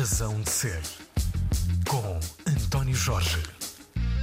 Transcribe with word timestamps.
Razão 0.00 0.40
de 0.40 0.48
Ser, 0.48 0.80
com 1.86 2.18
António 2.50 2.94
Jorge. 2.94 3.36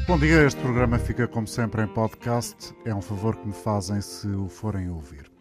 Bom 0.07 0.17
dia, 0.17 0.43
este 0.43 0.59
programa 0.59 0.97
fica 0.97 1.27
como 1.27 1.45
sempre 1.45 1.83
em 1.83 1.87
podcast. 1.87 2.73
É 2.83 2.95
um 2.95 3.01
favor 3.01 3.35
que 3.35 3.45
me 3.45 3.53
fazem 3.53 4.01
se 4.01 4.27
o 4.27 4.49
forem 4.49 4.89
ouvir. 4.89 5.31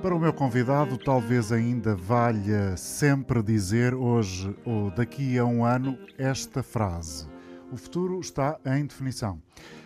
Para 0.00 0.14
o 0.14 0.18
meu 0.18 0.32
convidado, 0.32 0.96
talvez 0.96 1.52
ainda 1.52 1.94
valha 1.94 2.74
sempre 2.78 3.42
dizer 3.42 3.94
hoje 3.94 4.56
ou 4.64 4.90
daqui 4.90 5.36
a 5.36 5.44
um 5.44 5.62
ano 5.62 5.98
esta 6.16 6.62
frase: 6.62 7.28
O 7.70 7.76
futuro 7.76 8.18
está 8.18 8.58
em 8.64 8.86
definição. 8.86 9.42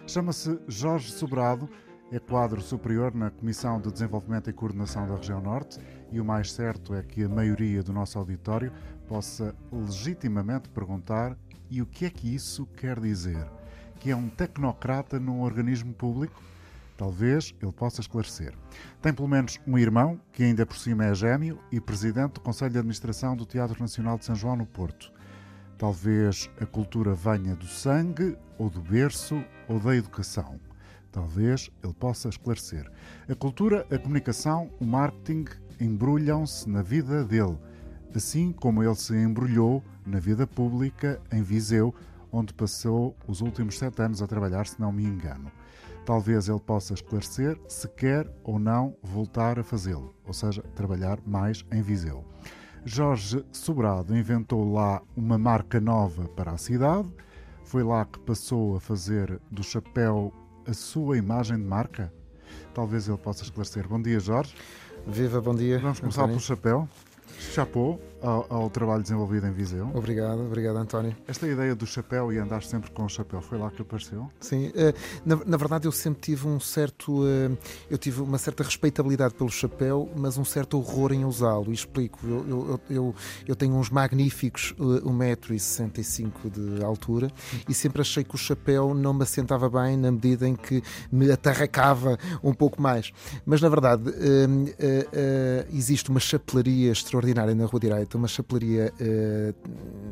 Chama-se 0.07 0.57
Jorge 0.69 1.11
Sobrado, 1.11 1.69
é 2.13 2.19
quadro 2.21 2.61
superior 2.61 3.15
na 3.15 3.31
Comissão 3.31 3.81
de 3.81 3.91
Desenvolvimento 3.91 4.51
e 4.51 4.53
Coordenação 4.53 5.07
da 5.07 5.17
Região 5.17 5.41
Norte 5.41 5.81
e 6.11 6.21
o 6.21 6.25
mais 6.25 6.53
certo 6.53 6.93
é 6.93 7.03
que 7.03 7.23
a 7.23 7.29
maioria 7.29 7.83
do 7.83 7.93
nosso 7.93 8.19
auditório 8.19 8.73
possa 9.11 9.57
legitimamente 9.73 10.69
perguntar 10.69 11.37
e 11.69 11.83
o 11.83 11.87
que 11.87 12.05
é 12.05 12.11
que 12.11 12.33
isso 12.33 12.65
quer 12.77 13.01
dizer? 13.01 13.45
Que 13.99 14.13
é 14.13 14.17
um 14.17 14.29
tecnocrata 14.29 15.19
num 15.19 15.41
organismo 15.41 15.93
público? 15.93 16.41
Talvez 16.97 17.53
ele 17.61 17.73
possa 17.73 18.01
esclarecer. 18.01 18.55
Tem 19.03 19.13
pelo 19.13 19.27
menos 19.27 19.59
um 19.67 19.77
irmão, 19.77 20.21
que 20.33 20.45
ainda 20.45 20.65
por 20.65 20.77
cima 20.77 21.07
é 21.07 21.13
gêmeo 21.13 21.59
e 21.73 21.81
presidente 21.81 22.35
do 22.35 22.41
Conselho 22.41 22.71
de 22.71 22.79
Administração 22.79 23.37
do 23.37 23.45
Teatro 23.45 23.81
Nacional 23.81 24.17
de 24.17 24.27
São 24.27 24.37
João 24.37 24.55
no 24.55 24.65
Porto. 24.65 25.13
Talvez 25.77 26.49
a 26.61 26.65
cultura 26.65 27.13
venha 27.13 27.57
do 27.57 27.67
sangue, 27.67 28.37
ou 28.59 28.71
do 28.71 28.81
berço, 28.81 29.43
ou 29.67 29.81
da 29.81 29.97
educação. 29.97 30.61
Talvez 31.11 31.69
ele 31.83 31.95
possa 31.95 32.29
esclarecer. 32.29 32.89
A 33.29 33.35
cultura, 33.35 33.85
a 33.91 33.99
comunicação, 33.99 34.71
o 34.79 34.85
marketing 34.85 35.47
embrulham-se 35.81 36.69
na 36.69 36.83
vida 36.83 37.25
dele, 37.25 37.59
assim 38.15 38.53
como 38.53 38.83
ele 38.83 38.95
se 38.95 39.15
embrulhou 39.15 39.83
na 40.07 40.19
vida 40.19 40.47
pública 40.47 41.21
em 41.33 41.43
Viseu, 41.43 41.95
onde 42.33 42.53
passou 42.55 43.17
os 43.27 43.41
últimos 43.41 43.79
sete 43.79 44.03
anos 44.03 44.23
a 44.23 44.27
trabalhar, 44.27 44.67
se 44.67 44.81
não 44.81 44.93
me 44.93 45.05
engano. 45.05 45.51
Talvez 46.05 46.49
ele 46.49 46.61
possa 46.61 46.95
esclarecer 46.95 47.59
se 47.69 47.87
quer 47.89 48.27
ou 48.43 48.59
não 48.59 48.97
voltar 49.03 49.59
a 49.59 49.63
fazê-lo, 49.63 50.15
ou 50.27 50.33
seja, 50.33 50.63
trabalhar 50.75 51.19
mais 51.27 51.65
em 51.71 51.83
Viseu. 51.83 52.25
Jorge 52.85 53.45
Sobrado 53.53 54.17
inventou 54.17 54.73
lá 54.73 55.03
uma 55.15 55.37
marca 55.37 55.81
nova 55.81 56.27
para 56.29 56.53
a 56.53 56.57
cidade. 56.57 57.09
Foi 57.65 57.83
lá 57.83 58.05
que 58.07 58.19
passou 58.21 58.77
a 58.77 58.81
fazer 58.81 59.39
do 59.51 59.63
chapéu 59.63 60.33
a 60.67 60.73
sua 60.73 61.19
imagem 61.19 61.59
de 61.59 61.65
marca? 61.65 62.13
Talvez 62.75 63.07
ele 63.07 63.19
possa 63.19 63.45
esclarecer. 63.45 63.87
Bom 63.87 64.01
dia, 64.01 64.19
Jorge. 64.19 64.55
Viva, 65.07 65.41
bom 65.41 65.55
dia. 65.55 65.79
Vamos 65.79 66.01
começar 66.01 66.23
António. 66.23 66.37
pelo 66.37 66.47
chapéu. 66.47 66.89
Chapou 67.41 67.99
ao, 68.23 68.47
ao, 68.49 68.71
trabalho 68.71 69.03
desenvolvido 69.03 69.47
em 69.47 69.53
Viseu. 69.53 69.91
Obrigado, 69.95 70.41
obrigado 70.41 70.77
António. 70.77 71.17
Esta 71.27 71.47
ideia 71.47 71.75
do 71.75 71.87
chapéu 71.87 72.33
e 72.33 72.39
andar 72.39 72.63
sempre 72.63 72.91
com 72.91 73.05
o 73.05 73.09
chapéu, 73.09 73.41
foi 73.41 73.59
lá 73.59 73.71
que 73.71 73.83
apareceu? 73.83 74.31
Sim, 74.41 74.71
eh, 74.75 74.95
na, 75.25 75.37
na 75.45 75.57
verdade 75.57 75.87
eu 75.87 75.93
sempre 75.93 76.21
tive 76.21 76.47
um 76.47 76.61
certo, 76.61 77.27
eh, 77.27 77.51
eu 77.91 77.99
tive 77.99 78.21
uma 78.21 78.39
certa 78.39 78.63
respeitabilidade 78.63 79.35
pelo 79.35 79.51
chapéu, 79.51 80.09
mas 80.17 80.37
um 80.37 80.45
certo 80.45 80.79
horror 80.79 81.13
em 81.13 81.25
usá-lo, 81.25 81.71
e 81.71 81.75
explico. 81.75 82.19
Eu, 82.27 82.49
eu, 82.49 82.81
eu, 82.91 83.15
eu 83.49 83.57
tenho 83.57 83.75
uns 83.75 83.91
magníficos 83.91 84.75
1,65m 84.79 86.31
eh, 86.45 86.79
de 86.79 86.85
altura 86.85 87.31
e 87.69 87.75
sempre 87.75 88.03
achei 88.03 88.25
que 88.25 88.35
o 88.35 88.39
chapéu 88.39 88.95
não 88.95 89.15
me 89.15 89.23
assentava 89.23 89.69
bem 89.69 89.97
na 89.97 90.11
medida 90.11 90.47
em 90.47 90.55
que 90.55 90.83
me 91.11 91.31
atarracava 91.31 92.19
um 92.43 92.53
pouco 92.53 92.81
mais. 92.81 93.13
Mas 93.45 93.61
na 93.61 93.69
verdade 93.69 94.03
existe 95.73 96.11
uma 96.11 96.21
chapelaria 96.21 96.93
extraordinária 96.93 97.55
na 97.55 97.67
Rua 97.67 97.81
Direita 97.81 98.10
uma 98.17 98.29
chapelaria 98.29 98.93
uh, 99.01 99.55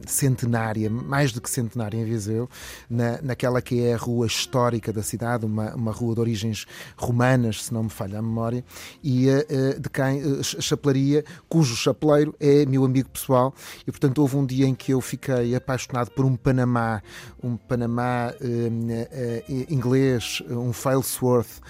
centenária, 0.07 0.89
mais 0.89 1.33
do 1.33 1.41
que 1.41 1.51
centenária 1.51 1.97
em 1.97 2.05
Viseu, 2.05 2.49
na, 2.89 3.21
naquela 3.23 3.61
que 3.61 3.83
é 3.83 3.95
a 3.95 3.97
rua 3.97 4.27
histórica 4.27 4.93
da 4.93 5.03
cidade, 5.03 5.45
uma, 5.45 5.75
uma 5.75 5.93
rua 5.93 6.15
de 6.15 6.21
origens 6.21 6.67
romanas, 6.97 7.65
se 7.65 7.75
não 7.75 7.85
me 7.85 7.91
falha 7.91 8.19
a 8.19 8.23
memória, 8.23 8.65
e 9.03 9.29
uh, 9.29 9.81
de 9.81 9.89
quem 9.89 10.23
uh, 10.23 10.43
chapelaria, 10.43 11.25
cujo 11.49 11.77
chapeleiro 11.77 12.35
é 12.41 12.65
meu 12.67 12.85
amigo 12.85 13.09
pessoal, 13.11 13.55
e 13.87 13.91
portanto 13.91 14.19
houve 14.19 14.37
um 14.37 14.47
dia 14.47 14.67
em 14.67 14.75
que 14.75 14.93
eu 14.93 15.01
fiquei 15.01 15.55
apaixonado 15.55 16.11
por 16.11 16.25
um 16.25 16.37
Panamá, 16.37 17.03
um 17.43 17.57
Panamá 17.57 18.33
inglês, 19.69 20.43
um 20.49 20.73
Failsworth, 20.73 21.61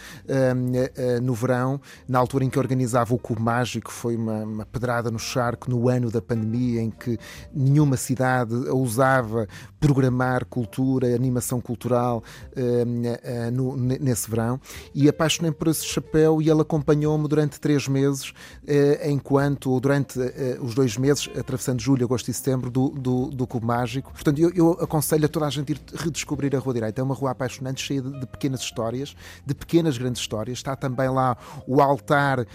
no 1.22 1.34
verão, 1.34 1.81
na 2.06 2.19
altura 2.19 2.44
em 2.44 2.50
que 2.50 2.59
organizava 2.59 3.15
o 3.15 3.19
Cubo 3.19 3.41
Mágico, 3.41 3.91
foi 3.91 4.17
uma, 4.17 4.44
uma 4.44 4.67
pedrada 4.67 5.11
no 5.11 5.19
charco 5.19 5.71
no 5.71 5.88
ano 5.88 6.11
da 6.11 6.18
da 6.19 6.23
pandemia, 6.23 6.83
em 6.83 6.91
que 6.91 7.19
nenhuma 7.53 7.97
cidade 7.97 8.55
ousava 8.69 9.47
programar 9.81 10.45
cultura, 10.45 11.15
animação 11.15 11.61
cultural 11.61 12.23
uh, 12.56 12.61
uh, 12.61 13.51
no, 13.51 13.77
nesse 13.77 14.29
verão, 14.29 14.61
e 14.95 15.09
apaixonei 15.09 15.53
por 15.53 15.69
esse 15.69 15.84
chapéu 15.84 16.43
e 16.43 16.51
ele 16.51 16.61
acompanhou-me 16.61 17.29
durante 17.29 17.61
três 17.61 17.87
meses, 17.87 18.31
uh, 18.31 19.09
enquanto, 19.09 19.71
ou 19.71 19.81
durante 19.81 20.19
os 20.61 20.75
dois 20.75 20.97
meses, 20.97 21.29
atravessando 21.39 21.81
julho, 21.81 22.05
agosto 22.05 22.29
e 22.31 22.35
setembro, 22.35 22.71
do, 22.71 22.89
do, 22.91 23.27
do 23.27 23.47
Cubo 23.47 23.67
Mágico. 23.67 24.12
Portanto, 24.12 24.39
eu, 24.39 24.50
eu, 24.55 24.73
aconselho 24.81 25.27
a 25.27 25.29
toda 25.29 25.47
a 25.47 25.50
gente 25.50 25.73
ir 25.73 25.81
redescobrir 25.95 26.55
a 26.56 26.59
Rua 26.59 26.75
Direita. 26.75 27.00
É 27.00 27.05
uma 27.05 27.15
rua 27.15 27.31
apaixonante, 27.31 27.83
cheia 27.83 28.03
de, 28.03 28.21
de 28.21 28.27
pequenas 28.27 28.61
histórias, 28.61 29.15
de 29.47 29.55
pequenas 29.55 29.97
grandes 29.97 30.21
histórias. 30.21 30.59
Está 30.59 30.75
também 30.75 31.09
lá 31.09 31.37
o 31.67 31.81
altar 31.81 32.47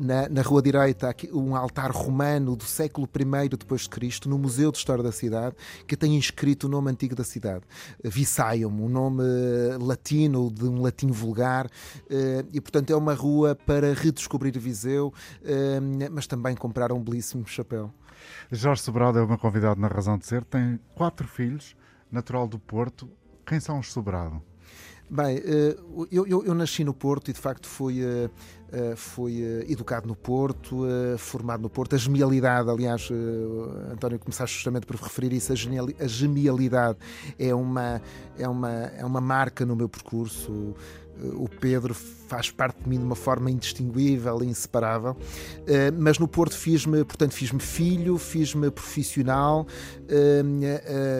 na, 0.00 0.28
na 0.28 0.42
Rua 0.42 0.62
Direita, 0.62 1.14
um 1.32 1.54
altar 1.54 1.90
romano 1.90 2.56
do 2.56 2.64
século 2.64 2.87
século 2.88 3.08
I 3.14 3.48
depois 3.50 3.82
de 3.82 3.90
Cristo, 3.90 4.28
no 4.28 4.38
Museu 4.38 4.72
de 4.72 4.78
História 4.78 5.04
da 5.04 5.12
Cidade, 5.12 5.54
que 5.86 5.96
tem 5.96 6.16
inscrito 6.16 6.66
o 6.66 6.70
nome 6.70 6.90
antigo 6.90 7.14
da 7.14 7.22
cidade, 7.22 7.64
Visaium, 8.02 8.70
um 8.70 8.88
nome 8.88 9.22
eh, 9.22 9.76
latino, 9.78 10.50
de 10.50 10.64
um 10.64 10.80
latim 10.80 11.08
vulgar, 11.08 11.68
eh, 12.08 12.44
e 12.52 12.60
portanto 12.60 12.90
é 12.90 12.96
uma 12.96 13.12
rua 13.12 13.54
para 13.54 13.92
redescobrir 13.92 14.58
Viseu, 14.58 15.12
eh, 15.44 15.78
mas 16.10 16.26
também 16.26 16.56
comprar 16.56 16.90
um 16.90 17.02
belíssimo 17.02 17.46
chapéu. 17.46 17.92
Jorge 18.50 18.82
Sobrado 18.82 19.18
é 19.18 19.22
o 19.22 19.28
meu 19.28 19.38
convidado 19.38 19.78
na 19.78 19.88
Razão 19.88 20.16
de 20.16 20.26
Ser, 20.26 20.42
tem 20.44 20.80
quatro 20.94 21.28
filhos, 21.28 21.76
natural 22.10 22.48
do 22.48 22.58
Porto. 22.58 23.08
Quem 23.44 23.60
são 23.60 23.78
os 23.78 23.92
Sobrado? 23.92 24.42
Bem, 25.10 25.38
eu, 25.38 26.26
eu, 26.26 26.44
eu, 26.44 26.54
nasci 26.54 26.84
no 26.84 26.92
Porto 26.92 27.30
e 27.30 27.32
de 27.32 27.40
facto 27.40 27.66
fui 27.66 28.02
eh, 28.70 28.94
foi 28.96 29.40
eh, 29.40 29.64
educado 29.68 30.06
no 30.06 30.14
Porto, 30.14 30.86
eh, 30.86 31.16
formado 31.16 31.62
no 31.62 31.70
Porto. 31.70 31.94
A 31.94 31.98
genialidade, 31.98 32.68
aliás, 32.68 33.08
António, 33.90 34.18
começaste 34.18 34.56
justamente 34.56 34.86
por 34.86 34.96
referir 34.96 35.32
isso, 35.32 35.52
a, 35.52 36.06
genialidade 36.06 36.98
é 37.38 37.54
uma, 37.54 38.02
é, 38.38 38.46
uma, 38.46 38.70
é 38.70 39.04
uma 39.04 39.20
marca 39.20 39.64
no 39.64 39.74
meu 39.74 39.88
percurso 39.88 40.74
o 41.34 41.48
Pedro 41.48 41.94
faz 41.94 42.48
parte 42.48 42.80
de 42.80 42.88
mim 42.88 42.96
de 42.96 43.04
uma 43.04 43.16
forma 43.16 43.50
indistinguível 43.50 44.40
e 44.40 44.46
inseparável. 44.46 45.16
Mas 45.98 46.16
no 46.16 46.28
Porto 46.28 46.56
fiz-me, 46.56 47.04
portanto, 47.04 47.32
fiz-me 47.32 47.58
filho, 47.58 48.16
fiz-me 48.18 48.70
profissional, 48.70 49.66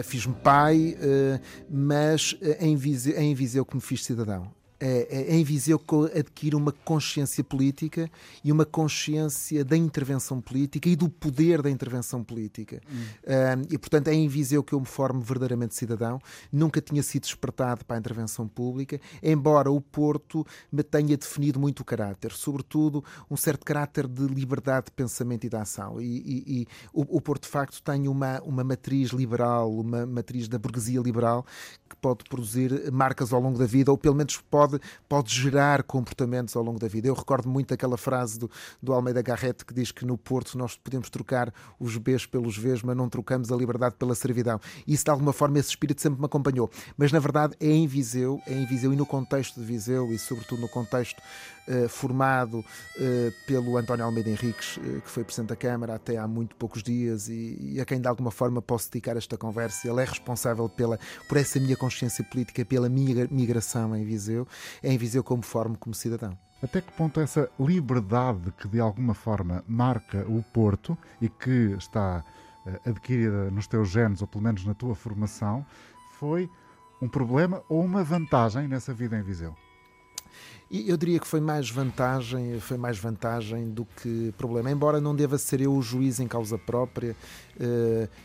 fiz-me 0.05 0.35
pai, 0.35 0.97
mas 1.69 2.33
em 2.61 2.77
Viseu, 2.77 3.19
em 3.19 3.35
Viseu 3.35 3.65
que 3.65 3.75
me 3.75 3.81
fiz 3.81 4.05
cidadão. 4.05 4.58
É, 4.81 5.07
é, 5.09 5.35
em 5.35 5.43
Viseu 5.43 5.77
que 5.77 6.17
adquire 6.17 6.55
uma 6.55 6.71
consciência 6.71 7.43
política 7.43 8.09
e 8.41 8.49
uma 8.49 8.65
consciência 8.65 9.65
da 9.65 9.75
intervenção 9.75 10.39
política 10.39 10.87
e 10.87 10.95
do 10.95 11.09
poder 11.09 11.61
da 11.61 11.69
intervenção 11.69 12.23
política. 12.23 12.79
Hum. 12.89 12.95
Um, 12.95 13.73
e, 13.73 13.77
portanto, 13.77 14.07
é 14.07 14.13
em 14.13 14.27
Viseu 14.29 14.63
que 14.63 14.71
eu 14.71 14.79
me 14.79 14.85
formo 14.85 15.19
verdadeiramente 15.19 15.75
cidadão. 15.75 16.19
Nunca 16.49 16.79
tinha 16.79 17.03
sido 17.03 17.23
despertado 17.23 17.83
para 17.83 17.97
a 17.97 17.99
intervenção 17.99 18.47
pública, 18.47 19.01
embora 19.21 19.69
o 19.69 19.81
Porto 19.81 20.45
me 20.71 20.81
tenha 20.81 21.17
definido 21.17 21.59
muito 21.59 21.81
o 21.81 21.85
caráter, 21.85 22.31
sobretudo 22.31 23.03
um 23.29 23.35
certo 23.35 23.65
caráter 23.65 24.07
de 24.07 24.27
liberdade 24.27 24.85
de 24.85 24.91
pensamento 24.93 25.45
e 25.45 25.49
de 25.49 25.57
ação. 25.57 25.99
E, 25.99 26.05
e, 26.05 26.61
e 26.61 26.67
o, 26.93 27.17
o, 27.17 27.21
Porto, 27.21 27.43
de 27.43 27.49
facto, 27.49 27.81
tem 27.81 28.07
uma, 28.07 28.39
uma 28.41 28.63
matriz 28.63 29.09
liberal, 29.09 29.73
uma 29.73 30.05
matriz 30.05 30.47
da 30.47 30.57
burguesia 30.57 31.01
liberal, 31.01 31.45
que 31.89 31.95
pode 31.97 32.23
produzir 32.29 32.91
marcas 32.91 33.33
ao 33.33 33.41
longo 33.41 33.57
da 33.57 33.65
vida, 33.65 33.91
ou 33.91 33.97
pelo 33.97 34.15
menos 34.15 34.37
pode 34.37 34.68
pode, 34.69 34.81
pode 35.07 35.33
gerar 35.33 35.83
comportamentos 35.83 36.55
ao 36.55 36.63
longo 36.63 36.79
da 36.79 36.87
vida. 36.87 37.07
Eu 37.07 37.13
recordo 37.13 37.49
muito 37.49 37.73
aquela 37.73 37.97
frase 37.97 38.37
do, 38.37 38.49
do 38.81 38.93
Almeida 38.93 39.21
Garrett 39.21 39.65
que 39.65 39.73
diz 39.73 39.91
que 39.91 40.05
no 40.05 40.17
Porto 40.17 40.57
nós 40.57 40.75
podemos 40.75 41.09
trocar 41.09 41.53
os 41.79 41.97
Bs 41.97 42.25
pelos 42.25 42.57
Vs, 42.57 42.83
mas 42.83 42.95
não 42.95 43.09
trocamos 43.09 43.51
a 43.51 43.55
liberdade 43.55 43.95
pela 43.95 44.13
servidão. 44.13 44.59
Isso, 44.87 45.05
de 45.05 45.11
alguma 45.11 45.33
forma, 45.33 45.57
esse 45.59 45.69
espírito 45.69 46.01
sempre 46.01 46.19
me 46.19 46.25
acompanhou. 46.25 46.69
Mas, 46.97 47.11
na 47.11 47.19
verdade, 47.19 47.55
é 47.59 47.69
em 47.69 47.87
Viseu, 47.87 48.39
é 48.45 48.53
em 48.53 48.65
Viseu 48.65 48.93
e 48.93 48.95
no 48.95 49.05
contexto 49.05 49.59
de 49.59 49.65
Viseu 49.65 50.11
e, 50.11 50.19
sobretudo, 50.19 50.61
no 50.61 50.69
contexto 50.69 51.21
formado 51.87 52.59
uh, 52.59 52.65
pelo 53.45 53.77
António 53.77 54.05
Almeida 54.05 54.29
Henriques, 54.29 54.77
uh, 54.77 55.01
que 55.01 55.09
foi 55.09 55.23
Presidente 55.23 55.49
da 55.49 55.55
Câmara 55.55 55.95
até 55.95 56.17
há 56.17 56.27
muito 56.27 56.55
poucos 56.55 56.81
dias 56.81 57.27
e, 57.29 57.57
e, 57.75 57.81
a 57.81 57.85
quem 57.85 57.99
de 57.99 58.07
alguma 58.07 58.31
forma 58.31 58.61
posso 58.61 58.89
dedicar 58.91 59.17
esta 59.17 59.37
conversa. 59.37 59.87
Ele 59.87 60.01
é 60.01 60.05
responsável 60.05 60.67
pela, 60.67 60.99
por 61.27 61.37
essa 61.37 61.59
minha 61.59 61.77
consciência 61.77 62.23
política, 62.23 62.65
pela 62.65 62.89
minha 62.89 63.27
migração 63.29 63.95
em 63.95 64.03
Viseu, 64.03 64.47
em 64.83 64.97
Viseu 64.97 65.23
como 65.23 65.41
formo 65.41 65.77
como 65.77 65.93
cidadão. 65.93 66.37
Até 66.61 66.81
que 66.81 66.91
ponto 66.91 67.19
essa 67.21 67.49
liberdade 67.59 68.51
que 68.57 68.67
de 68.67 68.79
alguma 68.79 69.13
forma 69.13 69.63
marca 69.67 70.25
o 70.27 70.43
Porto 70.43 70.97
e 71.21 71.29
que 71.29 71.75
está 71.77 72.23
adquirida 72.85 73.49
nos 73.49 73.67
teus 73.67 73.89
genes, 73.89 74.21
ou 74.21 74.27
pelo 74.27 74.43
menos 74.43 74.65
na 74.65 74.73
tua 74.73 74.93
formação, 74.93 75.65
foi 76.19 76.49
um 77.01 77.07
problema 77.07 77.63
ou 77.69 77.83
uma 77.83 78.03
vantagem 78.03 78.67
nessa 78.67 78.93
vida 78.93 79.17
em 79.17 79.23
Viseu? 79.23 79.55
Eu 80.71 80.95
diria 80.97 81.19
que 81.19 81.25
foi 81.25 81.41
mais 81.41 81.67
vantagem, 81.67 82.59
foi 82.59 82.77
mais 82.77 82.99
vantagem 82.99 83.69
do 83.71 83.85
que 83.85 84.31
problema. 84.37 84.69
Embora 84.69 85.01
não 85.01 85.15
deva 85.15 85.35
ser 85.39 85.61
eu 85.61 85.73
o 85.73 85.81
juiz 85.81 86.19
em 86.19 86.27
causa 86.27 86.59
própria, 86.59 87.15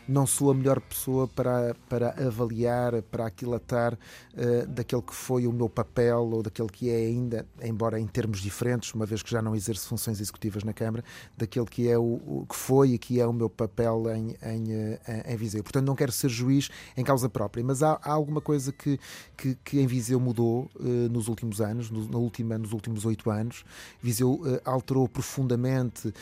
não 0.07 0.25
sou 0.25 0.51
a 0.51 0.53
melhor 0.53 0.79
pessoa 0.79 1.27
para, 1.27 1.75
para 1.89 2.09
avaliar, 2.25 3.01
para 3.03 3.27
aquilatar 3.27 3.97
eh, 4.37 4.65
daquele 4.65 5.01
que 5.01 5.13
foi 5.13 5.47
o 5.47 5.51
meu 5.51 5.69
papel 5.69 6.29
ou 6.31 6.43
daquele 6.43 6.69
que 6.69 6.89
é 6.89 6.95
ainda, 6.95 7.45
embora 7.63 7.99
em 7.99 8.07
termos 8.07 8.39
diferentes, 8.39 8.93
uma 8.93 9.05
vez 9.05 9.23
que 9.23 9.31
já 9.31 9.41
não 9.41 9.55
exerço 9.55 9.87
funções 9.87 10.19
executivas 10.19 10.63
na 10.63 10.73
Câmara, 10.73 11.03
daquele 11.37 11.65
que 11.65 11.87
é 11.89 11.97
o, 11.97 12.21
o 12.25 12.45
que 12.47 12.55
foi 12.55 12.91
e 12.91 12.97
que 12.97 13.19
é 13.19 13.25
o 13.25 13.33
meu 13.33 13.49
papel 13.49 14.03
em, 14.13 14.35
em, 14.43 14.73
eh, 14.73 15.23
em 15.27 15.37
Viseu. 15.37 15.63
Portanto, 15.63 15.85
não 15.85 15.95
quero 15.95 16.11
ser 16.11 16.29
juiz 16.29 16.69
em 16.95 17.03
causa 17.03 17.29
própria, 17.29 17.63
mas 17.63 17.81
há, 17.81 17.99
há 18.01 18.11
alguma 18.11 18.41
coisa 18.41 18.71
que, 18.71 18.99
que, 19.37 19.55
que 19.63 19.79
em 19.79 19.87
Viseu 19.87 20.19
mudou 20.19 20.69
nos 21.11 21.27
últimos 21.27 21.61
anos, 21.61 21.89
no, 21.89 22.07
na 22.07 22.17
última, 22.17 22.57
nos 22.57 22.71
últimos 22.71 23.05
oito 23.05 23.29
anos. 23.29 23.63
Viseu 24.01 24.41
alterou 24.63 25.07
profundamente 25.07 26.13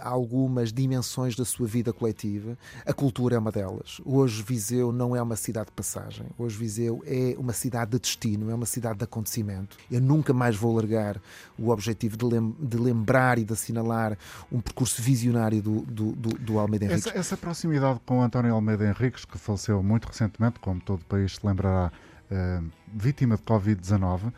algumas 0.00 0.72
dimensões 0.72 1.34
da 1.36 1.44
sua 1.44 1.66
vida 1.66 1.92
coletiva. 1.96 2.56
A 2.84 2.92
cultura 2.92 3.36
é 3.36 3.38
uma 3.38 3.50
delas. 3.50 4.00
Hoje 4.04 4.42
Viseu 4.42 4.92
não 4.92 5.16
é 5.16 5.22
uma 5.22 5.36
cidade 5.36 5.66
de 5.66 5.72
passagem. 5.72 6.26
Hoje 6.38 6.56
Viseu 6.56 7.02
é 7.06 7.34
uma 7.38 7.52
cidade 7.52 7.92
de 7.92 7.98
destino, 7.98 8.50
é 8.50 8.54
uma 8.54 8.66
cidade 8.66 8.98
de 8.98 9.04
acontecimento. 9.04 9.76
Eu 9.90 10.00
nunca 10.00 10.32
mais 10.32 10.56
vou 10.56 10.74
largar 10.74 11.20
o 11.58 11.70
objetivo 11.70 12.16
de, 12.16 12.24
lem 12.24 12.54
de 12.58 12.76
lembrar 12.76 13.38
e 13.38 13.44
de 13.44 13.52
assinalar 13.52 14.16
um 14.52 14.60
percurso 14.60 15.00
visionário 15.02 15.62
do, 15.62 15.80
do, 15.82 16.12
do, 16.12 16.28
do 16.38 16.58
Almeida 16.58 16.84
Henriques. 16.84 17.06
Essa, 17.06 17.18
essa, 17.18 17.36
proximidade 17.36 18.00
com 18.04 18.22
António 18.22 18.54
Almeida 18.54 18.86
Henriques, 18.86 19.24
que 19.24 19.38
faleceu 19.38 19.82
muito 19.82 20.06
recentemente, 20.06 20.58
como 20.60 20.80
todo 20.80 21.00
o 21.00 21.04
país 21.04 21.36
se 21.36 21.46
lembrará, 21.46 21.90
uh, 22.30 22.66
vítima 22.94 23.36
de 23.36 23.42
Covid-19, 23.42 24.32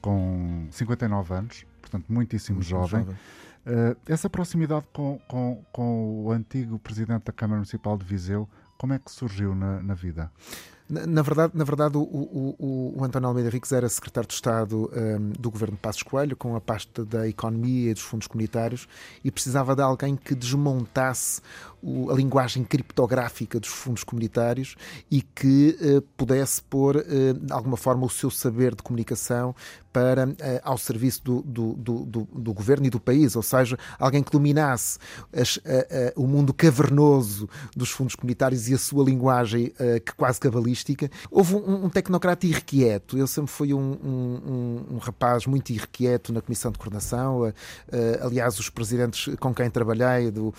com 0.00 0.66
59 0.70 1.34
anos, 1.34 1.64
portanto 1.80 2.04
muitíssimo 2.08 2.56
muito 2.56 2.68
jovem. 2.68 3.00
jovem. 3.00 3.16
Uh, 3.64 3.96
essa 4.06 4.28
proximidade 4.28 4.84
com, 4.92 5.20
com, 5.28 5.64
com, 5.70 6.24
o 6.24 6.32
antigo 6.32 6.78
presidente 6.80 7.24
da 7.24 7.32
Câmara 7.32 7.58
Municipal 7.58 7.96
de 7.96 8.04
Viseu, 8.04 8.48
como 8.76 8.92
é 8.92 8.98
que 8.98 9.10
surgiu 9.10 9.54
na, 9.54 9.80
na 9.80 9.94
vida? 9.94 10.30
Na, 10.88 11.06
na, 11.06 11.22
verdade, 11.22 11.52
na 11.56 11.64
verdade 11.64 11.96
o, 11.96 12.02
o, 12.02 12.94
o, 12.98 13.04
António 13.04 13.28
Almeida 13.28 13.48
Ricos 13.48 13.70
era 13.70 13.88
secretário 13.88 14.26
de 14.26 14.34
Estado 14.34 14.90
um, 14.92 15.30
do 15.30 15.50
governo 15.50 15.76
de 15.76 15.80
Passos 15.80 16.02
Coelho, 16.02 16.36
com 16.36 16.56
a 16.56 16.60
pasta 16.60 17.04
da 17.04 17.28
economia 17.28 17.92
e 17.92 17.94
dos 17.94 18.02
fundos 18.02 18.26
comunitários, 18.26 18.88
e 19.22 19.30
precisava 19.30 19.76
de 19.76 19.82
alguém 19.82 20.16
que 20.16 20.34
desmontasse 20.34 21.40
o, 21.82 22.10
a 22.10 22.14
linguagem 22.14 22.62
criptográfica 22.62 23.58
dos 23.58 23.70
fundos 23.70 24.04
comunitários 24.04 24.76
e 25.10 25.20
que 25.20 25.76
uh, 25.80 26.02
pudesse 26.16 26.62
pôr, 26.62 26.96
uh, 26.96 27.34
de 27.34 27.52
alguma 27.52 27.76
forma, 27.76 28.06
o 28.06 28.10
seu 28.10 28.30
saber 28.30 28.74
de 28.74 28.82
comunicação 28.82 29.54
para, 29.92 30.26
uh, 30.26 30.34
ao 30.62 30.78
serviço 30.78 31.22
do, 31.24 31.42
do, 31.42 31.72
do, 31.74 32.28
do, 32.32 32.54
governo 32.54 32.86
e 32.86 32.90
do 32.90 33.00
país, 33.00 33.34
ou 33.34 33.42
seja, 33.42 33.76
alguém 33.98 34.22
que 34.22 34.30
dominasse 34.30 34.98
as, 35.32 35.58
o 36.14 36.26
mundo 36.26 36.52
cavernoso 36.54 37.48
dos 37.74 37.90
fundos 37.90 38.14
comunitários 38.14 38.68
e 38.68 38.74
a 38.74 38.78
sua 38.78 39.04
linguagem 39.04 39.72
que 40.04 40.12
quase 40.14 40.38
cabalística. 40.38 41.10
Houve 41.30 41.56
um, 41.56 41.86
um 41.86 41.88
tecnocrata 41.88 42.46
irrequieto, 42.46 43.16
ele 43.16 43.26
sempre 43.26 43.50
foi 43.50 43.72
um, 43.72 43.78
um, 43.78 44.94
um, 44.94 44.98
rapaz 44.98 45.46
muito 45.46 45.70
irrequieto 45.70 46.32
na 46.32 46.40
Comissão 46.40 46.70
de 46.70 46.78
Coordenação, 46.78 47.52
aliás, 48.20 48.58
os 48.58 48.68
presidentes 48.68 49.34
com 49.36 49.54
quem 49.54 49.70
trabalhei, 49.70 50.30
do, 50.30 50.54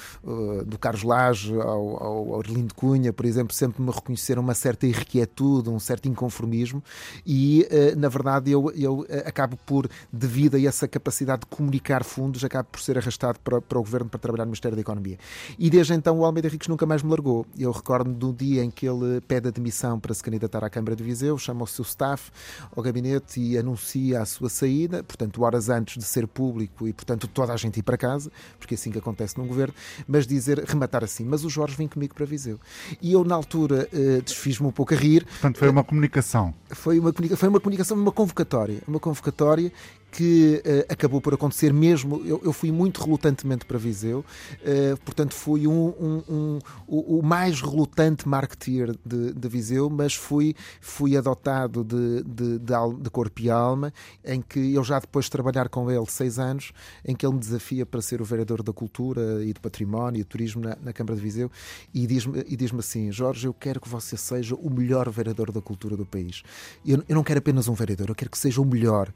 do 0.65 0.77
Carlos 0.77 1.03
Ao, 1.13 2.03
ao, 2.03 2.39
Arlindo 2.39 2.73
Cunha, 2.73 3.13
por 3.13 3.25
exemplo, 3.25 3.53
sempre 3.53 3.81
me 3.81 3.91
reconheceram 3.91 4.41
uma 4.41 4.53
certa 4.53 4.85
irrequietude, 4.85 5.69
um 5.69 5.79
certo 5.79 6.07
inconformismo 6.07 6.83
e, 7.25 7.67
na 7.97 8.09
verdade, 8.09 8.51
eu, 8.51 8.71
eu 8.75 9.05
acabo 9.25 9.57
por, 9.65 9.89
devido 10.11 10.55
a 10.55 10.61
essa 10.61 10.87
capacidade 10.87 11.41
de 11.41 11.45
comunicar 11.47 12.03
fundos, 12.03 12.43
acabo 12.43 12.69
por 12.71 12.81
ser 12.81 12.97
arrastado 12.97 13.39
para, 13.39 13.61
para 13.61 13.77
o 13.77 13.81
governo 13.81 14.09
para 14.09 14.19
trabalhar 14.19 14.45
no 14.45 14.49
Ministério 14.49 14.75
da 14.75 14.81
Economia. 14.81 15.17
E 15.57 15.69
desde 15.69 15.93
então 15.93 16.19
o 16.19 16.25
Almeida 16.25 16.47
Ricos 16.47 16.67
nunca 16.67 16.85
mais 16.85 17.03
me 17.03 17.09
largou. 17.09 17.45
Eu 17.57 17.71
recordo 17.71 18.11
do 18.11 18.33
dia 18.33 18.63
em 18.63 18.71
que 18.71 18.87
ele 18.87 19.21
pede 19.21 19.47
admissão 19.47 19.99
para 19.99 20.13
se 20.13 20.23
candidatar 20.23 20.63
à 20.63 20.69
Câmara 20.69 20.95
de 20.95 21.03
Viseu, 21.03 21.37
chama 21.37 21.63
o 21.63 21.67
seu 21.67 21.83
staff 21.83 22.31
ao 22.75 22.83
gabinete 22.83 23.39
e 23.39 23.57
anuncia 23.57 24.21
a 24.21 24.25
sua 24.25 24.49
saída, 24.49 25.03
portanto, 25.03 25.41
horas 25.43 25.69
antes 25.69 25.97
de 25.97 26.03
ser 26.03 26.27
público 26.27 26.87
e, 26.87 26.93
portanto, 26.93 27.27
toda 27.27 27.53
a 27.53 27.57
gente 27.57 27.79
ir 27.79 27.83
para 27.83 27.97
casa, 27.97 28.31
porque 28.57 28.73
é 28.73 28.77
assim 28.77 28.91
que 28.91 28.97
acontece 28.97 29.37
num 29.37 29.47
governo, 29.47 29.73
mas 30.07 30.25
dizer, 30.25 30.63
rematar 30.65 31.02
assim, 31.05 31.23
mas 31.23 31.43
o 31.43 31.49
Jorge 31.49 31.75
vem 31.75 31.87
comigo 31.87 32.13
para 32.13 32.25
Viseu. 32.25 32.59
E 33.01 33.13
eu, 33.13 33.23
na 33.23 33.35
altura, 33.35 33.87
uh, 33.93 34.21
desfiz-me 34.21 34.67
um 34.67 34.71
pouco 34.71 34.93
a 34.93 34.97
rir. 34.97 35.25
Portanto, 35.25 35.57
foi 35.57 35.69
uma 35.69 35.83
comunicação. 35.83 36.53
Foi 36.69 36.99
uma, 36.99 37.13
foi 37.35 37.49
uma 37.49 37.59
comunicação, 37.59 37.97
uma 37.97 38.11
convocatória. 38.11 38.81
Uma 38.87 38.99
convocatória 38.99 39.71
que 40.13 40.61
uh, 40.63 40.93
acabou 40.93 41.19
por 41.19 41.33
acontecer 41.33 41.73
mesmo. 41.73 42.21
Eu, 42.23 42.39
eu, 42.43 42.53
fui 42.53 42.71
muito 42.71 43.03
relutantemente 43.03 43.65
para 43.65 43.79
Viseu, 43.79 44.19
uh, 44.19 44.97
portanto, 45.03 45.33
fui 45.33 45.67
um, 45.67 45.87
um, 45.99 46.23
um, 46.29 46.59
o, 46.87 47.19
o, 47.19 47.23
mais 47.23 47.61
relutante 47.61 48.27
marketeer 48.27 48.95
de, 49.03 49.33
de, 49.33 49.47
Viseu, 49.49 49.89
mas 49.89 50.13
fui, 50.13 50.55
fui 50.79 51.17
adotado 51.17 51.83
de, 51.83 52.23
de, 52.23 52.59
de, 52.59 53.09
corpo 53.09 53.41
e 53.41 53.49
alma, 53.49 53.91
em 54.23 54.39
que 54.41 54.73
eu 54.73 54.83
já 54.83 54.99
depois 54.99 55.25
de 55.25 55.31
trabalhar 55.31 55.67
com 55.67 55.89
ele 55.89 56.05
seis 56.07 56.37
anos, 56.37 56.71
em 57.03 57.15
que 57.15 57.25
ele 57.25 57.33
me 57.33 57.39
desafia 57.39 57.85
para 57.85 58.01
ser 58.01 58.21
o 58.21 58.25
vereador 58.25 58.61
da 58.61 58.71
cultura 58.71 59.43
e 59.43 59.51
do 59.51 59.59
património 59.59 60.19
e 60.19 60.23
do 60.23 60.27
turismo 60.27 60.61
na, 60.61 60.77
na 60.81 60.93
Câmara 60.93 61.15
de 61.15 61.21
Viseu 61.21 61.49
e 61.93 62.05
diz-me 62.05 62.43
diz 62.43 62.73
assim: 62.77 63.11
Jorge, 63.11 63.47
eu 63.47 63.53
quero 63.53 63.79
que 63.81 63.89
você 63.89 64.15
seja 64.15 64.55
o 64.55 64.69
melhor 64.69 65.09
vereador 65.09 65.51
da 65.51 65.61
cultura 65.61 65.97
do 65.97 66.05
país. 66.05 66.43
Eu, 66.85 67.03
eu 67.07 67.15
não 67.15 67.23
quero 67.23 67.39
apenas 67.39 67.67
um 67.67 67.73
vereador, 67.73 68.09
eu 68.09 68.15
quero 68.15 68.29
que 68.29 68.37
seja 68.37 68.61
o 68.61 68.65
melhor. 68.65 69.11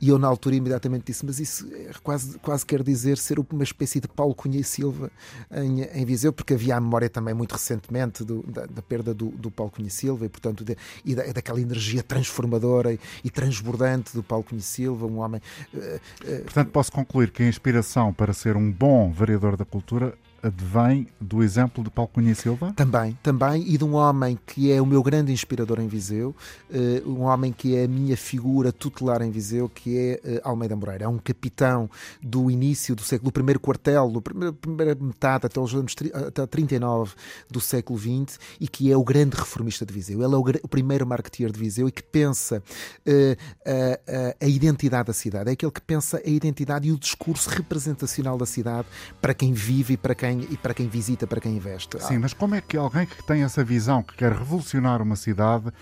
E 0.00 0.08
eu, 0.08 0.18
na 0.18 0.26
altura, 0.26 0.41
imediatamente 0.50 1.04
disse: 1.06 1.24
Mas 1.24 1.38
isso 1.38 1.68
é 1.72 1.90
quase, 2.02 2.38
quase 2.38 2.64
quer 2.64 2.82
dizer 2.82 3.18
ser 3.18 3.38
uma 3.38 3.62
espécie 3.62 4.00
de 4.00 4.08
Paulo 4.08 4.34
Cunha 4.34 4.58
e 4.58 4.64
Silva 4.64 5.10
em, 5.50 5.82
em 5.82 6.04
Viseu, 6.04 6.32
porque 6.32 6.54
havia 6.54 6.76
a 6.76 6.80
memória 6.80 7.08
também 7.08 7.34
muito 7.34 7.52
recentemente 7.52 8.24
do, 8.24 8.42
da, 8.42 8.66
da, 8.66 8.82
perda 8.82 9.12
do, 9.12 9.28
do 9.30 9.50
Paulo 9.50 9.70
Cunha 9.70 9.88
e 9.88 9.90
Silva 9.90 10.26
e, 10.26 10.28
portanto, 10.28 10.64
de, 10.64 10.76
e 11.04 11.14
da, 11.14 11.24
daquela 11.32 11.60
energia 11.60 12.02
transformadora 12.02 12.92
e, 12.92 13.00
e, 13.22 13.30
transbordante 13.30 14.14
do 14.14 14.22
Paulo 14.22 14.44
Cunha 14.44 14.60
e 14.60 14.62
Silva, 14.62 15.06
um 15.06 15.18
homem. 15.18 15.40
Uh, 15.72 15.78
uh, 15.78 16.42
portanto, 16.44 16.70
posso 16.70 16.90
concluir 16.90 17.30
que 17.30 17.42
a 17.42 17.48
inspiração 17.48 18.12
para 18.12 18.32
ser 18.32 18.56
um 18.56 18.70
bom 18.70 19.12
vereador 19.12 19.56
da 19.56 19.64
cultura 19.64 20.14
advém 20.42 21.06
do 21.20 21.42
exemplo 21.42 21.84
de 21.84 21.90
Paulo 21.90 22.10
Cunha 22.12 22.34
Silva? 22.34 22.72
Também, 22.74 23.16
também, 23.22 23.62
e 23.66 23.78
de 23.78 23.84
um 23.84 23.94
homem 23.94 24.38
que 24.44 24.72
é 24.72 24.82
o 24.82 24.86
meu 24.86 25.02
grande 25.02 25.32
inspirador 25.32 25.80
em 25.80 25.86
Viseu, 25.86 26.34
uh, 26.70 27.08
um 27.08 27.22
homem 27.22 27.52
que 27.52 27.76
é 27.76 27.84
a 27.84 27.88
minha 27.88 28.16
figura 28.16 28.72
tutelar 28.72 29.22
em 29.22 29.30
Viseu, 29.30 29.68
que 29.68 29.96
é 29.96 30.20
uh, 30.24 30.48
Almeida 30.48 30.74
Moreira. 30.74 31.04
É 31.04 31.08
um 31.08 31.18
capitão 31.18 31.88
do 32.20 32.50
início 32.50 32.96
do 32.96 33.02
século, 33.02 33.30
do 33.30 33.32
primeiro 33.32 33.60
quartel, 33.60 34.10
da 34.10 34.20
primeira, 34.20 34.52
primeira 34.52 34.94
metade 34.96 35.46
até 35.46 35.60
os 35.60 35.72
anos 35.74 35.94
até 36.26 36.44
39 36.44 37.14
do 37.48 37.60
século 37.60 37.98
XX 37.98 38.38
e 38.60 38.66
que 38.66 38.90
é 38.90 38.96
o 38.96 39.04
grande 39.04 39.36
reformista 39.36 39.86
de 39.86 39.94
Viseu. 39.94 40.22
Ele 40.22 40.34
é 40.34 40.36
o, 40.36 40.44
o 40.64 40.68
primeiro 40.68 41.06
marketeer 41.06 41.52
de 41.52 41.58
Viseu 41.58 41.88
e 41.88 41.92
que 41.92 42.02
pensa 42.02 42.62
uh, 43.06 44.34
a, 44.40 44.46
identidade 44.46 45.06
da 45.06 45.12
cidade. 45.12 45.50
É 45.50 45.52
aquele 45.52 45.72
que 45.72 45.80
pensa 45.80 46.20
a 46.24 46.28
identidade 46.28 46.88
e 46.88 46.92
o 46.92 46.98
discurso 46.98 47.48
representacional 47.48 48.36
da 48.36 48.46
cidade 48.46 48.88
para 49.20 49.32
quem 49.32 49.52
vive 49.52 49.94
e 49.94 49.96
para 49.96 50.14
quem 50.14 50.31
quem, 50.32 50.48
e 50.50 50.56
para 50.56 50.74
quem 50.74 50.88
visita, 50.88 51.26
para 51.26 51.40
quem 51.40 51.56
investe. 51.56 52.02
Sim, 52.02 52.18
mas 52.18 52.32
como 52.32 52.54
é 52.54 52.60
que 52.60 52.76
alguém 52.76 53.06
que 53.06 53.22
tem 53.26 53.42
essa 53.42 53.62
visão, 53.62 54.02
que 54.02 54.16
quer 54.16 54.32
revolucionar 54.32 55.02
uma 55.02 55.16
cidade, 55.16 55.68
uh, 55.68 55.72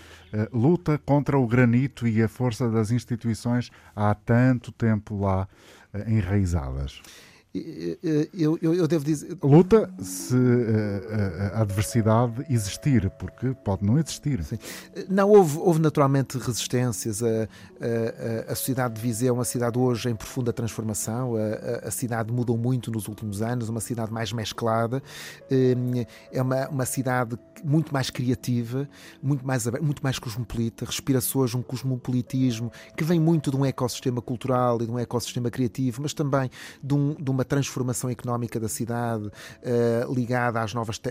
luta 0.57 0.99
contra 1.05 1.37
o 1.37 1.47
granito 1.47 2.07
e 2.07 2.21
a 2.21 2.27
força 2.27 2.69
das 2.69 2.91
instituições 2.91 3.71
há 3.95 4.13
tanto 4.13 4.71
tempo 4.71 5.19
lá 5.19 5.47
uh, 5.93 6.09
enraizadas? 6.09 7.01
Eu, 7.53 8.57
eu, 8.61 8.73
eu, 8.73 8.87
devo 8.87 9.03
dizer. 9.03 9.37
Luta 9.43 9.89
se 10.01 10.35
a, 10.35 11.57
a, 11.57 11.61
adversidade 11.61 12.45
existir, 12.49 13.09
porque 13.11 13.53
pode 13.53 13.85
não 13.85 13.99
existir. 13.99 14.41
Sim. 14.43 14.57
Não, 15.09 15.29
houve, 15.29 15.57
houve 15.57 15.81
naturalmente 15.81 16.37
resistências. 16.37 17.21
A, 17.21 17.27
a, 17.27 18.51
a, 18.51 18.55
sociedade 18.55 18.95
de 18.95 19.01
Viseu 19.01 19.29
é 19.29 19.31
uma 19.33 19.43
cidade 19.43 19.77
hoje 19.77 20.09
em 20.09 20.15
profunda 20.15 20.53
transformação. 20.53 21.33
A, 21.35 21.87
a, 21.89 21.91
cidade 21.91 22.31
mudou 22.31 22.57
muito 22.57 22.89
nos 22.89 23.09
últimos 23.09 23.41
anos, 23.41 23.67
uma 23.67 23.81
cidade 23.81 24.13
mais 24.13 24.31
mesclada. 24.31 25.03
Hum, 25.51 26.05
é 26.31 26.41
uma, 26.41 26.69
uma 26.69 26.85
cidade 26.85 27.37
muito 27.63 27.93
mais 27.93 28.09
criativa, 28.09 28.87
muito 29.21 29.45
mais, 29.45 29.65
muito 29.81 30.01
mais 30.01 30.17
cosmopolita. 30.17 30.85
Respira-se 30.85 31.37
hoje 31.37 31.57
um 31.57 31.61
cosmopolitismo 31.61 32.71
que 32.95 33.03
vem 33.03 33.19
muito 33.19 33.51
de 33.51 33.57
um 33.57 33.65
ecossistema 33.65 34.21
cultural 34.21 34.81
e 34.81 34.85
de 34.85 34.91
um 34.91 34.97
ecossistema 34.97 35.51
criativo, 35.51 36.01
mas 36.01 36.13
também 36.13 36.49
de, 36.81 36.93
um, 36.93 37.13
de 37.15 37.29
uma 37.29 37.40
uma 37.41 37.45
transformação 37.45 38.09
económica 38.09 38.59
da 38.59 38.69
cidade 38.69 39.25
uh, 39.25 40.13
ligada 40.13 40.61
às 40.61 40.73
novas 40.73 41.01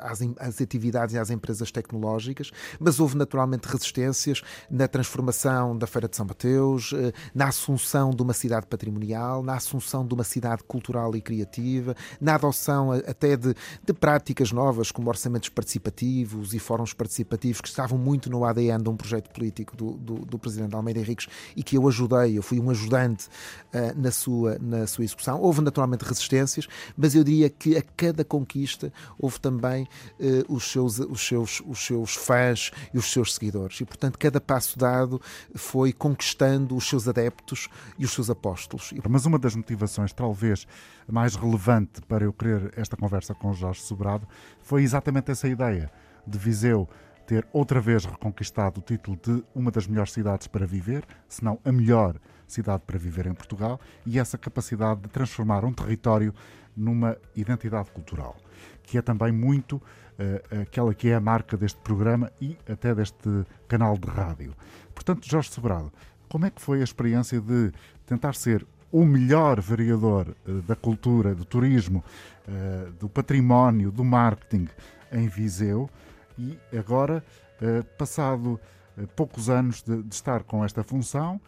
às, 0.00 0.20
às, 0.38 0.60
atividades 0.60 1.14
e 1.14 1.18
às 1.18 1.30
empresas 1.30 1.70
tecnológicas, 1.72 2.52
mas 2.78 3.00
houve 3.00 3.16
naturalmente 3.16 3.66
resistências 3.66 4.42
na 4.70 4.86
transformação 4.86 5.76
da 5.76 5.86
Feira 5.86 6.08
de 6.08 6.16
São 6.16 6.26
Mateus, 6.26 6.92
uh, 6.92 7.12
na 7.34 7.48
assunção 7.48 8.10
de 8.10 8.22
uma 8.22 8.32
cidade 8.32 8.66
patrimonial, 8.66 9.42
na 9.42 9.56
assunção 9.56 10.06
de 10.06 10.14
uma 10.14 10.24
cidade 10.24 10.62
cultural 10.62 11.14
e 11.16 11.20
criativa, 11.20 11.96
na 12.20 12.36
adoção 12.36 12.92
até 12.92 13.36
de, 13.36 13.54
de 13.84 13.92
práticas 13.92 14.52
novas 14.52 14.92
como 14.92 15.08
orçamentos 15.08 15.48
participativos 15.48 16.54
e 16.54 16.58
fóruns 16.60 16.92
participativos 16.92 17.60
que 17.60 17.68
estavam 17.68 17.98
muito 17.98 18.30
no 18.30 18.44
ADN 18.44 18.82
de 18.82 18.88
um 18.88 18.96
projeto 18.96 19.30
político 19.30 19.76
do, 19.76 19.92
do, 19.92 20.14
do 20.24 20.38
Presidente 20.38 20.74
Almeida 20.74 21.00
Henriques 21.00 21.26
e 21.56 21.62
que 21.62 21.76
eu 21.76 21.88
ajudei, 21.88 22.38
eu 22.38 22.42
fui 22.42 22.60
um 22.60 22.70
ajudante 22.70 23.26
uh, 23.26 23.98
na, 24.00 24.12
sua, 24.12 24.56
na 24.60 24.86
sua 24.86 25.04
execução. 25.04 25.40
Houve 25.40 25.63
naturalmente 25.64 26.02
resistências, 26.02 26.68
mas 26.96 27.14
eu 27.14 27.24
diria 27.24 27.48
que 27.48 27.76
a 27.76 27.82
cada 27.82 28.24
conquista 28.24 28.92
houve 29.18 29.40
também 29.40 29.84
uh, 30.20 30.54
os, 30.54 30.70
seus, 30.70 30.98
os, 30.98 31.26
seus, 31.26 31.62
os 31.66 31.78
seus 31.84 32.14
fãs 32.14 32.70
e 32.92 32.98
os 32.98 33.10
seus 33.10 33.34
seguidores. 33.34 33.80
E, 33.80 33.84
portanto, 33.84 34.18
cada 34.18 34.40
passo 34.40 34.78
dado 34.78 35.20
foi 35.54 35.92
conquistando 35.92 36.76
os 36.76 36.88
seus 36.88 37.08
adeptos 37.08 37.68
e 37.98 38.04
os 38.04 38.12
seus 38.12 38.30
apóstolos. 38.30 38.92
Mas 39.08 39.26
uma 39.26 39.38
das 39.38 39.54
motivações, 39.54 40.12
talvez 40.12 40.66
mais 41.10 41.34
relevante 41.34 42.00
para 42.02 42.24
eu 42.24 42.32
querer 42.32 42.72
esta 42.76 42.96
conversa 42.96 43.34
com 43.34 43.52
Jorge 43.52 43.80
Sobrado, 43.80 44.26
foi 44.62 44.82
exatamente 44.82 45.30
essa 45.30 45.48
ideia 45.48 45.90
de 46.26 46.38
Viseu 46.38 46.88
ter 47.26 47.46
outra 47.52 47.80
vez 47.80 48.04
reconquistado 48.04 48.80
o 48.80 48.82
título 48.82 49.18
de 49.22 49.42
uma 49.54 49.70
das 49.70 49.86
melhores 49.86 50.12
cidades 50.12 50.46
para 50.46 50.66
viver, 50.66 51.04
se 51.28 51.42
não 51.42 51.58
a 51.64 51.72
melhor 51.72 52.16
cidade 52.46 52.82
para 52.86 52.98
viver 52.98 53.26
em 53.26 53.34
Portugal, 53.34 53.80
e 54.06 54.18
essa 54.18 54.38
capacidade 54.38 55.00
de 55.02 55.08
transformar 55.08 55.64
um 55.64 55.72
território 55.72 56.34
numa 56.76 57.16
identidade 57.34 57.90
cultural, 57.90 58.36
que 58.82 58.98
é 58.98 59.02
também 59.02 59.32
muito 59.32 59.76
uh, 59.76 60.62
aquela 60.62 60.94
que 60.94 61.08
é 61.08 61.14
a 61.14 61.20
marca 61.20 61.56
deste 61.56 61.78
programa 61.80 62.30
e 62.40 62.56
até 62.68 62.94
deste 62.94 63.44
canal 63.68 63.96
de 63.96 64.08
rádio. 64.08 64.54
Portanto, 64.94 65.28
Jorge 65.28 65.50
Sobrado, 65.50 65.92
como 66.28 66.46
é 66.46 66.50
que 66.50 66.60
foi 66.60 66.80
a 66.80 66.84
experiência 66.84 67.40
de 67.40 67.72
tentar 68.06 68.34
ser 68.34 68.66
o 68.90 69.04
melhor 69.04 69.60
vereador 69.60 70.34
uh, 70.46 70.62
da 70.62 70.76
cultura, 70.76 71.34
do 71.34 71.44
turismo, 71.44 72.04
uh, 72.48 72.92
do 72.92 73.08
património, 73.08 73.90
do 73.90 74.04
marketing 74.04 74.68
em 75.12 75.28
Viseu? 75.28 75.88
e 76.36 76.58
agora, 76.76 77.24
passado 77.96 78.60
poucos 79.14 79.48
anos 79.48 79.84
de, 79.84 80.02
de 80.02 80.12
estar 80.12 80.42
com 80.42 80.64
esta 80.64 80.82
função, 80.82 81.40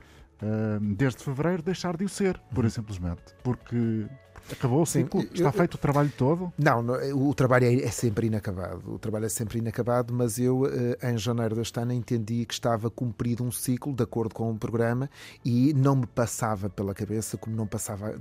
desde 0.96 1.22
fevereiro, 1.24 1.62
deixar 1.62 1.96
de 1.96 2.04
o 2.04 2.08
ser, 2.08 2.38
pura 2.54 2.68
e 2.68 2.70
simplesmente, 2.70 3.22
porque 3.42 4.06
Acabou 4.52 4.82
o 4.82 4.86
ciclo? 4.86 5.20
Sim, 5.20 5.28
Está 5.32 5.48
eu, 5.48 5.52
feito 5.52 5.74
o 5.74 5.78
trabalho 5.78 6.12
todo? 6.16 6.52
Não, 6.58 6.84
o 7.14 7.34
trabalho 7.34 7.64
é, 7.64 7.74
é, 7.84 7.90
sempre 7.90 8.26
inacabado. 8.26 8.94
O 8.94 8.98
trabalho 8.98 9.26
é 9.26 9.28
sempre 9.28 9.58
inacabado, 9.58 10.12
mas 10.14 10.38
eu, 10.38 10.62
em 11.02 11.18
janeiro 11.18 11.56
deste 11.56 11.78
ano, 11.80 11.92
entendi 11.92 12.44
que 12.44 12.54
estava 12.54 12.90
cumprido 12.90 13.42
um 13.42 13.50
ciclo 13.50 13.94
de 13.94 14.02
acordo 14.02 14.34
com 14.34 14.50
o 14.50 14.58
programa 14.58 15.10
e 15.44 15.72
não 15.74 15.96
me 15.96 16.06
passava 16.06 16.68
pela 16.68 16.94
cabeça, 16.94 17.36
como 17.36 17.56
não 17.56 17.66
passava 17.66 18.14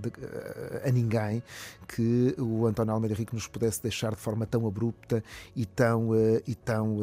a 0.83 0.91
ninguém, 0.91 1.43
que 1.87 2.35
o 2.39 2.65
António 2.65 2.93
Almeida 2.93 3.15
Rico 3.15 3.35
nos 3.35 3.47
pudesse 3.47 3.81
deixar 3.81 4.15
de 4.15 4.21
forma 4.21 4.45
tão 4.45 4.67
abrupta 4.67 5.23
e 5.55 5.65
tão, 5.65 6.09
e 6.47 6.55
tão 6.55 6.97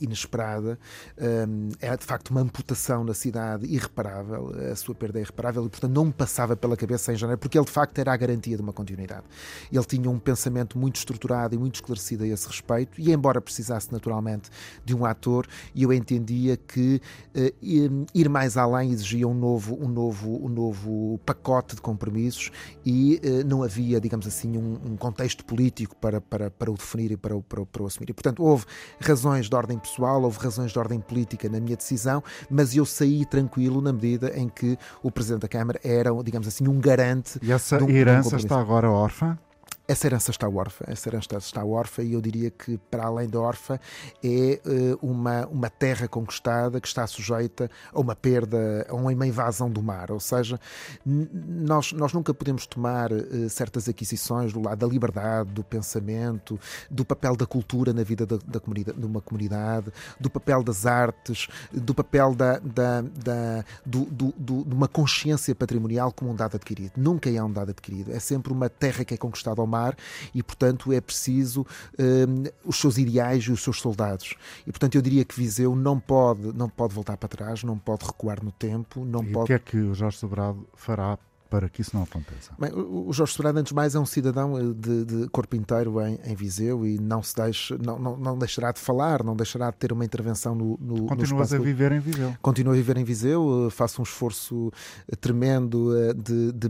inesperada. 0.00 0.78
Um, 1.18 1.68
é 1.80 1.96
de 1.96 2.04
facto 2.04 2.30
uma 2.30 2.40
amputação 2.40 3.04
na 3.04 3.14
cidade 3.14 3.66
irreparável, 3.66 4.52
a 4.70 4.76
sua 4.76 4.94
perda 4.94 5.18
é 5.18 5.22
irreparável 5.22 5.66
e, 5.66 5.68
portanto, 5.68 5.92
não 5.92 6.06
me 6.06 6.12
passava 6.12 6.56
pela 6.56 6.76
cabeça 6.76 7.12
em 7.12 7.16
janeiro, 7.16 7.38
porque 7.38 7.58
ele 7.58 7.64
de 7.64 7.72
facto 7.72 7.98
era 7.98 8.12
a 8.12 8.16
garantia 8.16 8.45
de 8.54 8.62
uma 8.62 8.72
continuidade. 8.72 9.24
Ele 9.72 9.84
tinha 9.84 10.08
um 10.08 10.18
pensamento 10.18 10.78
muito 10.78 10.96
estruturado 10.96 11.54
e 11.54 11.58
muito 11.58 11.76
esclarecido 11.76 12.24
a 12.24 12.28
esse 12.28 12.46
respeito, 12.46 13.00
e 13.00 13.12
embora 13.12 13.40
precisasse 13.40 13.90
naturalmente 13.92 14.50
de 14.84 14.94
um 14.94 15.04
ator, 15.04 15.46
eu 15.74 15.92
entendia 15.92 16.56
que 16.56 17.00
uh, 17.34 18.06
ir 18.14 18.28
mais 18.28 18.56
além 18.56 18.92
exigia 18.92 19.26
um 19.26 19.34
novo, 19.34 19.76
um 19.82 19.88
novo, 19.88 20.44
um 20.44 20.48
novo 20.48 21.20
pacote 21.24 21.74
de 21.74 21.80
compromissos 21.80 22.50
e 22.84 23.20
não 23.46 23.62
havia 23.62 23.96
digamos 24.00 24.26
assim, 24.26 24.56
um, 24.56 24.78
um, 24.84 24.96
contexto 24.96 25.44
político 25.44 25.96
para, 25.96 26.20
para, 26.20 26.50
para 26.50 26.70
o 26.70 26.74
definir 26.74 27.12
e 27.12 27.16
para 27.16 27.36
o, 27.36 27.42
para, 27.42 27.60
o, 27.62 27.66
para 27.66 27.82
o 27.82 27.86
assumir. 27.86 28.10
E, 28.10 28.12
portanto, 28.12 28.42
houve 28.42 28.64
razões 29.00 29.48
de 29.48 29.54
ordem 29.54 29.78
pessoal, 29.78 30.22
houve 30.22 30.38
razões 30.38 30.72
de 30.72 30.78
ordem 30.78 31.00
política 31.00 31.48
na 31.48 31.60
minha 31.60 31.76
decisão, 31.76 32.22
mas 32.50 32.74
eu 32.76 32.84
saí 32.84 33.24
tranquilo 33.26 33.80
na 33.80 33.92
medida 33.92 34.32
em 34.36 34.48
que 34.48 34.78
o 35.02 35.10
Presidente 35.10 35.42
da 35.42 35.48
Câmara 35.48 35.80
era, 35.82 36.10
digamos 36.22 36.48
assim, 36.48 36.68
um 36.68 36.78
garante. 36.80 37.38
E 37.42 37.52
essa 37.52 37.82
um, 37.82 37.90
herança 37.90 38.25
um 38.34 38.36
está 38.36 38.60
agora 38.60 38.90
órfã? 38.90 39.38
Essa 39.88 40.08
herança 40.08 40.32
está 40.32 40.48
órfã, 40.48 40.84
essa 40.88 41.08
herança 41.08 41.36
está 41.38 41.64
órfã 41.64 42.02
e 42.02 42.14
eu 42.14 42.20
diria 42.20 42.50
que, 42.50 42.76
para 42.90 43.04
além 43.04 43.28
da 43.28 43.38
órfã, 43.38 43.78
é 44.22 44.60
uh, 44.66 44.98
uma, 45.00 45.46
uma 45.46 45.70
terra 45.70 46.08
conquistada 46.08 46.80
que 46.80 46.88
está 46.88 47.06
sujeita 47.06 47.70
a 47.92 48.00
uma 48.00 48.16
perda, 48.16 48.84
a 48.88 48.94
uma 48.94 49.12
invasão 49.12 49.70
do 49.70 49.80
mar. 49.80 50.10
Ou 50.10 50.18
seja, 50.18 50.58
nós, 51.04 51.92
nós 51.92 52.12
nunca 52.12 52.34
podemos 52.34 52.66
tomar 52.66 53.12
uh, 53.12 53.48
certas 53.48 53.88
aquisições 53.88 54.52
do 54.52 54.60
lado 54.60 54.78
da 54.78 54.92
liberdade, 54.92 55.52
do 55.52 55.62
pensamento, 55.62 56.58
do 56.90 57.04
papel 57.04 57.36
da 57.36 57.46
cultura 57.46 57.92
na 57.92 58.02
vida 58.02 58.26
da, 58.26 58.38
da 58.44 58.58
comunidade, 58.58 58.98
de 58.98 59.06
uma 59.06 59.20
comunidade, 59.20 59.92
do 60.18 60.28
papel 60.28 60.64
das 60.64 60.84
artes, 60.84 61.46
do 61.72 61.94
papel 61.94 62.34
da, 62.34 62.58
da, 62.58 63.02
da 63.02 63.64
do, 63.84 64.04
do, 64.06 64.34
do, 64.36 64.64
de 64.64 64.74
uma 64.74 64.88
consciência 64.88 65.54
patrimonial 65.54 66.10
como 66.10 66.32
um 66.32 66.34
dado 66.34 66.56
adquirido. 66.56 66.94
Nunca 66.96 67.30
é 67.30 67.40
um 67.40 67.52
dado 67.52 67.70
adquirido, 67.70 68.10
é 68.10 68.18
sempre 68.18 68.52
uma 68.52 68.68
terra 68.68 69.04
que 69.04 69.14
é 69.14 69.16
conquistada 69.16 69.60
ao 69.60 69.66
mar 69.66 69.75
mar 69.76 69.96
e, 70.34 70.42
portanto, 70.42 70.92
é 70.92 71.00
preciso 71.00 71.66
um, 71.98 72.44
os 72.64 72.76
seus 72.80 72.98
ideais 72.98 73.44
e 73.44 73.52
os 73.52 73.62
seus 73.62 73.78
soldados. 73.80 74.34
E, 74.66 74.72
portanto, 74.72 74.94
eu 74.94 75.02
diria 75.02 75.24
que 75.24 75.36
Viseu 75.36 75.74
não 75.76 75.98
pode, 75.98 76.52
não 76.54 76.68
pode 76.68 76.94
voltar 76.94 77.16
para 77.16 77.28
trás, 77.28 77.62
não 77.62 77.78
pode 77.78 78.04
recuar 78.04 78.42
no 78.42 78.52
tempo. 78.52 79.04
Não 79.04 79.22
e 79.22 79.32
pode... 79.32 79.44
o 79.44 79.46
que 79.46 79.52
é 79.52 79.58
que 79.58 79.76
o 79.76 79.94
Jorge 79.94 80.18
Sobrado 80.18 80.66
fará 80.74 81.18
para 81.48 81.68
que 81.68 81.80
isso 81.80 81.94
não 81.94 82.02
aconteça? 82.02 82.52
Bem, 82.58 82.70
o 82.74 83.12
Jorge 83.12 83.32
Sobrado, 83.32 83.58
antes 83.58 83.70
de 83.70 83.74
mais, 83.74 83.94
é 83.94 83.98
um 83.98 84.06
cidadão 84.06 84.58
eh, 84.58 84.74
de, 84.74 85.04
de 85.04 85.28
corpo 85.28 85.54
inteiro 85.56 86.00
em, 86.00 86.18
em, 86.24 86.34
Viseu 86.34 86.86
e 86.86 86.98
não, 86.98 87.22
se 87.22 87.34
deixe, 87.34 87.76
não, 87.78 87.98
não, 87.98 88.16
não, 88.16 88.38
deixará 88.38 88.72
de 88.72 88.80
falar, 88.80 89.22
não 89.22 89.36
deixará 89.36 89.70
de 89.70 89.76
ter 89.76 89.92
uma 89.92 90.04
intervenção 90.04 90.54
no, 90.54 90.78
no 90.80 91.06
Continuas 91.06 91.52
no 91.52 91.58
a 91.58 91.60
viver 91.60 91.92
em 91.92 92.00
Viseu. 92.00 92.34
Continuo 92.42 92.72
a 92.72 92.76
viver 92.76 92.96
em 92.96 93.04
Viseu, 93.04 93.66
eh, 93.66 93.70
faço 93.70 94.00
um 94.00 94.04
esforço 94.04 94.72
eh, 95.08 95.16
tremendo 95.16 95.92
de, 96.14 96.52
de, 96.52 96.68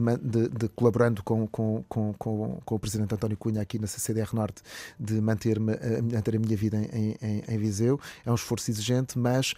de, 0.49 0.69
colaborando 0.69 1.23
com, 1.23 1.47
com, 1.47 1.85
com, 1.89 2.13
com, 2.13 2.75
o 2.75 2.79
Presidente 2.79 3.15
António 3.15 3.37
Cunha 3.37 3.63
aqui 3.63 3.79
na 3.79 3.87
CCDR 3.87 4.35
Norte, 4.35 4.63
de 5.01 5.21
manter-me, 5.21 5.73
manter 6.13 6.37
a 6.37 6.39
minha 6.39 6.57
vida 6.57 6.77
em, 6.93 7.17
em, 7.23 7.43
em, 7.49 7.59
Viseu. 7.59 7.99
É 8.25 8.31
um 8.31 8.35
esforço 8.35 8.71
exigente, 8.71 9.19
mas 9.19 9.55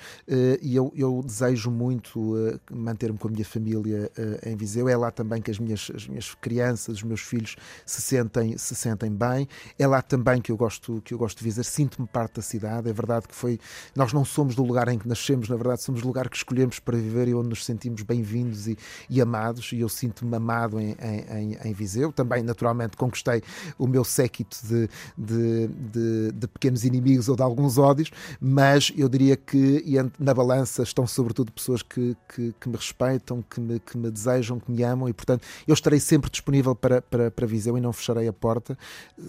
eu, 0.62 0.92
eu 0.94 1.22
desejo 1.24 1.70
muito 1.70 2.36
manter-me 2.70 3.18
com 3.18 3.28
a 3.28 3.30
minha 3.30 3.44
família 3.44 4.10
em 4.44 4.56
Viseu. 4.56 4.88
É 4.88 4.96
lá 4.96 5.07
também 5.10 5.40
que 5.40 5.50
as 5.50 5.58
minhas, 5.58 5.90
as 5.94 6.06
minhas 6.06 6.34
crianças, 6.34 6.96
os 6.96 7.02
meus 7.02 7.20
filhos 7.20 7.56
se 7.84 8.00
sentem, 8.00 8.56
se 8.56 8.74
sentem 8.74 9.10
bem. 9.10 9.48
É 9.78 9.86
lá 9.86 10.02
também 10.02 10.40
que 10.40 10.52
eu 10.52 10.56
gosto, 10.56 11.00
que 11.04 11.14
eu 11.14 11.18
gosto 11.18 11.38
de 11.38 11.44
viver, 11.44 11.64
sinto-me 11.64 12.06
parte 12.06 12.36
da 12.36 12.42
cidade. 12.42 12.88
É 12.88 12.92
verdade 12.92 13.28
que 13.28 13.34
foi. 13.34 13.58
Nós 13.94 14.12
não 14.12 14.24
somos 14.24 14.54
do 14.54 14.64
lugar 14.64 14.88
em 14.88 14.98
que 14.98 15.08
nascemos, 15.08 15.48
na 15.48 15.56
verdade, 15.56 15.82
somos 15.82 16.02
do 16.02 16.06
lugar 16.06 16.28
que 16.28 16.36
escolhemos 16.36 16.78
para 16.78 16.96
viver 16.96 17.28
e 17.28 17.34
onde 17.34 17.48
nos 17.48 17.64
sentimos 17.64 18.02
bem-vindos 18.02 18.66
e, 18.66 18.76
e, 19.08 19.20
amados. 19.20 19.72
E 19.72 19.80
eu 19.80 19.88
sinto-me 19.88 20.36
amado 20.36 20.80
em, 20.80 20.96
em, 21.00 21.58
em, 21.64 21.72
Viseu. 21.72 22.12
Também, 22.12 22.42
naturalmente, 22.42 22.96
conquistei 22.96 23.42
o 23.78 23.86
meu 23.86 24.04
séquito 24.04 24.56
de, 24.66 24.88
de, 25.16 25.68
de, 25.68 26.32
de 26.32 26.48
pequenos 26.48 26.84
inimigos 26.84 27.28
ou 27.28 27.36
de 27.36 27.42
alguns 27.42 27.78
ódios, 27.78 28.10
mas 28.40 28.92
eu 28.96 29.08
diria 29.08 29.36
que 29.36 29.84
na 30.18 30.34
balança 30.34 30.82
estão, 30.82 31.06
sobretudo, 31.06 31.52
pessoas 31.52 31.82
que, 31.82 32.16
que, 32.34 32.54
que 32.58 32.68
me 32.68 32.76
respeitam, 32.76 33.42
que 33.42 33.60
me, 33.60 33.78
que 33.80 33.96
me 33.96 34.10
desejam, 34.10 34.58
que 34.58 34.70
me 34.70 34.82
amam 34.82 34.97
e, 35.06 35.12
portanto, 35.12 35.46
eu 35.66 35.74
estarei 35.74 36.00
sempre 36.00 36.30
disponível 36.30 36.74
para, 36.74 37.02
para, 37.02 37.30
para 37.30 37.46
Viseu 37.46 37.76
e 37.76 37.80
não 37.80 37.92
fecharei 37.92 38.26
a 38.26 38.32
porta, 38.32 38.78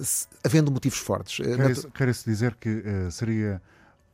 se, 0.01 0.25
havendo 0.41 0.71
motivos 0.71 0.99
fortes. 0.99 1.45
Eh, 1.45 1.89
quer-se 1.93 2.23
dizer 2.23 2.55
que 2.55 2.69
uh, 2.69 3.11
seria 3.11 3.61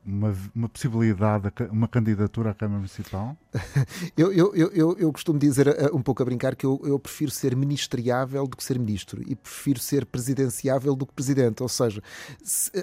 uma, 0.06 0.36
uma, 0.54 0.70
possibilidade, 0.70 1.52
uma 1.72 1.88
candidatura 1.88 2.52
à 2.52 2.54
Câmara 2.54 2.78
Municipal? 2.78 3.36
eu, 4.16 4.32
eu, 4.32 4.54
eu, 4.56 4.98
eu, 4.98 5.12
costumo 5.12 5.40
dizer 5.40 5.68
eh, 5.68 5.90
um 5.92 6.02
pouco 6.02 6.22
a 6.22 6.26
brincar 6.26 6.56
que 6.56 6.66
eu, 6.66 6.80
eu 6.84 7.00
prefiro 7.00 7.32
ser 7.32 7.56
ministriável 7.56 8.46
do 8.48 8.56
que 8.56 8.64
ser 8.64 8.78
ministro 8.78 9.22
e 9.26 9.36
prefiro 9.36 9.80
ser 9.80 10.06
presidenciável 10.06 10.96
do 10.96 11.06
que 11.06 11.14
presidente. 11.14 11.64
Ou 11.64 11.70
seja, 11.70 12.04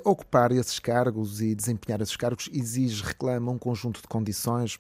ocupar 0.05 0.51
esses 0.51 0.79
cargos 0.81 1.41
e 1.41 1.55
desempenhar 1.55 2.01
esses 2.01 2.17
cargos 2.17 2.51
exige, 2.53 3.03
reclama 3.05 3.53
um 3.53 3.59
conjunto 3.59 4.03
de 4.03 4.09
condições 4.09 4.79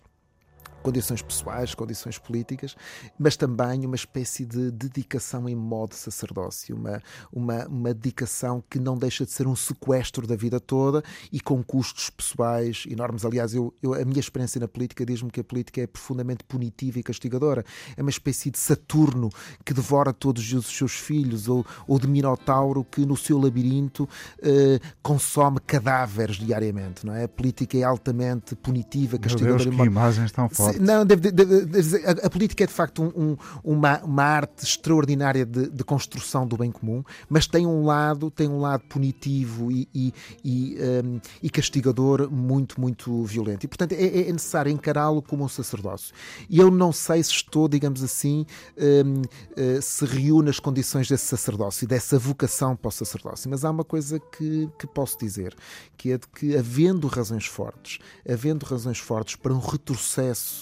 condições 0.83 1.23
pessoais, 1.23 1.75
condições 1.75 2.19
políticas, 2.19 2.77
mas 3.19 3.37
também 3.37 3.87
uma 3.87 3.97
espécie 3.97 4.45
de 4.45 4.71
dedicação 4.71 5.49
em 5.49 5.55
modo 5.55 5.95
sacerdócio, 5.95 6.77
uma, 6.77 7.03
uma, 7.33 7.67
uma 7.67 7.95
dedicação 7.95 8.62
que 8.69 8.79
não 8.79 8.99
deixa 8.99 9.25
de 9.25 9.31
ser 9.31 9.47
um 9.47 9.57
sequestro 9.57 10.27
da 10.27 10.37
vida 10.37 10.61
toda 10.61 11.03
e 11.33 11.41
com 11.41 11.62
custos 11.62 12.11
pessoais 12.11 12.85
enormes. 12.89 13.25
Aliás, 13.25 13.55
eu, 13.55 13.73
eu 13.83 13.95
a 13.95 14.05
minha 14.05 14.21
experiência 14.21 14.61
na 14.61 14.69
política 14.69 15.07
diz-me 15.07 15.31
que 15.31 15.41
a 15.41 15.45
política 15.45 15.81
é 15.81 15.87
profundamente 15.87 16.45
punitiva 16.45 16.99
e 16.99 17.03
castigadora. 17.03 17.65
É 17.97 18.03
uma 18.03 18.11
espécie 18.11 18.51
de 18.51 18.59
Saturno 18.59 19.31
que 19.65 19.73
devora 19.73 20.12
todos 20.12 20.53
os 20.53 20.67
seus 20.67 20.93
filhos, 20.93 21.49
ou, 21.49 21.65
ou 21.87 21.99
de 21.99 22.09
Minotauro 22.09 22.85
que 22.85 23.07
no 23.07 23.17
seu 23.17 23.39
labirinto 23.39 24.09
eh, 24.43 24.81
consome 25.03 25.61
cadáveres 25.61 26.37
diariamente. 26.37 27.07
Não 27.07 27.15
é? 27.15 27.25
A 27.25 27.29
política 27.29 27.79
é 27.79 27.83
altamente 27.83 28.55
punitiva, 28.57 29.19
castigadora. 29.19 29.65
Meu 29.65 29.65
Deus, 29.65 29.77
que 29.77 29.87
imagens 29.87 30.33
tão 30.33 30.49
fortes. 30.49 30.72
Não, 30.81 31.05
deve, 31.05 31.31
deve, 31.31 31.64
deve, 31.64 32.07
a, 32.07 32.26
a, 32.26 32.31
política 32.31 32.64
é 32.64 32.67
de 32.67 32.73
facto 32.73 33.02
um, 33.02 33.33
um, 33.33 33.37
uma, 33.62 33.99
uma 34.00 34.23
arte 34.23 34.64
extraordinária 34.64 35.45
de, 35.45 35.69
de, 35.69 35.85
construção 35.85 36.47
do 36.47 36.57
bem 36.57 36.71
comum, 36.71 37.02
mas 37.29 37.47
tem 37.47 37.67
um 37.67 37.85
lado, 37.85 38.31
tem 38.31 38.49
um 38.49 38.61
lado 38.61 38.85
punitivo 38.88 39.71
e, 39.71 39.88
e, 39.95 40.14
e, 40.45 40.76
um, 41.05 41.21
e 41.43 41.50
castigador 41.50 42.31
muito, 42.31 42.81
muito 42.81 43.25
violento. 43.25 43.64
E 43.64 43.69
portanto 43.69 43.93
é, 43.93 44.29
é 44.29 44.33
necessário 44.33 44.71
encará-lo 44.71 45.23
como 45.23 45.45
um 45.45 45.49
sacerdócio. 45.49 46.14
E 46.49 46.59
eu 46.59 46.71
não 46.71 46.93
sei 46.93 47.23
se 47.23 47.31
estou, 47.31 47.69
digamos 47.69 48.02
assim, 48.02 48.47
um, 48.76 49.21
uh, 49.21 49.25
eh, 49.57 49.81
se 49.81 50.05
reúne 50.05 50.50
as 50.50 50.59
condições 50.59 51.09
desse 51.09 51.26
sacerdócio, 51.26 51.87
dessa 51.87 52.19
vocação 52.19 52.76
para 52.76 52.88
o 52.88 52.93
sacerdócio, 52.93 53.50
mas 53.50 53.64
há 53.64 53.71
uma 53.71 53.85
coisa 53.85 54.19
que, 54.19 54.69
que 54.79 54.87
posso 54.87 55.19
dizer, 55.19 55.55
que 55.97 56.12
é 56.12 56.19
de 56.19 56.26
que 56.29 56.57
havendo 56.57 57.07
razões 57.07 57.47
fortes, 57.47 57.99
havendo 58.29 58.64
razões 58.64 58.99
fortes 58.99 59.37
para 59.37 59.52
um 59.52 59.59
retrocesso 59.59 60.62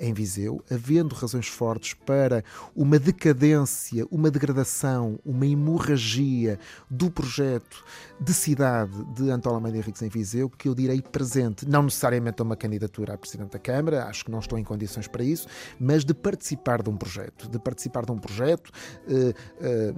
em 0.00 0.12
Viseu, 0.12 0.62
havendo 0.70 1.14
razões 1.14 1.48
fortes 1.48 1.94
para 1.94 2.44
uma 2.74 2.98
decadência, 2.98 4.06
uma 4.10 4.30
degradação, 4.30 5.18
uma 5.24 5.46
hemorragia 5.46 6.58
do 6.90 7.10
projeto 7.10 7.84
de 8.20 8.32
cidade 8.32 8.92
de 9.14 9.30
António 9.30 9.56
Almeida 9.56 9.78
Henriques 9.78 10.02
em 10.02 10.08
Viseu, 10.08 10.48
que 10.48 10.68
eu 10.68 10.74
direi 10.74 11.02
presente, 11.02 11.68
não 11.68 11.82
necessariamente 11.82 12.40
a 12.40 12.44
uma 12.44 12.56
candidatura 12.56 13.14
a 13.14 13.18
Presidente 13.18 13.52
da 13.52 13.58
Câmara, 13.58 14.04
acho 14.04 14.24
que 14.24 14.30
não 14.30 14.38
estou 14.38 14.58
em 14.58 14.64
condições 14.64 15.08
para 15.08 15.24
isso, 15.24 15.46
mas 15.78 16.04
de 16.04 16.14
participar 16.14 16.82
de 16.82 16.90
um 16.90 16.96
projeto, 16.96 17.48
de 17.48 17.58
participar 17.58 18.04
de 18.04 18.12
um 18.12 18.18
projeto, 18.18 18.70
eh, 19.08 19.34
eh, 19.60 19.94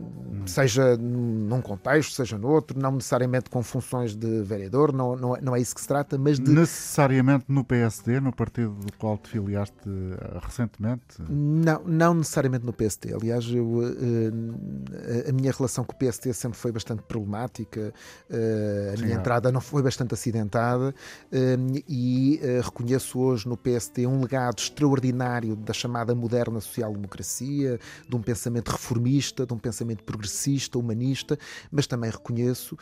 seja 0.46 0.96
num 0.96 1.60
contexto, 1.60 2.14
seja 2.14 2.38
noutro, 2.38 2.78
não 2.78 2.92
necessariamente 2.92 3.50
com 3.50 3.62
funções 3.62 4.16
de 4.16 4.42
vereador, 4.42 4.92
não, 4.92 5.16
não, 5.16 5.36
não 5.40 5.56
é 5.56 5.60
isso 5.60 5.74
que 5.74 5.80
se 5.80 5.88
trata, 5.88 6.16
mas 6.16 6.38
de... 6.38 6.50
Necessariamente 6.50 7.44
no 7.48 7.64
PSD, 7.64 8.20
no 8.20 8.34
partido 8.34 8.72
do 8.72 8.92
qual 8.94 9.18
te 9.18 9.28
filiaste 9.28 9.73
uh, 9.86 10.38
recentemente? 10.42 11.02
Não, 11.28 11.82
não 11.84 12.14
necessariamente 12.14 12.64
no 12.64 12.72
PST. 12.72 13.12
Aliás, 13.12 13.44
eu, 13.46 13.66
uh, 13.66 15.28
a 15.28 15.32
minha 15.32 15.52
relação 15.52 15.84
com 15.84 15.92
o 15.92 15.98
PST 15.98 16.32
sempre 16.32 16.58
foi 16.58 16.72
bastante 16.72 17.02
problemática. 17.02 17.92
Uh, 18.30 18.92
a 18.92 18.96
Sim, 18.96 19.02
minha 19.04 19.16
é. 19.16 19.18
entrada 19.18 19.50
não 19.50 19.60
foi 19.60 19.82
bastante 19.82 20.14
acidentada 20.14 20.94
e 21.88 22.40
reconheço 22.62 23.18
hoje 23.18 23.48
no 23.48 23.56
PST 23.56 24.06
um 24.06 24.20
legado 24.20 24.58
extraordinário 24.58 25.56
da 25.56 25.72
chamada 25.72 26.14
moderna 26.14 26.60
social-democracia, 26.60 27.78
de 28.08 28.16
um 28.16 28.22
pensamento 28.22 28.70
reformista, 28.70 29.46
de 29.46 29.52
um 29.52 29.58
pensamento 29.58 30.04
progressista, 30.04 30.78
humanista, 30.78 31.38
mas 31.70 31.86
também 31.86 32.10
reconheço 32.10 32.76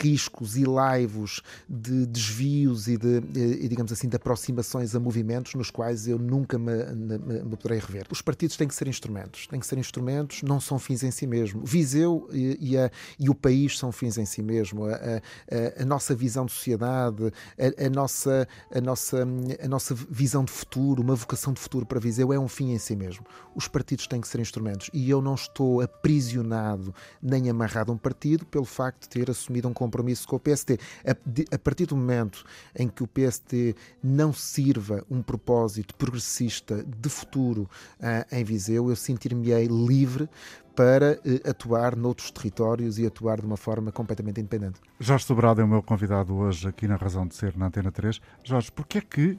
riscos 0.00 0.56
e 0.56 0.64
laivos 0.64 1.42
de 1.68 2.06
desvios 2.06 2.88
e 2.88 2.96
de, 2.96 3.20
digamos 3.68 3.92
assim, 3.92 4.08
de 4.08 4.16
aproximações 4.16 4.94
a 4.94 5.00
movimentos 5.00 5.54
nos 5.54 5.70
quais 5.70 6.07
eu 6.08 6.18
nunca 6.18 6.58
me, 6.58 6.84
me, 6.94 7.18
me, 7.18 7.56
poderei 7.56 7.78
rever. 7.78 8.06
Os 8.10 8.22
partidos 8.22 8.56
têm 8.56 8.66
que 8.66 8.74
ser 8.74 8.88
instrumentos, 8.88 9.46
têm 9.46 9.60
que 9.60 9.66
ser 9.66 9.78
instrumentos, 9.78 10.42
não 10.42 10.60
são 10.60 10.78
fins 10.78 11.02
em 11.02 11.10
si 11.10 11.26
mesmo. 11.26 11.62
Viseu 11.64 12.28
e, 12.32 12.56
e, 12.60 12.78
a, 12.78 12.90
e 13.18 13.28
o 13.28 13.34
país 13.34 13.78
são 13.78 13.92
fins 13.92 14.18
em 14.18 14.24
si 14.24 14.42
mesmo. 14.42 14.86
A, 14.86 14.94
a, 14.94 15.82
a 15.82 15.84
nossa 15.84 16.14
visão 16.14 16.46
de 16.46 16.52
sociedade, 16.52 17.32
a, 17.58 17.90
nossa, 17.90 18.48
a, 18.74 18.80
nossa, 18.80 19.26
a 19.62 19.68
nossa 19.68 19.94
visão 19.94 20.44
de 20.44 20.52
futuro, 20.52 21.02
uma 21.02 21.14
vocação 21.14 21.52
de 21.52 21.60
futuro 21.60 21.86
para 21.86 22.00
Viseu 22.00 22.32
é 22.32 22.38
um 22.38 22.48
fim 22.48 22.72
em 22.72 22.78
si 22.78 22.96
mesmo. 22.96 23.24
Os 23.54 23.68
partidos 23.68 24.06
têm 24.06 24.20
que 24.20 24.28
ser 24.28 24.40
instrumentos 24.40 24.90
e 24.92 25.10
eu 25.10 25.20
não 25.20 25.34
estou 25.34 25.80
aprisionado 25.80 26.94
nem 27.22 27.50
amarrado 27.50 27.92
a 27.92 27.94
um 27.94 27.98
partido 27.98 28.46
pelo 28.46 28.64
facto 28.64 29.02
de 29.02 29.08
ter 29.08 29.30
assumido 29.30 29.68
um 29.68 29.74
compromisso 29.74 30.26
com 30.26 30.36
o 30.36 30.40
PST. 30.40 30.78
A, 31.06 31.54
a 31.54 31.58
partir 31.58 31.86
do 31.86 31.96
momento 31.96 32.44
em 32.74 32.88
que 32.88 33.02
o 33.02 33.06
PST 33.06 33.74
não 34.02 34.32
sirva 34.32 35.04
um 35.10 35.22
propósito 35.22 35.94
progressista 35.98 36.84
de 36.84 37.08
futuro 37.08 37.68
uh, 38.00 38.34
em 38.34 38.44
Viseu, 38.44 38.88
eu 38.88 38.96
sentir-me-ei 38.96 39.66
livre 39.66 40.28
para 40.74 41.18
uh, 41.24 41.50
atuar 41.50 41.96
noutros 41.96 42.30
territórios 42.30 42.98
e 42.98 43.06
atuar 43.06 43.40
de 43.40 43.46
uma 43.46 43.56
forma 43.56 43.90
completamente 43.90 44.40
independente. 44.40 44.80
Jorge 45.00 45.24
Sobrado 45.24 45.60
é 45.60 45.64
o 45.64 45.68
meu 45.68 45.82
convidado 45.82 46.34
hoje 46.34 46.68
aqui 46.68 46.86
na 46.86 46.96
Razão 46.96 47.26
de 47.26 47.34
Ser, 47.34 47.56
na 47.56 47.66
Antena 47.66 47.90
3. 47.90 48.20
Jorge, 48.44 48.70
porquê 48.70 48.98
é 48.98 49.00
que, 49.00 49.38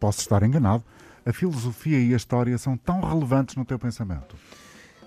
posso 0.00 0.20
estar 0.20 0.42
enganado, 0.42 0.84
a 1.24 1.32
filosofia 1.32 2.00
e 2.00 2.12
a 2.12 2.16
história 2.16 2.58
são 2.58 2.76
tão 2.76 3.00
relevantes 3.00 3.54
no 3.54 3.64
teu 3.64 3.78
pensamento? 3.78 4.34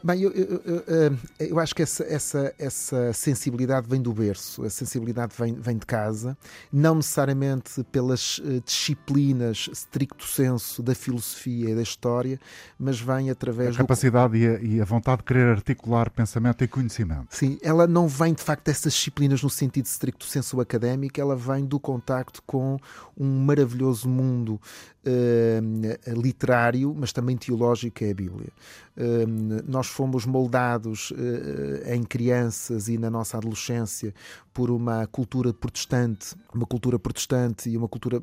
Bem, 0.06 0.22
eu, 0.22 0.32
eu, 0.34 0.62
eu, 0.64 0.84
eh, 0.88 1.12
eu, 1.50 1.60
acho 1.60 1.74
que 1.74 1.82
essa, 1.82 2.04
essa, 2.04 2.54
essa 2.60 3.12
sensibilidade 3.12 3.90
vem 3.90 4.00
do 4.00 4.14
berço, 4.14 4.64
a 4.64 4.70
sensibilidade 4.70 5.34
vem, 5.36 5.56
vem 5.56 5.80
de 5.80 5.86
casa, 5.88 6.38
não 6.72 6.94
necessariamente 6.94 7.84
pelas 7.86 8.40
eh, 8.46 8.62
disciplinas 8.64 9.68
stricto 9.74 10.24
senso 10.28 10.84
da 10.84 10.94
filosofia 10.94 11.72
e 11.72 11.76
da 11.76 11.82
história, 11.82 12.40
mas 12.78 13.00
vem 13.00 13.32
através. 13.32 13.74
A 13.74 13.80
capacidade 13.80 14.34
do... 14.34 14.38
e, 14.38 14.48
a, 14.48 14.60
e 14.60 14.80
a 14.80 14.86
vontade 14.86 15.22
de 15.22 15.24
querer 15.24 15.48
articular 15.48 16.12
pensamento 16.12 16.64
e 16.64 16.68
conhecimento. 16.68 17.30
Sim, 17.32 17.58
ela 17.64 17.88
não 17.88 18.08
vem 18.08 18.36
de 18.36 18.44
facto 18.44 18.64
dessas 18.64 18.94
disciplinas 18.94 19.42
no 19.42 19.50
sentido 19.50 19.88
stricto 19.88 20.26
senso 20.26 20.62
académico, 20.62 21.20
ela 21.20 21.36
vem 21.36 21.66
do 21.66 21.80
contacto 21.80 22.44
com 22.46 22.78
um 23.18 23.44
maravilhoso 23.44 24.08
mundo 24.08 24.62
uh, 25.06 26.22
literário, 26.22 26.94
mas 26.96 27.12
também 27.12 27.36
teológico, 27.36 27.96
que 27.96 28.06
é 28.06 28.12
a 28.12 28.14
Bíblia. 28.14 28.50
Uh, 28.98 29.64
nós 29.68 29.88
fomos 29.88 30.26
moldados 30.26 31.12
uh, 31.12 31.94
em 31.94 32.04
crianças 32.04 32.88
e 32.88 32.98
na 32.98 33.10
nossa 33.10 33.38
adolescência 33.38 34.14
por 34.54 34.72
uma 34.72 35.06
cultura 35.08 35.54
protestante, 35.54 36.34
uma 36.54 36.66
cultura 36.66 36.98
protestante 36.98 37.70
e 37.70 37.76
uma 37.76 37.90
cultura, 37.90 38.22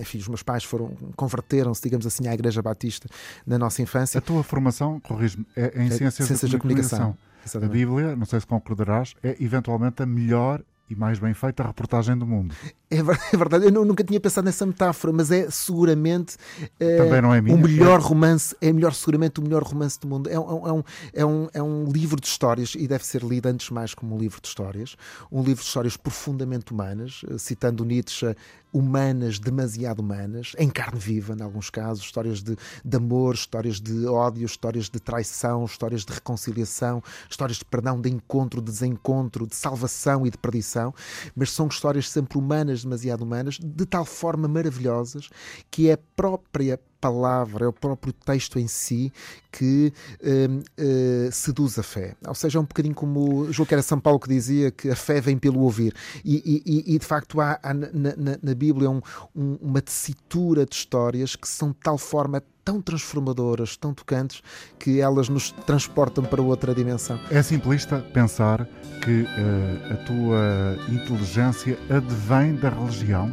enfim, 0.00 0.18
os 0.18 0.26
meus 0.26 0.42
pais 0.42 0.64
foram 0.64 0.96
converteram-se, 1.14 1.80
digamos 1.80 2.06
assim, 2.06 2.26
à 2.26 2.34
Igreja 2.34 2.60
Batista 2.60 3.08
na 3.46 3.56
nossa 3.56 3.80
infância. 3.80 4.18
A 4.18 4.20
tua 4.20 4.42
formação, 4.42 4.98
corrijo 4.98 5.44
é 5.54 5.80
em 5.80 5.86
é, 5.86 5.90
ciências, 5.90 6.26
ciências 6.26 6.50
da 6.50 6.58
comunicação. 6.58 6.98
Da 6.98 7.04
comunicação. 7.04 7.62
A 7.62 7.68
Bíblia, 7.68 8.16
não 8.16 8.26
sei 8.26 8.40
se 8.40 8.46
concordarás, 8.46 9.14
é 9.22 9.36
eventualmente 9.40 10.02
a 10.02 10.06
melhor 10.06 10.62
e 10.90 10.96
mais 10.96 11.20
bem 11.20 11.32
feita 11.32 11.62
a 11.62 11.66
reportagem 11.66 12.18
do 12.18 12.26
mundo. 12.26 12.54
É, 12.90 12.96
é 12.98 13.36
verdade, 13.36 13.66
eu 13.66 13.70
nunca 13.70 14.02
tinha 14.02 14.18
pensado 14.18 14.44
nessa 14.44 14.66
metáfora, 14.66 15.12
mas 15.12 15.30
é 15.30 15.48
seguramente 15.48 16.36
Também 16.78 17.22
não 17.22 17.32
é 17.32 17.40
minha, 17.40 17.54
o 17.54 17.58
melhor 17.58 18.00
é. 18.00 18.02
romance, 18.02 18.56
é 18.60 18.72
melhor, 18.72 18.92
seguramente 18.92 19.38
o 19.38 19.42
melhor 19.42 19.62
romance 19.62 19.98
do 20.00 20.08
mundo. 20.08 20.28
É, 20.28 20.34
é, 20.34 20.38
um, 20.40 20.82
é, 21.14 21.24
um, 21.24 21.48
é 21.54 21.62
um 21.62 21.84
livro 21.84 22.20
de 22.20 22.26
histórias 22.26 22.74
e 22.74 22.88
deve 22.88 23.06
ser 23.06 23.22
lido 23.22 23.46
antes 23.46 23.70
mais 23.70 23.94
como 23.94 24.16
um 24.16 24.18
livro 24.18 24.40
de 24.40 24.48
histórias, 24.48 24.96
um 25.30 25.42
livro 25.42 25.62
de 25.62 25.68
histórias 25.68 25.96
profundamente 25.96 26.72
humanas, 26.72 27.22
eh, 27.30 27.38
citando 27.38 27.84
Nietzsche, 27.84 28.34
humanas, 28.72 29.38
demasiado 29.38 30.00
humanas, 30.00 30.52
em 30.58 30.68
carne 30.68 30.98
viva, 30.98 31.34
em 31.38 31.42
alguns 31.42 31.70
casos, 31.70 32.04
histórias 32.04 32.42
de, 32.42 32.56
de 32.84 32.96
amor, 32.96 33.34
histórias 33.34 33.80
de 33.80 34.06
ódio, 34.06 34.44
histórias 34.44 34.88
de 34.88 35.00
traição, 35.00 35.64
histórias 35.64 36.04
de 36.04 36.12
reconciliação, 36.12 37.02
histórias 37.28 37.58
de 37.58 37.64
perdão, 37.64 38.00
de 38.00 38.10
encontro, 38.10 38.60
de 38.60 38.70
desencontro, 38.70 39.46
de 39.46 39.54
salvação 39.54 40.26
e 40.26 40.30
de 40.30 40.38
perdição, 40.38 40.94
mas 41.34 41.50
são 41.50 41.66
histórias 41.66 42.08
sempre 42.08 42.38
humanas, 42.38 42.82
demasiado 42.82 43.22
humanas, 43.22 43.58
de 43.58 43.86
tal 43.86 44.04
forma 44.04 44.46
maravilhosas 44.48 45.28
que 45.70 45.88
é 45.90 45.96
própria 45.96 46.78
palavra, 47.00 47.64
é 47.64 47.68
o 47.68 47.72
próprio 47.72 48.12
texto 48.12 48.58
em 48.58 48.68
si 48.68 49.12
que 49.50 49.92
uh, 50.22 50.58
uh, 50.58 51.32
seduz 51.32 51.78
a 51.78 51.82
fé. 51.82 52.14
Ou 52.26 52.34
seja, 52.34 52.58
é 52.58 52.60
um 52.60 52.64
bocadinho 52.64 52.94
como 52.94 53.50
julgo 53.52 53.68
que 53.68 53.74
era 53.74 53.82
São 53.82 53.98
Paulo 53.98 54.20
que 54.20 54.28
dizia 54.28 54.70
que 54.70 54.90
a 54.90 54.96
fé 54.96 55.20
vem 55.20 55.38
pelo 55.38 55.60
ouvir. 55.60 55.94
E, 56.24 56.62
e, 56.64 56.94
e 56.94 56.98
de 56.98 57.06
facto 57.06 57.40
há, 57.40 57.58
há 57.62 57.74
na, 57.74 57.88
na, 57.92 58.38
na, 58.42 58.54
Bíblia 58.54 58.90
um, 58.90 59.00
um, 59.34 59.58
uma 59.60 59.80
tessitura 59.80 60.64
de 60.64 60.74
histórias 60.74 61.34
que 61.34 61.48
são 61.48 61.70
de 61.70 61.78
tal 61.82 61.98
forma 61.98 62.42
tão 62.64 62.80
transformadoras, 62.80 63.76
tão 63.76 63.92
tocantes, 63.92 64.42
que 64.78 65.00
elas 65.00 65.28
nos 65.28 65.50
transportam 65.50 66.22
para 66.22 66.42
outra 66.42 66.74
dimensão. 66.74 67.18
É 67.30 67.42
simplista 67.42 67.98
pensar 68.12 68.68
que 69.02 69.22
uh, 69.22 69.92
a 69.92 69.96
tua 70.04 70.92
inteligência 70.94 71.78
advém 71.88 72.54
da 72.54 72.68
religião? 72.68 73.32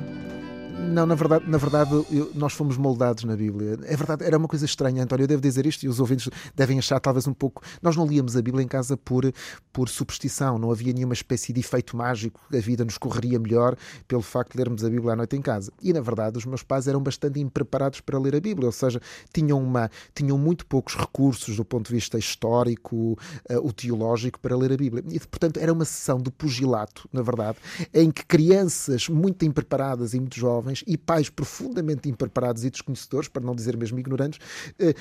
Não, 0.79 1.05
na 1.05 1.15
verdade, 1.15 1.49
na 1.49 1.57
verdade 1.57 1.91
eu, 2.11 2.31
nós 2.35 2.53
fomos 2.53 2.77
moldados 2.77 3.23
na 3.23 3.35
Bíblia. 3.35 3.77
É 3.83 3.95
verdade, 3.95 4.23
era 4.23 4.37
uma 4.37 4.47
coisa 4.47 4.65
estranha, 4.65 5.03
António. 5.03 5.23
Eu 5.23 5.27
devo 5.27 5.41
dizer 5.41 5.65
isto 5.65 5.83
e 5.83 5.89
os 5.89 5.99
ouvintes 5.99 6.29
devem 6.55 6.77
achar 6.77 6.99
talvez 6.99 7.27
um 7.27 7.33
pouco. 7.33 7.61
Nós 7.81 7.95
não 7.95 8.05
líamos 8.05 8.37
a 8.37 8.41
Bíblia 8.41 8.63
em 8.63 8.67
casa 8.67 8.95
por, 8.95 9.31
por 9.73 9.89
superstição, 9.89 10.57
não 10.57 10.71
havia 10.71 10.93
nenhuma 10.93 11.13
espécie 11.13 11.51
de 11.51 11.59
efeito 11.59 11.97
mágico, 11.97 12.39
a 12.53 12.57
vida 12.57 12.85
nos 12.85 12.97
correria 12.97 13.39
melhor 13.39 13.75
pelo 14.07 14.21
facto 14.21 14.53
de 14.53 14.57
lermos 14.57 14.83
a 14.83 14.89
Bíblia 14.89 15.13
à 15.13 15.15
noite 15.15 15.35
em 15.35 15.41
casa. 15.41 15.71
E 15.81 15.91
na 15.93 16.01
verdade, 16.01 16.37
os 16.37 16.45
meus 16.45 16.63
pais 16.63 16.87
eram 16.87 17.01
bastante 17.01 17.39
impreparados 17.39 17.99
para 17.99 18.17
ler 18.19 18.35
a 18.35 18.39
Bíblia, 18.39 18.67
ou 18.67 18.71
seja, 18.71 19.01
tinham, 19.33 19.61
uma, 19.61 19.89
tinham 20.13 20.37
muito 20.37 20.65
poucos 20.65 20.95
recursos 20.95 21.57
do 21.57 21.65
ponto 21.65 21.87
de 21.87 21.93
vista 21.93 22.17
histórico, 22.17 23.17
uh, 23.51 23.73
teológico, 23.73 24.39
para 24.39 24.55
ler 24.55 24.71
a 24.71 24.77
Bíblia. 24.77 25.03
E 25.09 25.19
portanto, 25.19 25.59
era 25.59 25.73
uma 25.73 25.85
sessão 25.85 26.19
de 26.19 26.31
pugilato, 26.31 27.07
na 27.11 27.21
verdade, 27.21 27.57
em 27.93 28.09
que 28.11 28.25
crianças 28.25 29.09
muito 29.09 29.45
impreparadas 29.45 30.13
e 30.13 30.19
muito 30.19 30.37
jovens 30.37 30.66
e 30.85 30.97
pais 30.97 31.29
profundamente 31.29 32.09
impreparados 32.09 32.63
e 32.63 32.69
desconhecedores, 32.69 33.27
para 33.27 33.43
não 33.43 33.55
dizer 33.55 33.77
mesmo 33.77 33.99
ignorantes, 33.99 34.39
eh, 34.79 34.93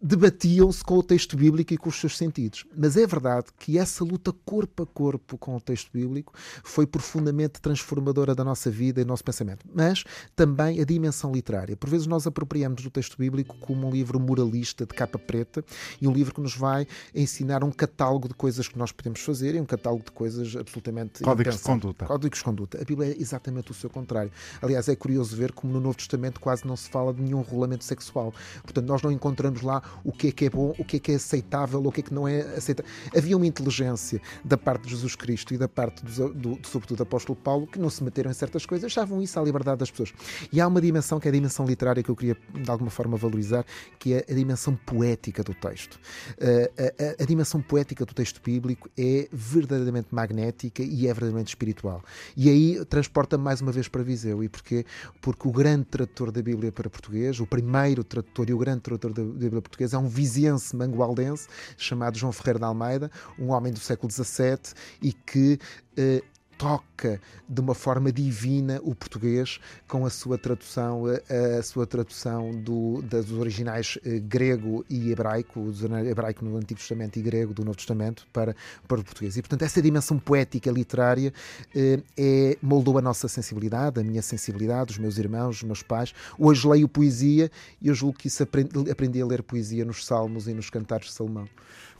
debatiam-se 0.00 0.82
com 0.84 0.96
o 0.96 1.02
texto 1.02 1.36
bíblico 1.36 1.72
e 1.72 1.76
com 1.76 1.88
os 1.88 2.00
seus 2.00 2.16
sentidos. 2.16 2.64
Mas 2.76 2.96
é 2.96 3.06
verdade 3.06 3.46
que 3.58 3.78
essa 3.78 4.04
luta 4.04 4.32
corpo 4.44 4.82
a 4.82 4.86
corpo 4.86 5.38
com 5.38 5.56
o 5.56 5.60
texto 5.60 5.90
bíblico 5.92 6.32
foi 6.62 6.86
profundamente 6.86 7.60
transformadora 7.60 8.34
da 8.34 8.44
nossa 8.44 8.70
vida 8.70 9.00
e 9.00 9.04
do 9.04 9.08
nosso 9.08 9.24
pensamento. 9.24 9.66
Mas 9.72 10.04
também 10.34 10.80
a 10.80 10.84
dimensão 10.84 11.32
literária. 11.32 11.76
Por 11.76 11.88
vezes 11.88 12.06
nós 12.06 12.26
apropriamos 12.26 12.82
do 12.82 12.90
texto 12.90 13.16
bíblico 13.16 13.56
como 13.58 13.86
um 13.86 13.90
livro 13.90 14.18
moralista 14.18 14.86
de 14.86 14.94
capa 14.94 15.18
preta 15.18 15.64
e 16.00 16.06
um 16.06 16.12
livro 16.12 16.34
que 16.34 16.40
nos 16.40 16.56
vai 16.56 16.86
ensinar 17.14 17.64
um 17.64 17.70
catálogo 17.70 18.28
de 18.28 18.34
coisas 18.34 18.68
que 18.68 18.78
nós 18.78 18.92
podemos 18.92 19.20
fazer 19.20 19.54
e 19.54 19.60
um 19.60 19.64
catálogo 19.64 20.04
de 20.04 20.12
coisas 20.12 20.56
absolutamente 20.56 21.22
Códigos 21.22 21.56
de 21.56 21.62
conduta. 21.62 22.06
Códigos 22.06 22.38
de 22.38 22.44
conduta. 22.44 22.80
A 22.80 22.84
Bíblia 22.84 23.12
é 23.12 23.16
exatamente 23.20 23.70
o 23.70 23.74
seu 23.74 23.90
contrário. 23.90 24.30
Aliás, 24.60 24.88
é 24.88 24.96
curioso 24.96 25.11
ver 25.20 25.52
como 25.52 25.72
no 25.72 25.80
Novo 25.80 25.96
Testamento 25.96 26.40
quase 26.40 26.66
não 26.66 26.76
se 26.76 26.88
fala 26.88 27.12
de 27.12 27.22
nenhum 27.22 27.42
regulamento 27.42 27.84
sexual. 27.84 28.32
Portanto, 28.62 28.86
nós 28.86 29.02
não 29.02 29.10
encontramos 29.10 29.62
lá 29.62 29.82
o 30.04 30.12
que 30.12 30.28
é 30.28 30.32
que 30.32 30.44
é 30.46 30.50
bom, 30.50 30.74
o 30.78 30.84
que 30.84 30.96
é 30.96 31.00
que 31.00 31.12
é 31.12 31.14
aceitável, 31.16 31.84
o 31.84 31.92
que 31.92 32.00
é 32.00 32.02
que 32.02 32.14
não 32.14 32.26
é 32.26 32.40
aceitável. 32.40 32.90
Havia 33.16 33.36
uma 33.36 33.46
inteligência 33.46 34.20
da 34.44 34.56
parte 34.56 34.84
de 34.84 34.90
Jesus 34.90 35.16
Cristo 35.16 35.54
e 35.54 35.58
da 35.58 35.68
parte, 35.68 36.04
do, 36.04 36.32
do, 36.32 36.58
sobretudo, 36.66 36.98
do 36.98 37.02
apóstolo 37.02 37.36
Paulo, 37.36 37.66
que 37.66 37.78
não 37.78 37.90
se 37.90 38.02
meteram 38.02 38.30
em 38.30 38.34
certas 38.34 38.66
coisas, 38.66 38.86
achavam 38.86 39.20
isso 39.22 39.38
à 39.38 39.42
liberdade 39.42 39.78
das 39.78 39.90
pessoas. 39.90 40.12
E 40.52 40.60
há 40.60 40.66
uma 40.66 40.80
dimensão 40.80 41.18
que 41.20 41.28
é 41.28 41.30
a 41.30 41.32
dimensão 41.32 41.66
literária 41.66 42.02
que 42.02 42.10
eu 42.10 42.16
queria, 42.16 42.36
de 42.54 42.70
alguma 42.70 42.90
forma, 42.90 43.16
valorizar, 43.16 43.64
que 43.98 44.14
é 44.14 44.24
a 44.28 44.34
dimensão 44.34 44.74
poética 44.74 45.42
do 45.42 45.54
texto. 45.54 45.98
a, 46.40 47.20
a, 47.20 47.22
a 47.22 47.26
dimensão 47.26 47.60
poética 47.60 48.04
do 48.04 48.14
texto 48.14 48.40
bíblico 48.42 48.90
é 48.96 49.28
verdadeiramente 49.32 50.08
magnética 50.10 50.82
e 50.82 51.06
é 51.06 51.12
verdadeiramente 51.12 51.48
espiritual. 51.48 52.02
E 52.36 52.48
aí 52.48 52.84
transporta 52.84 53.38
mais 53.38 53.60
uma 53.60 53.72
vez 53.72 53.88
para 53.88 54.02
Viseu. 54.02 54.42
E 54.42 54.48
porquê? 54.48 54.84
Porque 55.20 55.48
o 55.48 55.52
grande 55.52 55.84
tradutor 55.84 56.30
da 56.30 56.42
Bíblia 56.42 56.72
para 56.72 56.88
português, 56.88 57.40
o 57.40 57.46
primeiro 57.46 58.04
tradutor 58.04 58.48
e 58.48 58.54
o 58.54 58.58
grande 58.58 58.80
tradutor 58.80 59.12
da 59.12 59.22
Bíblia 59.22 59.62
portuguesa 59.62 59.96
é 59.96 59.98
um 59.98 60.08
viziense 60.08 60.74
mangualdense 60.76 61.48
chamado 61.76 62.18
João 62.18 62.32
Ferreira 62.32 62.58
de 62.58 62.64
Almeida, 62.64 63.10
um 63.38 63.50
homem 63.50 63.72
do 63.72 63.78
século 63.78 64.10
XVII 64.10 64.74
e 65.00 65.12
que 65.12 65.58
eh, 65.96 66.22
toca 66.58 67.20
de 67.48 67.60
uma 67.60 67.74
forma 67.74 68.12
divina 68.12 68.80
o 68.82 68.94
português 68.94 69.58
com 69.88 70.06
a 70.06 70.10
sua 70.10 70.38
tradução, 70.38 71.04
a, 71.06 71.58
a 71.58 71.62
sua 71.62 71.86
tradução 71.86 72.52
do, 72.52 73.02
dos 73.02 73.32
originais 73.32 73.98
eh, 74.04 74.18
grego 74.18 74.84
e 74.88 75.10
hebraico, 75.10 75.72
hebraico 76.08 76.44
no 76.44 76.56
Antigo 76.56 76.80
Testamento 76.80 77.18
e 77.18 77.22
grego 77.22 77.52
do 77.52 77.64
Novo 77.64 77.76
Testamento 77.76 78.26
para, 78.32 78.54
para 78.86 79.00
o 79.00 79.04
português. 79.04 79.36
E 79.36 79.42
portanto 79.42 79.62
essa 79.62 79.82
dimensão 79.82 80.18
poética 80.18 80.70
literária 80.70 81.32
eh, 81.74 82.00
é, 82.16 82.58
moldou 82.62 82.98
a 82.98 83.02
nossa 83.02 83.28
sensibilidade, 83.28 84.00
a 84.00 84.04
minha 84.04 84.22
sensibilidade, 84.22 84.92
os 84.92 84.98
meus 84.98 85.18
irmãos, 85.18 85.56
os 85.56 85.62
meus 85.62 85.82
pais. 85.82 86.14
Hoje 86.38 86.66
leio 86.66 86.88
poesia 86.88 87.50
e 87.80 87.88
eu 87.88 87.94
julgo 87.94 88.18
que 88.18 88.28
isso 88.28 88.42
aprendi, 88.42 88.90
aprendi 88.90 89.20
a 89.20 89.26
ler 89.26 89.42
poesia 89.42 89.84
nos 89.84 90.04
salmos 90.06 90.48
e 90.48 90.54
nos 90.54 90.70
cantares 90.70 91.06
de 91.06 91.12
Salomão. 91.12 91.48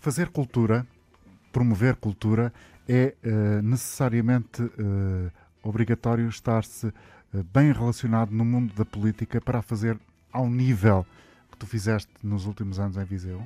Fazer 0.01 0.29
cultura, 0.29 0.87
promover 1.53 1.97
cultura 1.97 2.53
é 2.89 3.15
uh, 3.25 3.63
necessariamente 3.63 4.63
uh, 4.63 5.31
obrigatório 5.63 6.29
estar-se 6.29 6.87
uh, 6.87 7.45
bem 7.53 7.73
relacionado 7.73 8.31
no 8.31 8.45
mundo 8.45 8.75
da 8.75 8.85
política 8.85 9.41
para 9.41 9.61
a 9.61 9.63
fazer 9.63 9.99
ao 10.33 10.49
nível 10.49 11.07
que 11.51 11.59
tu 11.59 11.67
fizeste 11.67 12.11
nos 12.23 12.47
últimos 12.47 12.79
anos 12.79 12.97
em 12.97 13.05
Viseu? 13.05 13.43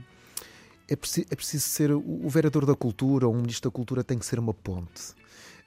É 0.89 0.95
preciso, 0.95 1.27
é 1.31 1.35
preciso 1.35 1.69
ser 1.69 1.91
o, 1.91 2.29
vereador 2.29 2.65
da 2.65 2.75
cultura 2.75 3.27
ou 3.27 3.35
um 3.35 3.41
ministro 3.41 3.71
da 3.71 3.75
cultura 3.75 4.05
tem 4.05 4.19
que 4.19 4.25
ser 4.25 4.39
uma 4.39 4.55
ponte. 4.55 5.15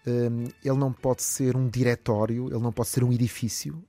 Ele 0.06 0.78
não 0.78 0.94
pode 0.94 1.22
ser 1.22 1.58
um 1.58 1.68
diretório, 1.68 2.48
ele 2.48 2.64
não 2.64 2.72
pode 2.72 2.88
ser 2.88 3.04
um 3.04 3.12
edifício. 3.12 3.84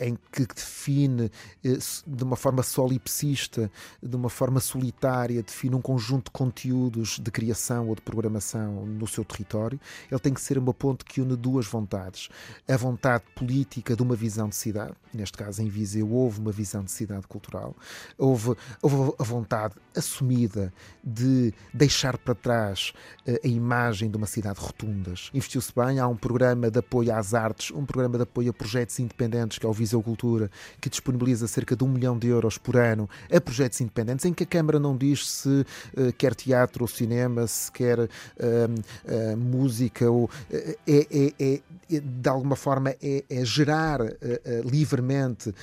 Em 0.00 0.18
que 0.30 0.46
define 0.46 1.30
eh, 1.64 1.78
de 2.06 2.24
uma 2.24 2.36
forma 2.36 2.62
solipsista, 2.62 3.70
de 4.02 4.16
uma 4.16 4.28
forma 4.28 4.60
solitária, 4.60 5.42
define 5.42 5.74
um 5.74 5.80
conjunto 5.80 6.26
de 6.26 6.30
conteúdos 6.30 7.18
de 7.18 7.30
criação 7.30 7.88
ou 7.88 7.94
de 7.94 8.02
programação 8.02 8.86
no 8.86 9.06
seu 9.06 9.24
território, 9.24 9.80
ele 10.10 10.20
tem 10.20 10.34
que 10.34 10.40
ser 10.40 10.58
uma 10.58 10.74
ponte 10.74 11.04
que 11.04 11.20
une 11.20 11.36
duas 11.36 11.66
vontades. 11.66 12.28
A 12.68 12.76
vontade 12.76 13.24
política 13.34 13.96
de 13.96 14.02
uma 14.02 14.14
visão 14.14 14.48
de 14.48 14.56
cidade, 14.56 14.94
neste 15.12 15.36
caso 15.36 15.62
em 15.62 15.68
Viseu 15.68 16.10
houve 16.10 16.40
uma 16.40 16.52
visão 16.52 16.84
de 16.84 16.90
cidade 16.90 17.26
cultural, 17.26 17.74
houve, 18.18 18.54
houve 18.82 19.14
a 19.18 19.24
vontade 19.24 19.74
assumida 19.96 20.72
de 21.02 21.52
deixar 21.72 22.18
para 22.18 22.34
trás 22.34 22.92
eh, 23.26 23.40
a 23.44 23.48
imagem 23.48 24.10
de 24.10 24.16
uma 24.16 24.26
cidade 24.26 24.60
rotundas. 24.60 25.30
Investiu-se 25.32 25.72
bem, 25.74 25.98
há 25.98 26.06
um 26.06 26.16
programa 26.16 26.70
de 26.70 26.78
apoio 26.78 27.14
às 27.14 27.32
artes, 27.32 27.70
um 27.70 27.86
programa 27.86 28.16
de 28.16 28.24
apoio 28.24 28.50
a 28.50 28.52
projetos 28.52 28.98
independentes 28.98 29.53
que 29.58 29.66
é 29.66 29.68
o 29.68 29.72
Viseu 29.72 30.02
Cultura, 30.02 30.50
que 30.80 30.88
disponibiliza 30.88 31.46
cerca 31.46 31.76
de 31.76 31.84
um 31.84 31.88
milhão 31.88 32.18
de 32.18 32.28
euros 32.28 32.58
por 32.58 32.76
ano 32.76 33.08
a 33.32 33.40
projetos 33.40 33.80
independentes, 33.80 34.24
em 34.24 34.32
que 34.32 34.44
a 34.44 34.46
Câmara 34.46 34.78
não 34.78 34.96
diz 34.96 35.28
se 35.28 35.48
uh, 35.48 36.12
quer 36.16 36.34
teatro 36.34 36.84
ou 36.84 36.88
cinema, 36.88 37.46
se 37.46 37.70
quer 37.70 37.98
uh, 37.98 38.06
uh, 38.06 39.36
música, 39.36 40.10
ou, 40.10 40.30
é, 40.50 40.76
é, 40.86 41.32
é, 41.38 41.60
de 42.00 42.28
alguma 42.28 42.56
forma 42.56 42.90
é, 43.02 43.24
é 43.28 43.44
gerar 43.44 44.00
livremente 44.64 45.54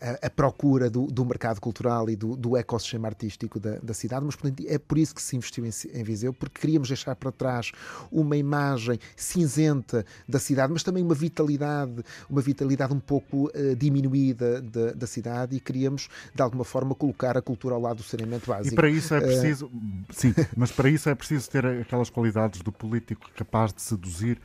a, 0.00 0.26
a, 0.26 0.30
procura 0.30 0.90
do, 0.90 1.06
do, 1.06 1.24
mercado 1.24 1.60
cultural 1.60 2.10
e 2.10 2.16
do, 2.16 2.36
do 2.36 2.56
ecossistema 2.56 3.08
artístico 3.08 3.58
da, 3.60 3.78
da, 3.78 3.94
cidade, 3.94 4.24
mas 4.24 4.34
portanto, 4.34 4.64
é 4.66 4.78
por 4.78 4.98
isso 4.98 5.14
que 5.14 5.22
se 5.22 5.36
investiu 5.36 5.64
em, 5.64 5.70
em 5.94 6.02
Viseu, 6.02 6.32
porque 6.32 6.60
queríamos 6.60 6.88
deixar 6.88 7.14
para 7.14 7.30
trás 7.30 7.72
uma 8.10 8.36
imagem 8.36 8.98
cinzenta 9.16 10.04
da 10.28 10.38
cidade, 10.38 10.72
mas 10.72 10.82
também 10.82 11.02
uma 11.02 11.14
vitalidade, 11.14 12.02
uma 12.28 12.40
vitalidade 12.40 12.92
um 12.92 13.00
pouco 13.06 13.46
uh, 13.46 13.76
diminuída 13.76 14.60
da, 14.60 14.92
da, 14.92 15.06
cidade 15.06 15.56
e 15.56 15.60
queríamos, 15.60 16.08
de 16.34 16.42
alguma 16.42 16.64
forma, 16.64 16.94
colocar 16.94 17.36
a 17.36 17.42
cultura 17.42 17.74
ao 17.74 17.80
lado 17.80 17.98
do 17.98 18.02
saneamento 18.02 18.50
básico. 18.50 18.74
E 18.74 18.76
para 18.76 18.90
isso 18.90 19.14
é 19.14 19.18
eh, 19.18 19.20
preciso, 19.20 19.66
uh... 19.66 19.70
sim, 20.10 20.34
mas 20.56 20.70
para 20.72 20.88
isso 20.88 21.08
é 21.08 21.14
preciso 21.14 21.48
ter 21.48 21.64
aquelas 21.64 22.10
qualidades 22.10 22.60
do 22.60 22.72
político 22.72 23.30
capaz 23.36 23.72
de 23.72 23.80
seduzir 23.80 24.38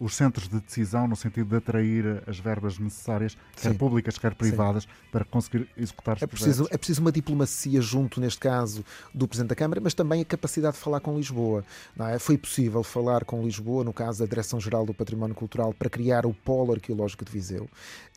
os 0.00 0.14
centros 0.14 0.48
de 0.48 0.60
decisão 0.60 1.06
no 1.06 1.16
sentido 1.16 1.48
de 1.50 1.56
atrair 1.56 2.22
as 2.26 2.38
verbas 2.38 2.78
necessárias, 2.78 3.36
quer 3.60 3.72
Sim. 3.72 3.76
públicas, 3.76 4.18
quer 4.18 4.34
privadas, 4.34 4.84
Sim. 4.84 4.88
para 5.12 5.24
conseguir 5.24 5.68
executar 5.76 6.16
os 6.16 6.22
é 6.22 6.26
preciso, 6.26 6.68
É 6.70 6.78
preciso 6.78 7.00
uma 7.00 7.12
diplomacia 7.12 7.80
junto, 7.80 8.20
neste 8.20 8.40
caso, 8.40 8.84
do 9.12 9.28
Presidente 9.28 9.50
da 9.50 9.54
Câmara, 9.54 9.80
mas 9.80 9.94
também 9.94 10.22
a 10.22 10.24
capacidade 10.24 10.76
de 10.76 10.82
falar 10.82 11.00
com 11.00 11.16
Lisboa. 11.16 11.64
É? 11.98 12.18
Foi 12.18 12.38
possível 12.38 12.82
falar 12.82 13.24
com 13.24 13.42
Lisboa, 13.42 13.84
no 13.84 13.92
caso 13.92 14.20
da 14.20 14.26
Direção-Geral 14.26 14.86
do 14.86 14.94
Património 14.94 15.34
Cultural, 15.34 15.74
para 15.74 15.90
criar 15.90 16.24
o 16.24 16.32
Polo 16.32 16.72
Arqueológico 16.72 17.24
de 17.24 17.32
Viseu. 17.32 17.68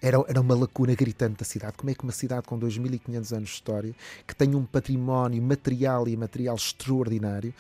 Era, 0.01 0.17
era 0.27 0.41
uma 0.41 0.55
lacuna 0.55 0.95
gritante 0.95 1.39
da 1.39 1.45
cidade. 1.45 1.73
Como 1.77 1.89
é 1.89 1.93
que 1.93 2.03
uma 2.03 2.11
cidade 2.11 2.47
com 2.47 2.59
2.500 2.59 3.35
anos 3.35 3.49
de 3.49 3.55
história, 3.55 3.95
que 4.25 4.33
tem 4.33 4.55
um 4.55 4.65
património 4.65 5.41
material 5.41 6.07
e 6.07 6.13
imaterial 6.13 6.55
extraordinário, 6.55 7.53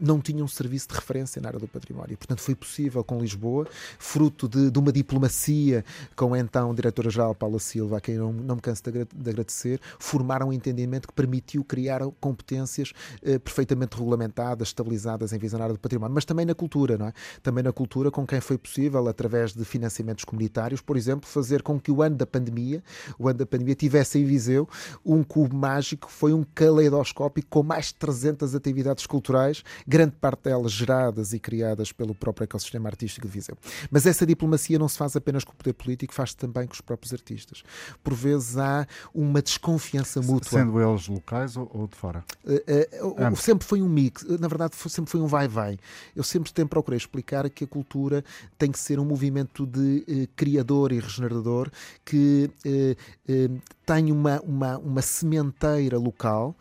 não 0.00 0.20
tinha 0.20 0.42
um 0.42 0.48
serviço 0.48 0.88
de 0.88 0.94
referência 0.94 1.42
na 1.42 1.48
área 1.48 1.60
do 1.60 1.68
património? 1.68 2.16
Portanto, 2.16 2.40
foi 2.40 2.54
possível 2.54 3.04
com 3.04 3.23
Lisboa, 3.24 3.66
fruto 3.98 4.48
de, 4.48 4.70
de 4.70 4.78
uma 4.78 4.92
diplomacia 4.92 5.84
com 6.14 6.36
então 6.36 6.70
a 6.70 6.74
diretora-geral 6.74 7.34
Paula 7.34 7.58
Silva, 7.58 7.98
a 7.98 8.00
quem 8.00 8.16
não, 8.16 8.32
não 8.32 8.56
me 8.56 8.60
canso 8.60 8.82
de, 8.82 9.04
de 9.04 9.30
agradecer, 9.30 9.80
formaram 9.98 10.48
um 10.48 10.52
entendimento 10.52 11.08
que 11.08 11.14
permitiu 11.14 11.64
criar 11.64 12.00
competências 12.20 12.92
eh, 13.22 13.38
perfeitamente 13.38 13.96
regulamentadas, 13.96 14.68
estabilizadas 14.68 15.32
em 15.32 15.38
visão 15.38 15.54
do 15.68 15.78
património, 15.78 16.14
mas 16.14 16.24
também 16.24 16.44
na 16.44 16.54
cultura, 16.54 16.98
não 16.98 17.06
é? 17.06 17.12
Também 17.42 17.62
na 17.62 17.72
cultura, 17.72 18.10
com 18.10 18.26
quem 18.26 18.40
foi 18.40 18.58
possível, 18.58 19.06
através 19.08 19.54
de 19.54 19.64
financiamentos 19.64 20.24
comunitários, 20.24 20.80
por 20.80 20.96
exemplo, 20.96 21.28
fazer 21.28 21.62
com 21.62 21.78
que 21.78 21.90
o 21.90 22.02
ano 22.02 22.16
da 22.16 22.26
pandemia, 22.26 22.82
o 23.18 23.28
ano 23.28 23.38
da 23.38 23.46
pandemia, 23.46 23.74
tivesse 23.74 24.18
em 24.18 24.24
Viseu 24.24 24.68
um 25.04 25.22
cubo 25.22 25.56
mágico, 25.56 26.10
foi 26.10 26.32
um 26.32 26.44
caleidoscópio 26.54 27.44
com 27.48 27.62
mais 27.62 27.86
de 27.86 27.94
300 27.94 28.54
atividades 28.54 29.06
culturais, 29.06 29.62
grande 29.86 30.16
parte 30.20 30.44
delas 30.44 30.72
geradas 30.72 31.32
e 31.32 31.38
criadas 31.38 31.92
pelo 31.92 32.14
próprio 32.14 32.44
ecossistema 32.44 32.88
artístico 32.88 33.13
Turístico 33.14 33.26
de 33.26 33.32
Viseu. 33.32 33.56
Mas 33.90 34.06
essa 34.06 34.26
diplomacia 34.26 34.78
não 34.78 34.88
se 34.88 34.98
faz 34.98 35.16
apenas 35.16 35.44
com 35.44 35.52
o 35.52 35.56
poder 35.56 35.72
político, 35.72 36.12
faz-se 36.12 36.36
também 36.36 36.66
com 36.66 36.72
os 36.72 36.80
próprios 36.80 37.12
artistas. 37.12 37.62
Por 38.02 38.14
vezes 38.14 38.56
há 38.56 38.86
uma 39.14 39.40
desconfiança 39.40 40.20
mútua. 40.20 40.60
Sendo 40.60 40.80
eles 40.80 41.08
locais 41.08 41.56
ou, 41.56 41.70
ou 41.72 41.86
de 41.86 41.96
fora? 41.96 42.24
Uh, 42.44 43.32
uh, 43.32 43.36
sempre 43.36 43.66
foi 43.66 43.82
um 43.82 43.88
mix, 43.88 44.24
na 44.24 44.48
verdade 44.48 44.74
sempre 44.76 45.10
foi 45.10 45.20
um 45.20 45.26
vai-vai. 45.26 45.78
Eu 46.14 46.22
sempre 46.22 46.52
tenho 46.52 46.68
procurei 46.68 46.96
explicar 46.96 47.48
que 47.50 47.64
a 47.64 47.66
cultura 47.66 48.24
tem 48.58 48.70
que 48.70 48.78
ser 48.78 48.98
um 48.98 49.04
movimento 49.04 49.66
de 49.66 50.04
uh, 50.08 50.28
criador 50.34 50.92
e 50.92 50.98
regenerador 50.98 51.70
que 52.04 52.50
tem 53.84 54.10
uma, 54.10 54.40
uma, 54.40 54.78
uma 54.78 55.02
sementeira 55.02 55.98
local, 55.98 56.56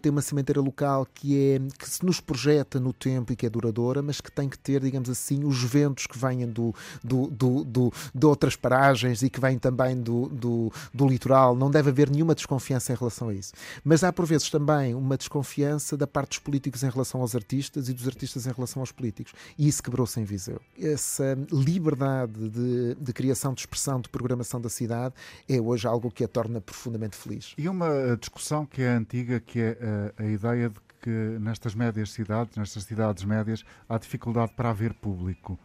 tem 0.00 0.10
uma 0.10 0.22
sementeira 0.22 0.60
local 0.60 1.06
que, 1.12 1.54
é, 1.54 1.58
que 1.76 1.88
se 1.88 2.04
nos 2.04 2.20
projeta 2.20 2.78
no 2.78 2.92
tempo 2.92 3.32
e 3.32 3.36
que 3.36 3.46
é 3.46 3.50
duradoura, 3.50 4.00
mas 4.00 4.20
que 4.20 4.30
tem 4.30 4.48
que 4.48 4.58
ter, 4.58 4.80
digamos 4.80 5.10
assim, 5.10 5.44
os 5.44 5.62
ventos 5.62 5.97
que 6.06 6.18
venham 6.18 6.50
do, 6.50 6.74
do, 7.02 7.26
do, 7.28 7.64
do 7.64 7.92
de 8.14 8.26
outras 8.26 8.56
paragens 8.56 9.22
e 9.22 9.30
que 9.30 9.40
vêm 9.40 9.58
também 9.58 10.00
do, 10.00 10.28
do, 10.28 10.72
do 10.92 11.08
litoral. 11.08 11.54
Não 11.56 11.70
deve 11.70 11.90
haver 11.90 12.10
nenhuma 12.10 12.34
desconfiança 12.34 12.92
em 12.92 12.96
relação 12.96 13.28
a 13.28 13.34
isso. 13.34 13.52
Mas 13.84 14.04
há, 14.04 14.12
por 14.12 14.26
vezes, 14.26 14.50
também 14.50 14.94
uma 14.94 15.16
desconfiança 15.16 15.96
da 15.96 16.06
parte 16.06 16.30
dos 16.30 16.38
políticos 16.38 16.82
em 16.82 16.90
relação 16.90 17.20
aos 17.20 17.34
artistas 17.34 17.88
e 17.88 17.92
dos 17.92 18.06
artistas 18.06 18.46
em 18.46 18.52
relação 18.52 18.80
aos 18.80 18.92
políticos. 18.92 19.32
E 19.56 19.68
isso 19.68 19.82
quebrou-se 19.82 20.18
em 20.20 20.24
Viseu. 20.24 20.60
Essa 20.80 21.36
liberdade 21.50 22.48
de, 22.48 22.94
de 22.94 23.12
criação, 23.12 23.54
de 23.54 23.60
expressão, 23.60 24.00
de 24.00 24.08
programação 24.08 24.60
da 24.60 24.68
cidade 24.68 25.14
é 25.48 25.60
hoje 25.60 25.86
algo 25.86 26.10
que 26.10 26.24
a 26.24 26.28
torna 26.28 26.60
profundamente 26.60 27.16
feliz. 27.16 27.54
E 27.56 27.68
uma 27.68 28.16
discussão 28.16 28.66
que 28.66 28.82
é 28.82 28.88
antiga, 28.88 29.40
que 29.40 29.60
é 29.60 30.12
a, 30.18 30.22
a 30.22 30.26
ideia 30.26 30.68
de 30.68 30.76
que 31.00 31.10
nestas 31.40 31.74
médias 31.74 32.10
cidades, 32.10 32.56
nestas 32.56 32.84
cidades 32.84 33.24
médias, 33.24 33.64
há 33.88 33.98
dificuldade 33.98 34.52
para 34.54 34.70
haver 34.70 34.92
público. 34.94 35.58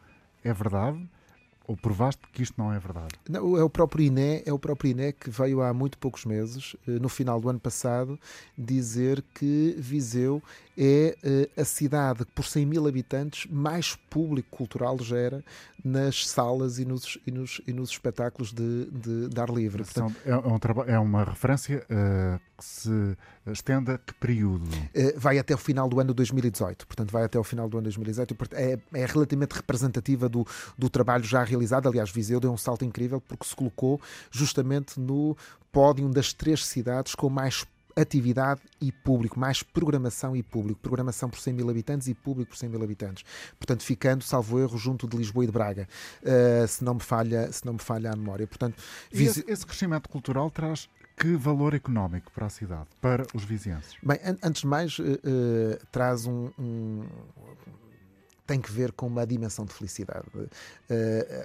É 0.44 0.54
verdade? 0.54 1.08
Ou 1.66 1.78
provaste 1.78 2.22
que 2.34 2.44
isto 2.44 2.56
não 2.58 2.74
é 2.74 2.78
verdade? 2.78 3.14
Não, 3.30 3.58
é 3.58 3.64
o 3.64 3.70
próprio 3.70 4.06
INE, 4.06 4.44
é 4.46 4.52
o 4.52 4.60
próprio 4.60 4.92
INE 4.92 5.14
que 5.14 5.30
veio 5.30 5.62
há 5.62 5.74
muito 5.74 5.98
poucos 5.98 6.26
meses, 6.26 6.76
eh, 6.86 7.00
no 7.00 7.08
final 7.08 7.40
do 7.40 7.48
ano 7.48 7.60
passado, 7.60 8.20
dizer 8.58 9.24
que 9.34 9.74
Viseu 9.78 10.44
é 10.78 11.16
uh, 11.24 11.62
a 11.62 11.64
cidade 11.64 12.26
que, 12.26 12.32
por 12.34 12.44
100 12.44 12.66
mil 12.66 12.86
habitantes, 12.86 13.50
mais 13.50 13.96
público 14.10 14.50
cultural 14.50 14.98
gera 15.00 15.44
nas 15.84 16.28
salas 16.28 16.80
e 16.80 16.86
nos, 16.86 17.18
e 17.26 17.32
nos, 17.32 17.62
e 17.66 17.72
nos 17.72 17.92
espetáculos 17.92 18.52
de, 18.52 18.86
de, 18.92 19.30
de 19.30 19.40
ar 19.40 19.50
livre. 19.50 19.84
Portanto, 19.84 20.16
é, 20.26 20.36
um, 20.36 20.84
é 20.88 21.00
uma 21.00 21.24
referência 21.24 21.86
uh, 21.90 22.42
que 22.64 22.70
se 22.70 23.18
estende 23.48 23.92
a 23.92 23.98
que 23.98 24.14
período? 24.14 24.66
Uh, 24.66 25.20
vai 25.20 25.38
até 25.38 25.54
o 25.54 25.58
final 25.58 25.90
do 25.90 26.00
ano 26.00 26.14
2018. 26.14 26.88
Portanto, 26.88 27.12
vai 27.12 27.24
até 27.24 27.38
o 27.38 27.44
final 27.44 27.68
do 27.68 27.78
ano 27.78 27.84
2018. 27.84 28.36
É, 28.54 28.80
é 28.94 29.06
relativamente 29.06 29.54
representativa 29.54 30.30
do, 30.30 30.48
do 30.78 30.90
trabalho 30.90 31.24
já 31.24 31.44
realizado. 31.44 31.90
Aliás, 31.90 32.10
Viseu 32.10 32.40
deu 32.40 32.52
um 32.52 32.58
salto 32.58 32.86
incrível 32.86 33.20
porque 33.20 33.46
se 33.46 33.56
colocou 33.56 34.00
justamente 34.32 35.00
no 35.00 35.36
pódio 35.72 36.08
das 36.10 36.32
três 36.32 36.66
cidades 36.66 37.16
com 37.16 37.30
mais 37.30 37.66
atividade 37.96 38.62
e 38.82 38.92
público, 38.92 39.40
mais 39.40 39.62
programação 39.62 40.36
e 40.36 40.42
público. 40.42 40.80
Programação 40.80 41.30
por 41.30 41.40
100 41.40 41.54
mil 41.54 41.70
habitantes 41.70 42.08
e 42.08 42.14
público 42.14 42.52
por 42.52 42.58
100 42.58 42.70
mil 42.70 42.82
habitantes. 42.82 43.24
Portanto, 43.60 43.84
ficando, 43.84 44.24
salvo 44.24 44.60
erro, 44.60 44.78
junto 44.78 45.08
de 45.08 45.16
Lisboa 45.16 45.44
e 45.44 45.48
de 45.48 45.54
Braga, 45.54 45.88
uh, 46.24 46.68
se, 46.68 46.84
não 46.84 46.96
me 46.96 47.02
falha, 47.02 47.52
se 47.52 47.64
não 47.66 47.74
me 47.74 47.80
falha 47.80 48.12
a 48.12 48.16
memória. 48.16 48.48
Portanto, 48.48 48.82
vis... 49.12 49.38
esse, 49.38 49.52
esse 49.52 49.66
crescimento 49.66 50.10
cultural 50.10 50.50
traz 50.50 50.90
que 51.18 51.36
valor 51.36 51.74
económico 51.74 52.32
para 52.32 52.48
a 52.48 52.50
cidade, 52.50 52.88
para 53.02 53.26
os 53.34 53.44
vizinhenses? 53.44 53.96
Bem, 54.02 54.20
an 54.24 54.38
antes 54.44 54.62
de 54.62 54.68
mais, 54.68 54.98
uh, 55.00 55.04
uh, 55.04 55.86
traz 55.92 56.26
um, 56.26 56.52
um, 56.58 57.04
tem 58.46 58.60
que 58.60 58.72
ver 58.72 58.92
com 58.92 59.08
uma 59.08 59.26
dimensão 59.26 59.66
de 59.66 59.74
felicidade. 59.74 60.28
Uh, 60.36 60.50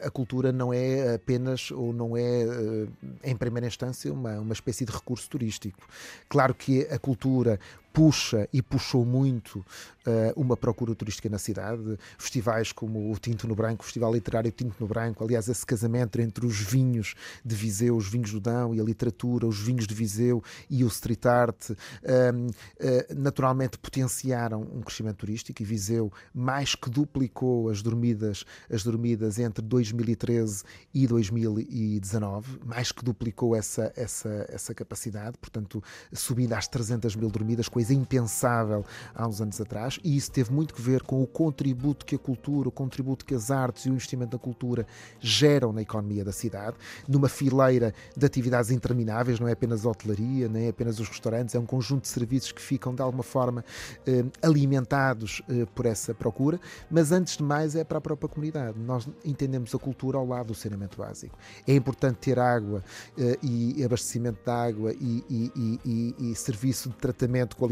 a 0.02 0.10
cultura 0.10 0.50
não 0.52 0.72
é 0.72 1.14
apenas, 1.14 1.70
ou 1.70 1.92
não 1.92 2.16
é, 2.16 2.44
uh, 2.44 2.88
em 3.22 3.36
primeira 3.36 3.66
instância, 3.66 4.12
uma, 4.12 4.38
uma 4.38 4.52
espécie 4.52 4.84
de 4.84 4.92
recurso 4.92 5.28
turístico. 5.28 5.80
Claro 6.28 6.54
que 6.54 6.82
a 6.90 6.98
cultura 6.98 7.60
puxa 7.92 8.48
e 8.52 8.62
puxou 8.62 9.04
muito 9.04 9.58
uh, 9.58 10.32
uma 10.40 10.56
procura 10.56 10.94
turística 10.94 11.28
na 11.28 11.38
cidade. 11.38 11.98
Festivais 12.16 12.72
como 12.72 13.12
o 13.12 13.18
Tinto 13.18 13.46
no 13.46 13.54
Branco, 13.54 13.82
o 13.82 13.84
Festival 13.84 14.12
Literário 14.12 14.50
Tinto 14.50 14.76
no 14.80 14.86
Branco, 14.86 15.22
aliás, 15.24 15.48
esse 15.48 15.64
casamento 15.64 16.20
entre 16.20 16.46
os 16.46 16.60
vinhos 16.60 17.14
de 17.44 17.54
Viseu, 17.54 17.96
os 17.96 18.08
vinhos 18.08 18.32
do 18.32 18.40
Dão 18.40 18.74
e 18.74 18.80
a 18.80 18.84
literatura, 18.84 19.46
os 19.46 19.58
vinhos 19.58 19.86
de 19.86 19.94
Viseu 19.94 20.42
e 20.70 20.84
o 20.84 20.86
street 20.88 21.26
art, 21.26 21.70
uh, 21.70 21.74
uh, 21.74 23.14
naturalmente 23.16 23.78
potenciaram 23.78 24.62
um 24.62 24.80
crescimento 24.80 25.16
turístico 25.16 25.62
e 25.62 25.64
Viseu 25.64 26.12
mais 26.34 26.74
que 26.74 26.88
duplicou 26.88 27.68
as 27.68 27.82
dormidas, 27.82 28.44
as 28.70 28.82
dormidas 28.82 29.38
entre 29.38 29.64
2013 29.64 30.62
e 30.94 31.06
2019, 31.06 32.60
mais 32.64 32.92
que 32.92 33.04
duplicou 33.04 33.54
essa, 33.54 33.92
essa, 33.96 34.46
essa 34.48 34.74
capacidade, 34.74 35.36
portanto, 35.38 35.82
subindo 36.12 36.52
às 36.52 36.68
300 36.68 37.16
mil 37.16 37.30
dormidas, 37.30 37.68
coisa 37.78 37.94
impensável 37.94 38.84
há 39.14 39.24
uns 39.24 39.40
anos 39.40 39.60
atrás, 39.60 40.00
e 40.02 40.16
isso 40.16 40.32
teve 40.32 40.52
muito 40.52 40.74
que 40.74 40.82
ver 40.82 41.00
com 41.04 41.22
o 41.22 41.26
contributo 41.28 42.04
que 42.04 42.16
a 42.16 42.18
cultura, 42.18 42.68
o 42.68 42.72
contributo 42.72 43.24
que 43.24 43.36
as 43.36 43.52
artes 43.52 43.86
e 43.86 43.88
o 43.88 43.92
investimento 43.92 44.36
na 44.36 44.38
cultura 44.42 44.84
geram 45.20 45.72
na 45.72 45.82
economia 45.82 46.24
da 46.24 46.32
cidade, 46.32 46.76
numa 47.06 47.28
fileira 47.28 47.94
de 48.16 48.26
atividades 48.26 48.72
intermináveis, 48.72 49.38
não 49.38 49.46
é 49.46 49.52
apenas 49.52 49.86
a 49.86 49.90
hotelaria, 49.90 50.48
nem 50.48 50.66
é 50.66 50.70
apenas 50.70 50.98
os 50.98 51.08
restaurantes, 51.08 51.54
é 51.54 51.58
um 51.60 51.64
conjunto 51.64 52.02
de 52.02 52.08
serviços 52.08 52.50
que 52.50 52.60
ficam 52.60 52.92
de 52.92 53.00
alguma 53.00 53.22
forma 53.22 53.64
eh, 54.04 54.24
alimentados 54.42 55.40
eh, 55.48 55.64
por 55.72 55.86
essa 55.86 56.12
procura, 56.12 56.58
mas 56.90 57.12
antes 57.12 57.36
de 57.36 57.44
mais 57.44 57.76
é 57.76 57.84
para 57.84 57.98
a 57.98 58.00
própria 58.00 58.28
comunidade. 58.28 58.76
Nós 58.76 59.08
entendemos 59.24 59.72
a 59.72 59.78
cultura 59.78 60.18
ao 60.18 60.26
lado 60.26 60.48
do 60.48 60.54
saneamento 60.56 60.98
básico. 60.98 61.38
É 61.64 61.76
importante 61.76 62.16
ter 62.16 62.40
água 62.40 62.82
eh, 63.16 63.38
e 63.40 63.84
abastecimento 63.84 64.40
de 64.44 64.50
água 64.50 64.92
e, 64.94 65.24
e, 65.30 65.80
e, 65.84 66.32
e 66.32 66.34
serviço 66.34 66.88
de 66.88 66.96
tratamento 66.96 67.56
qualificado 67.56 67.67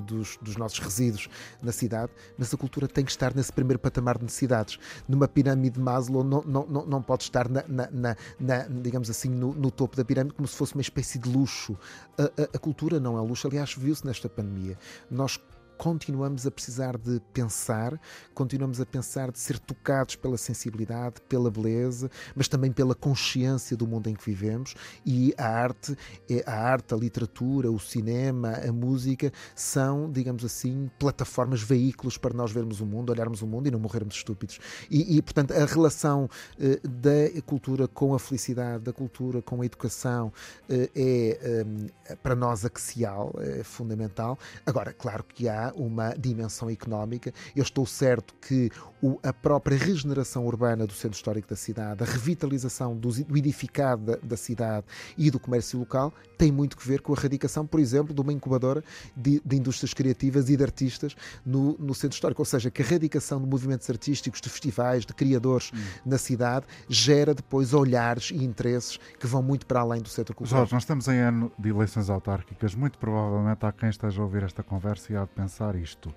dos, 0.00 0.38
dos 0.40 0.56
nossos 0.56 0.78
resíduos 0.78 1.28
na 1.62 1.72
cidade, 1.72 2.12
mas 2.36 2.52
a 2.52 2.56
cultura 2.56 2.86
tem 2.86 3.04
que 3.04 3.10
estar 3.10 3.34
nesse 3.34 3.52
primeiro 3.52 3.78
patamar 3.78 4.18
de 4.18 4.24
necessidades. 4.24 4.78
Numa 5.08 5.28
pirâmide 5.28 5.76
de 5.76 5.80
Maslow 5.80 6.24
não, 6.24 6.42
não, 6.42 6.66
não, 6.66 6.86
não 6.86 7.02
pode 7.02 7.24
estar, 7.24 7.48
na, 7.48 7.64
na, 7.68 8.16
na, 8.38 8.66
digamos 8.82 9.10
assim, 9.10 9.28
no, 9.28 9.54
no, 9.54 9.70
topo 9.70 9.96
da 9.96 10.04
pirâmide 10.04 10.34
como 10.34 10.48
se 10.48 10.56
fosse 10.56 10.74
uma 10.74 10.82
espécie 10.82 11.18
de 11.18 11.28
luxo. 11.28 11.76
A, 12.18 12.24
a, 12.24 12.44
a 12.54 12.58
cultura 12.58 13.00
não 13.00 13.18
é 13.18 13.20
luxo, 13.20 13.46
aliás, 13.46 13.74
viu-se 13.74 14.06
nesta 14.06 14.28
pandemia. 14.28 14.78
Nós 15.10 15.38
continuamos 15.80 16.46
a 16.46 16.50
precisar 16.50 16.98
de 16.98 17.22
pensar, 17.32 17.98
continuamos 18.34 18.82
a 18.82 18.84
pensar 18.84 19.32
de 19.32 19.38
ser 19.38 19.58
tocados 19.58 20.14
pela 20.14 20.36
sensibilidade, 20.36 21.22
pela 21.26 21.50
beleza, 21.50 22.10
mas 22.36 22.48
também 22.48 22.70
pela 22.70 22.94
consciência 22.94 23.74
do 23.74 23.86
mundo 23.86 24.06
em 24.10 24.14
que 24.14 24.22
vivemos 24.22 24.74
e 25.06 25.32
a 25.38 25.48
arte, 25.48 25.96
é, 26.28 26.44
a 26.46 26.52
arte, 26.52 26.92
a 26.92 26.96
literatura, 26.98 27.72
o 27.72 27.78
cinema, 27.78 28.58
a 28.62 28.70
música 28.70 29.32
são, 29.54 30.12
digamos 30.12 30.44
assim, 30.44 30.90
plataformas, 30.98 31.62
veículos 31.62 32.18
para 32.18 32.34
nós 32.34 32.52
vermos 32.52 32.82
o 32.82 32.86
mundo, 32.86 33.08
olharmos 33.08 33.40
o 33.40 33.46
mundo 33.46 33.68
e 33.68 33.70
não 33.70 33.80
morrermos 33.80 34.16
estúpidos. 34.16 34.60
E, 34.90 35.16
e 35.16 35.22
portanto, 35.22 35.52
a 35.52 35.64
relação 35.64 36.28
eh, 36.58 36.78
da 36.86 37.40
cultura 37.46 37.88
com 37.88 38.12
a 38.12 38.18
felicidade, 38.18 38.84
da 38.84 38.92
cultura 38.92 39.40
com 39.40 39.62
a 39.62 39.64
educação 39.64 40.30
eh, 40.68 40.90
é 40.94 41.64
eh, 42.06 42.16
para 42.16 42.34
nós 42.34 42.66
axial, 42.66 43.32
é 43.38 43.64
fundamental. 43.64 44.38
Agora, 44.66 44.92
claro 44.92 45.24
que 45.24 45.48
há 45.48 45.69
uma 45.74 46.14
dimensão 46.14 46.68
económica. 46.70 47.32
Eu 47.54 47.62
estou 47.62 47.86
certo 47.86 48.34
que 48.40 48.70
o, 49.02 49.18
a 49.22 49.32
própria 49.32 49.76
regeneração 49.76 50.46
urbana 50.46 50.86
do 50.86 50.92
centro 50.92 51.16
histórico 51.16 51.48
da 51.48 51.56
cidade, 51.56 52.02
a 52.02 52.06
revitalização 52.06 52.96
do, 52.96 53.10
do 53.24 53.36
edificado 53.36 54.04
da, 54.04 54.16
da, 54.16 54.36
cidade 54.36 54.86
e 55.16 55.30
do 55.30 55.38
comércio 55.38 55.78
local 55.78 56.12
tem 56.36 56.52
muito 56.52 56.76
que 56.76 56.86
ver 56.86 57.00
com 57.00 57.12
a 57.12 57.16
erradicação, 57.16 57.66
por 57.66 57.80
exemplo, 57.80 58.14
de 58.14 58.20
uma 58.20 58.32
incubadora 58.32 58.82
de, 59.16 59.40
de 59.44 59.56
indústrias 59.56 59.92
criativas 59.94 60.48
e 60.48 60.56
de 60.56 60.62
artistas 60.62 61.14
no, 61.44 61.76
no, 61.78 61.94
centro 61.94 62.14
histórico. 62.14 62.40
Ou 62.40 62.46
seja, 62.46 62.70
que 62.70 62.82
a 62.82 62.84
erradicação 62.84 63.40
de 63.40 63.46
movimentos 63.46 63.88
artísticos, 63.88 64.40
de 64.40 64.48
festivais, 64.48 65.04
de 65.04 65.12
criadores 65.12 65.70
hum. 65.74 65.78
na 66.04 66.18
cidade 66.18 66.66
gera 66.88 67.34
depois 67.34 67.74
olhares 67.74 68.30
e 68.30 68.44
interesses 68.44 68.98
que 69.18 69.26
vão 69.26 69.42
muito 69.42 69.66
para 69.66 69.80
além 69.80 70.00
do 70.00 70.08
setor 70.08 70.34
cultural. 70.34 70.60
Jorge, 70.60 70.72
nós 70.72 70.82
estamos 70.82 71.08
em 71.08 71.18
ano 71.18 71.52
de 71.58 71.68
eleições 71.68 72.08
autárquicas. 72.08 72.74
Muito 72.74 72.98
provavelmente 72.98 73.64
há 73.64 73.72
quem 73.72 73.88
esteja 73.88 74.20
a 74.20 74.24
ouvir 74.24 74.42
esta 74.42 74.62
conversa 74.62 75.12
e 75.12 75.16
há 75.16 75.22
de 75.22 75.30
pensar 75.30 75.59
passar 75.60 75.76
isto. 75.76 76.14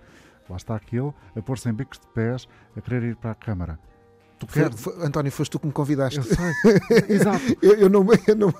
Lá 0.49 0.57
está 0.57 0.75
aquele 0.75 1.13
a 1.35 1.41
pôr-se 1.41 1.69
em 1.69 1.73
bicos 1.73 1.99
de 1.99 2.07
pés, 2.07 2.47
a 2.75 2.81
querer 2.81 3.03
ir 3.03 3.15
para 3.15 3.31
a 3.31 3.35
Câmara. 3.35 3.79
Tu 4.39 4.47
queres... 4.47 4.79
Foi, 4.79 4.93
foi, 4.93 5.05
António, 5.05 5.31
foste 5.31 5.51
tu 5.51 5.59
que 5.59 5.67
me 5.67 5.73
convidaste. 5.73 6.19
Eu 6.19 6.23
sei. 6.23 6.35
Exato. 7.09 7.57
eu, 7.61 7.73
eu, 7.75 7.89
não, 7.89 8.05
eu 8.27 8.35
não... 8.35 8.53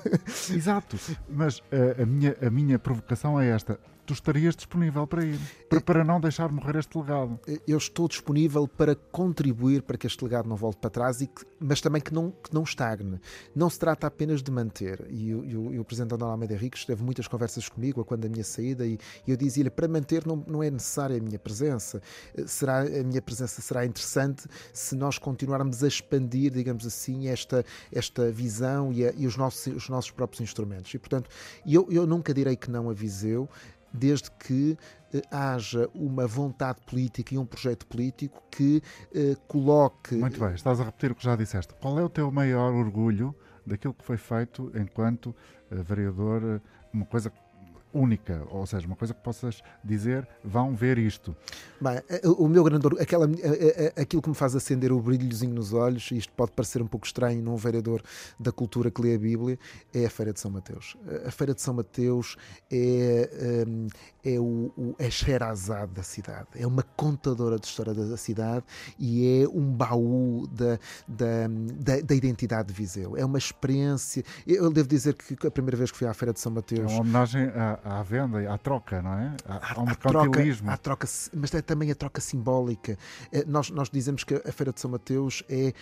Exato. 0.54 0.96
Mas 1.28 1.58
uh, 1.58 2.02
a, 2.02 2.06
minha, 2.06 2.36
a 2.40 2.50
minha 2.50 2.78
provocação 2.78 3.40
é 3.40 3.48
esta 3.48 3.78
tu 4.04 4.12
estarias 4.12 4.54
disponível 4.54 5.06
para 5.06 5.24
ir, 5.24 5.38
para, 5.68 5.80
para, 5.80 6.04
não 6.04 6.20
deixar 6.20 6.50
morrer 6.50 6.76
este 6.76 6.96
legado. 6.96 7.38
Eu 7.66 7.78
estou 7.78 8.08
disponível 8.08 8.68
para 8.68 8.94
contribuir 8.94 9.82
para 9.82 9.96
que 9.96 10.06
este 10.06 10.22
legado 10.22 10.48
não 10.48 10.56
volte 10.56 10.78
para 10.78 10.90
trás, 10.90 11.20
e 11.20 11.26
que, 11.26 11.44
mas 11.58 11.80
também 11.80 12.00
que 12.00 12.12
não, 12.12 12.30
que 12.30 12.52
não 12.52 12.62
estagne. 12.62 13.20
Não 13.54 13.68
se 13.70 13.78
trata 13.78 14.06
apenas 14.06 14.42
de 14.42 14.50
manter. 14.50 15.06
E, 15.08 15.30
e, 15.30 15.30
e 15.30 15.78
o 15.78 15.84
Presidente 15.84 16.14
André 16.14 16.26
Almeida 16.26 16.56
Ricos 16.56 16.84
teve 16.84 17.02
muitas 17.02 17.26
conversas 17.26 17.68
comigo 17.68 18.00
a 18.00 18.04
quando 18.04 18.22
da 18.22 18.28
minha 18.28 18.44
saída, 18.44 18.86
e, 18.86 18.98
e 19.26 19.30
eu 19.30 19.36
dizia-lhe, 19.36 19.70
para 19.70 19.88
manter 19.88 20.26
não, 20.26 20.36
não 20.46 20.62
é 20.62 20.70
necessária 20.70 21.16
a 21.16 21.20
minha 21.20 21.38
presença. 21.38 22.02
Será, 22.46 22.80
a 22.80 23.02
minha 23.02 23.22
presença 23.22 23.62
será 23.62 23.86
interessante 23.86 24.46
se 24.72 24.94
nós 24.94 25.18
continuarmos 25.18 25.82
a 25.82 25.88
expandir, 25.88 26.52
digamos 26.52 26.86
assim, 26.86 27.28
esta, 27.28 27.64
esta 27.92 28.30
visão 28.30 28.92
e, 28.92 29.06
a, 29.06 29.12
e 29.16 29.26
os, 29.26 29.36
nossos, 29.36 29.66
os 29.74 29.88
nossos 29.88 30.10
próprios 30.10 30.40
instrumentos. 30.40 30.92
E, 30.92 30.98
portanto, 30.98 31.30
eu, 31.66 31.86
eu 31.90 32.06
nunca 32.06 32.34
direi 32.34 32.56
que 32.56 32.70
não 32.70 32.90
a 32.90 32.92
Viseu, 32.92 33.48
desde 33.94 34.30
que 34.32 34.76
eh, 35.14 35.22
haja 35.30 35.88
uma 35.94 36.26
vontade 36.26 36.80
política 36.84 37.34
e 37.34 37.38
um 37.38 37.46
projeto 37.46 37.86
político 37.86 38.42
que 38.50 38.82
eh, 39.14 39.36
coloque. 39.46 40.16
Muito 40.16 40.40
bem, 40.40 40.54
estás 40.54 40.80
a 40.80 40.84
repetir 40.84 41.12
o 41.12 41.14
que 41.14 41.24
já 41.24 41.36
disseste. 41.36 41.72
Qual 41.80 41.98
é 41.98 42.02
o 42.02 42.08
teu 42.08 42.30
maior 42.32 42.74
orgulho 42.74 43.34
daquilo 43.64 43.94
que 43.94 44.04
foi 44.04 44.16
feito 44.16 44.72
enquanto 44.74 45.34
eh, 45.70 45.76
vereador? 45.76 46.60
Uma 46.92 47.06
coisa 47.06 47.32
única, 47.94 48.42
ou 48.50 48.66
seja, 48.66 48.86
uma 48.86 48.96
coisa 48.96 49.14
que 49.14 49.22
possas 49.22 49.62
dizer, 49.82 50.28
vão 50.42 50.74
ver 50.74 50.98
isto. 50.98 51.34
Bem, 51.80 52.00
eh, 52.08 52.20
o 52.24 52.48
meu 52.48 52.64
grande 52.64 52.86
orgulho, 52.86 53.02
aquela, 53.02 53.26
eh, 53.26 53.92
eh, 53.96 54.02
aquilo 54.02 54.20
que 54.20 54.28
me 54.28 54.34
faz 54.34 54.56
acender 54.56 54.92
o 54.92 55.00
brilhozinho 55.00 55.54
nos 55.54 55.72
olhos, 55.72 56.10
e 56.10 56.16
isto 56.16 56.32
pode 56.32 56.52
parecer 56.52 56.82
um 56.82 56.86
pouco 56.86 57.06
estranho 57.06 57.42
num 57.42 57.56
vereador 57.56 58.02
da 58.38 58.50
cultura 58.50 58.90
que 58.90 59.00
lê 59.00 59.14
a 59.14 59.18
Bíblia, 59.18 59.58
é 59.92 60.06
a 60.06 60.10
Feira 60.10 60.32
de 60.32 60.40
São 60.40 60.50
Mateus. 60.50 60.96
A 61.26 61.30
Feira 61.30 61.54
de 61.54 61.62
São 61.62 61.74
Mateus 61.74 62.36
é, 62.70 63.64
é, 64.24 64.38
o, 64.40 64.72
o, 64.76 64.94
é 64.98 65.10
Sherazade 65.10 65.92
da 65.92 66.02
cidade, 66.02 66.48
é 66.56 66.66
uma 66.66 66.82
contadora 66.82 67.58
de 67.58 67.66
história 67.66 67.94
da 67.94 68.16
cidade 68.16 68.64
e 68.98 69.42
é 69.42 69.48
um 69.48 69.72
baú 69.72 70.46
da, 70.48 70.78
da, 71.06 71.46
da, 71.78 72.00
da 72.00 72.14
identidade 72.14 72.68
de 72.68 72.74
Viseu. 72.74 73.16
É 73.16 73.24
uma 73.24 73.38
experiência. 73.38 74.24
Eu 74.46 74.70
devo 74.70 74.88
dizer 74.88 75.14
que 75.14 75.46
a 75.46 75.50
primeira 75.50 75.76
vez 75.76 75.92
que 75.92 75.98
fui 75.98 76.06
à 76.06 76.14
Feira 76.14 76.32
de 76.32 76.40
São 76.40 76.50
Mateus. 76.50 76.90
É 76.90 76.94
uma 76.94 77.02
homenagem 77.02 77.44
a 77.54 77.83
à 77.84 78.02
venda, 78.02 78.52
à 78.52 78.56
troca, 78.56 79.02
não 79.02 79.12
é? 79.12 79.36
Há, 79.46 79.80
um 79.80 79.84
mercantilismo. 79.84 80.66
Troca, 80.78 81.06
troca, 81.06 81.08
mas 81.34 81.54
é 81.54 81.60
também 81.60 81.90
a 81.90 81.94
troca 81.94 82.20
simbólica. 82.20 82.96
Eh, 83.30 83.44
nós, 83.46 83.70
nós 83.70 83.90
dizemos 83.90 84.24
que 84.24 84.34
a 84.34 84.52
Feira 84.52 84.72
de 84.72 84.80
São 84.80 84.90
Mateus 84.90 85.42
é 85.48 85.72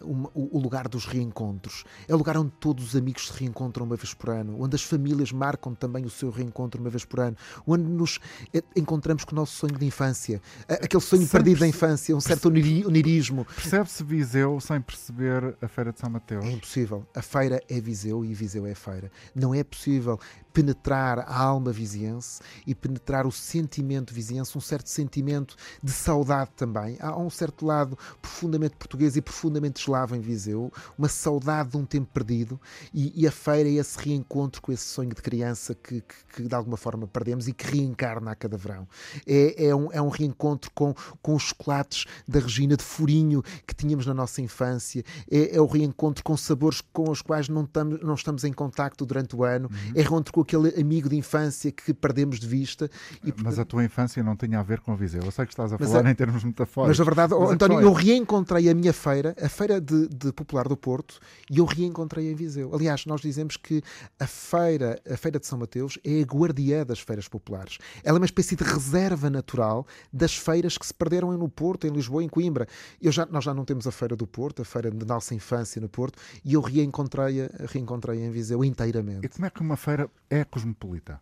um, 0.00 0.26
o 0.34 0.58
lugar 0.58 0.86
dos 0.88 1.06
reencontros. 1.06 1.84
É 2.06 2.14
o 2.14 2.18
lugar 2.18 2.36
onde 2.36 2.52
todos 2.60 2.84
os 2.86 2.96
amigos 2.96 3.28
se 3.28 3.40
reencontram 3.40 3.84
uma 3.84 3.96
vez 3.96 4.14
por 4.14 4.30
ano, 4.30 4.56
onde 4.60 4.76
as 4.76 4.82
famílias 4.84 5.32
marcam 5.32 5.74
também 5.74 6.04
o 6.04 6.10
seu 6.10 6.30
reencontro 6.30 6.80
uma 6.80 6.90
vez 6.90 7.04
por 7.04 7.20
ano, 7.20 7.36
onde 7.66 7.82
nos 7.82 8.20
eh, 8.52 8.62
encontramos 8.76 9.24
com 9.24 9.32
o 9.32 9.36
nosso 9.36 9.56
sonho 9.56 9.76
de 9.76 9.84
infância, 9.84 10.40
aquele 10.68 11.02
sonho 11.02 11.26
perdido 11.26 11.60
da 11.60 11.66
infância, 11.66 12.14
um 12.16 12.20
certo 12.20 12.46
onirismo. 12.46 13.44
Percebe-se 13.44 14.04
Viseu 14.04 14.60
sem 14.60 14.80
perceber 14.80 15.56
a 15.60 15.66
Feira 15.66 15.92
de 15.92 15.98
São 15.98 16.10
Mateus? 16.10 16.44
É 16.44 16.50
impossível. 16.50 17.06
A 17.14 17.22
feira 17.22 17.60
é 17.68 17.80
Viseu 17.80 18.24
e 18.24 18.32
Viseu 18.32 18.66
é 18.66 18.72
a 18.72 18.76
feira. 18.76 19.10
Não 19.34 19.54
é 19.54 19.64
possível 19.64 20.18
penetrar 20.54 21.18
a 21.18 21.36
alma 21.36 21.72
viziense 21.72 22.40
e 22.64 22.76
penetrar 22.76 23.26
o 23.26 23.32
sentimento 23.32 24.14
viziense, 24.14 24.56
um 24.56 24.60
certo 24.60 24.88
sentimento 24.88 25.56
de 25.82 25.90
saudade 25.90 26.52
também. 26.56 26.96
Há 27.00 27.18
um 27.18 27.28
certo 27.28 27.66
lado 27.66 27.98
profundamente 28.22 28.76
português 28.76 29.16
e 29.16 29.20
profundamente 29.20 29.82
eslavo 29.82 30.14
em 30.14 30.20
Viseu, 30.20 30.72
uma 30.96 31.08
saudade 31.08 31.70
de 31.70 31.76
um 31.76 31.84
tempo 31.84 32.08
perdido 32.14 32.60
e, 32.92 33.12
e 33.20 33.26
a 33.26 33.32
feira 33.32 33.68
é 33.68 33.72
esse 33.72 33.98
reencontro 33.98 34.62
com 34.62 34.70
esse 34.70 34.84
sonho 34.84 35.08
de 35.08 35.20
criança 35.20 35.74
que, 35.74 36.00
que, 36.00 36.14
que, 36.36 36.42
de 36.44 36.54
alguma 36.54 36.76
forma 36.76 37.04
perdemos 37.08 37.48
e 37.48 37.52
que 37.52 37.66
reencarna 37.66 38.30
a 38.30 38.34
cada 38.36 38.56
verão. 38.56 38.86
É, 39.26 39.66
é, 39.66 39.74
um, 39.74 39.90
é 39.90 40.00
um 40.00 40.08
reencontro 40.08 40.70
com, 40.72 40.94
com 41.20 41.34
os 41.34 41.42
chocolates 41.42 42.04
da 42.28 42.38
Regina 42.38 42.76
de 42.76 42.84
Furinho 42.84 43.42
que 43.66 43.74
tínhamos 43.74 44.06
na 44.06 44.14
nossa 44.14 44.40
infância, 44.40 45.04
é, 45.28 45.56
é 45.56 45.60
o 45.60 45.66
reencontro 45.66 46.22
com 46.22 46.36
sabores 46.36 46.80
com 46.92 47.10
os 47.10 47.20
quais 47.20 47.48
não, 47.48 47.66
tam, 47.66 47.84
não 47.84 48.14
estamos 48.14 48.44
em 48.44 48.52
contacto 48.52 49.04
durante 49.04 49.34
o 49.34 49.42
ano, 49.42 49.68
uhum. 49.68 49.92
é 49.96 50.00
reencontro 50.00 50.32
com 50.32 50.43
aquele 50.44 50.80
amigo 50.80 51.08
de 51.08 51.16
infância 51.16 51.72
que 51.72 51.92
perdemos 51.92 52.38
de 52.38 52.46
vista. 52.46 52.90
E, 53.24 53.34
mas 53.42 53.58
a 53.58 53.64
tua 53.64 53.84
infância 53.84 54.22
não 54.22 54.36
tinha 54.36 54.60
a 54.60 54.62
ver 54.62 54.80
com 54.80 54.94
Viseu. 54.94 55.22
Eu 55.24 55.30
sei 55.30 55.44
que 55.44 55.52
estás 55.52 55.72
a 55.72 55.78
falar 55.78 56.06
a... 56.06 56.10
em 56.10 56.14
termos 56.14 56.44
metafóricos. 56.44 56.98
Mas 56.98 57.00
a 57.00 57.04
verdade, 57.04 57.34
mas 57.34 57.50
António, 57.50 57.80
eu 57.80 57.92
reencontrei 57.92 58.68
a 58.68 58.74
minha 58.74 58.92
feira, 58.92 59.34
a 59.40 59.48
Feira 59.48 59.80
de, 59.80 60.08
de, 60.08 60.32
Popular 60.32 60.68
do 60.68 60.76
Porto, 60.76 61.18
e 61.50 61.58
eu 61.58 61.64
reencontrei 61.64 62.30
em 62.30 62.34
Viseu. 62.34 62.74
Aliás, 62.74 63.06
nós 63.06 63.20
dizemos 63.20 63.56
que 63.56 63.82
a 64.18 64.26
feira, 64.26 65.00
a 65.10 65.16
feira 65.16 65.38
de 65.38 65.46
São 65.46 65.58
Mateus 65.58 65.98
é 66.04 66.20
a 66.20 66.24
guardiã 66.24 66.84
das 66.84 67.00
feiras 67.00 67.28
populares. 67.28 67.78
Ela 68.02 68.18
é 68.18 68.20
uma 68.20 68.26
espécie 68.26 68.54
de 68.54 68.64
reserva 68.64 69.30
natural 69.30 69.86
das 70.12 70.36
feiras 70.36 70.78
que 70.78 70.86
se 70.86 70.94
perderam 70.94 71.32
no 71.36 71.48
Porto, 71.48 71.86
em 71.86 71.90
Lisboa, 71.90 72.22
em 72.22 72.28
Coimbra. 72.28 72.66
Eu 73.00 73.10
já, 73.10 73.26
nós 73.26 73.44
já 73.44 73.54
não 73.54 73.64
temos 73.64 73.86
a 73.86 73.92
Feira 73.92 74.14
do 74.14 74.26
Porto, 74.26 74.62
a 74.62 74.64
feira 74.64 74.90
de 74.90 75.04
nossa 75.04 75.34
infância 75.34 75.80
no 75.80 75.88
Porto, 75.88 76.18
e 76.44 76.54
eu 76.54 76.60
reencontrei-a 76.60 77.50
reencontrei 77.66 78.24
em 78.24 78.30
Viseu 78.30 78.64
inteiramente. 78.64 79.24
E 79.24 79.28
como 79.28 79.46
é 79.46 79.50
que 79.50 79.60
uma 79.60 79.76
feira 79.76 80.10
é 80.34 80.44
cosmopolita? 80.44 81.20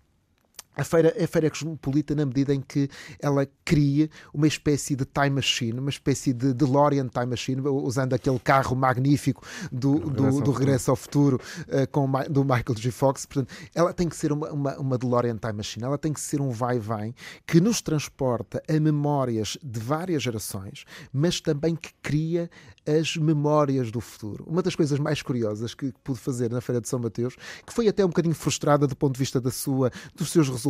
A 0.74 0.84
feira, 0.84 1.14
a 1.22 1.26
feira 1.26 1.46
é 1.46 1.50
cosmopolita 1.50 2.14
na 2.14 2.24
medida 2.24 2.54
em 2.54 2.60
que 2.60 2.88
ela 3.20 3.46
cria 3.64 4.08
uma 4.32 4.46
espécie 4.46 4.96
de 4.96 5.04
time 5.04 5.30
machine, 5.30 5.78
uma 5.78 5.90
espécie 5.90 6.32
de 6.32 6.54
DeLorean 6.54 7.08
time 7.08 7.26
machine, 7.26 7.60
usando 7.60 8.14
aquele 8.14 8.38
carro 8.38 8.74
magnífico 8.74 9.46
do, 9.70 9.98
do, 9.98 10.40
do 10.40 10.50
Regresso 10.50 10.90
ao 10.90 10.96
Futuro 10.96 11.38
uh, 11.68 11.86
com, 11.90 12.10
do 12.30 12.42
Michael 12.42 12.76
G. 12.76 12.90
Fox. 12.90 13.26
Portanto, 13.26 13.52
ela 13.74 13.92
tem 13.92 14.08
que 14.08 14.16
ser 14.16 14.32
uma, 14.32 14.50
uma, 14.50 14.78
uma 14.78 14.98
DeLorean 14.98 15.36
time 15.36 15.52
machine, 15.52 15.84
ela 15.84 15.98
tem 15.98 16.12
que 16.12 16.20
ser 16.20 16.40
um 16.40 16.50
vai-vem 16.50 17.14
que 17.46 17.60
nos 17.60 17.82
transporta 17.82 18.62
a 18.66 18.80
memórias 18.80 19.58
de 19.62 19.78
várias 19.78 20.22
gerações, 20.22 20.84
mas 21.12 21.40
também 21.40 21.76
que 21.76 21.90
cria 22.02 22.50
as 22.86 23.16
memórias 23.16 23.90
do 23.90 24.00
futuro. 24.00 24.44
Uma 24.46 24.62
das 24.62 24.74
coisas 24.74 24.98
mais 24.98 25.22
curiosas 25.22 25.74
que 25.74 25.92
pude 26.02 26.18
fazer 26.18 26.50
na 26.50 26.60
Feira 26.60 26.80
de 26.80 26.88
São 26.88 26.98
Mateus, 26.98 27.36
que 27.66 27.72
foi 27.72 27.88
até 27.88 28.04
um 28.04 28.08
bocadinho 28.08 28.34
frustrada 28.34 28.86
do 28.86 28.96
ponto 28.96 29.12
de 29.12 29.18
vista 29.18 29.40
da 29.40 29.50
sua, 29.50 29.90
dos 30.16 30.30
seus 30.30 30.48
resultados, 30.48 30.61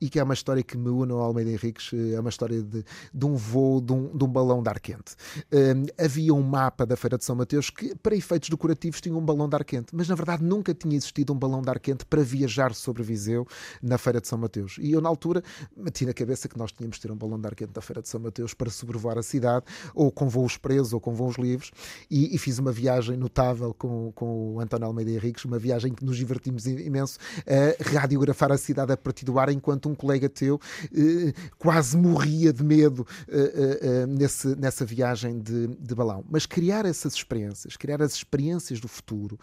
e 0.00 0.08
que 0.08 0.18
é 0.18 0.22
uma 0.22 0.34
história 0.34 0.62
que 0.62 0.76
me 0.76 0.88
une 0.88 1.12
ao 1.12 1.20
Almeida 1.20 1.50
Henriques, 1.50 1.90
eh, 1.92 2.14
é 2.14 2.20
uma 2.20 2.30
história 2.30 2.62
de, 2.62 2.84
de 3.12 3.26
um 3.26 3.34
voo 3.34 3.80
de 3.80 3.92
um, 3.92 4.16
de 4.16 4.24
um 4.24 4.28
balão 4.28 4.62
de 4.62 4.68
ar 4.68 4.80
quente. 4.80 5.14
Um, 5.52 6.04
havia 6.04 6.34
um 6.34 6.42
mapa 6.42 6.86
da 6.86 6.96
Feira 6.96 7.18
de 7.18 7.24
São 7.24 7.36
Mateus 7.36 7.70
que, 7.70 7.94
para 7.96 8.14
efeitos 8.14 8.48
decorativos, 8.48 9.00
tinha 9.00 9.16
um 9.16 9.24
balão 9.24 9.48
de 9.48 9.56
ar 9.56 9.64
quente, 9.64 9.94
mas 9.94 10.08
na 10.08 10.14
verdade 10.14 10.42
nunca 10.42 10.74
tinha 10.74 10.96
existido 10.96 11.32
um 11.32 11.38
balão 11.38 11.62
de 11.62 11.70
ar 11.70 11.78
quente 11.78 12.04
para 12.04 12.22
viajar 12.22 12.74
sobre 12.74 13.02
Viseu 13.02 13.46
na 13.82 13.98
Feira 13.98 14.20
de 14.20 14.28
São 14.28 14.38
Mateus. 14.38 14.76
E 14.80 14.92
eu, 14.92 15.00
na 15.00 15.08
altura, 15.08 15.42
meti 15.76 16.06
na 16.06 16.12
cabeça 16.12 16.48
que 16.48 16.58
nós 16.58 16.72
tínhamos 16.72 16.96
de 16.96 17.02
ter 17.02 17.12
um 17.12 17.16
balão 17.16 17.40
de 17.40 17.46
ar 17.46 17.54
quente 17.54 17.72
da 17.72 17.80
Feira 17.80 18.02
de 18.02 18.08
São 18.08 18.20
Mateus 18.20 18.54
para 18.54 18.70
sobrevoar 18.70 19.18
a 19.18 19.22
cidade, 19.22 19.64
ou 19.94 20.10
com 20.10 20.28
voos 20.28 20.56
presos, 20.56 20.92
ou 20.92 21.00
com 21.00 21.14
voos 21.14 21.36
livros, 21.36 21.70
e, 22.10 22.34
e, 22.34 22.38
fiz 22.38 22.58
uma 22.58 22.72
viagem 22.72 23.16
notável 23.16 23.74
com, 23.74 24.12
com 24.12 24.54
o 24.54 24.60
António 24.60 24.86
Almeida 24.86 25.10
Henriques, 25.10 25.44
uma 25.44 25.58
viagem 25.58 25.92
que 25.92 26.04
nos 26.04 26.16
divertimos 26.16 26.66
imenso 26.66 27.18
a 27.46 27.90
radiografar 27.90 28.52
a 28.52 28.58
cidade 28.58 28.92
a 28.92 28.96
partir 29.10 29.24
do 29.24 29.38
ar, 29.38 29.50
enquanto 29.50 29.88
um 29.88 29.94
colega 29.94 30.28
teu 30.28 30.60
eh, 30.84 31.32
quase 31.58 31.96
morria 31.96 32.52
de 32.52 32.62
medo 32.62 33.04
eh, 33.28 33.78
eh, 33.82 34.06
nesse, 34.06 34.54
nessa 34.56 34.84
viagem 34.84 35.40
de, 35.40 35.66
de, 35.66 35.94
balão. 35.94 36.24
Mas 36.30 36.46
criar 36.46 36.86
essas 36.86 37.14
experiências, 37.14 37.76
criar 37.76 38.00
as 38.00 38.14
experiências 38.14 38.78
do 38.80 38.88
futuro, 38.88 39.38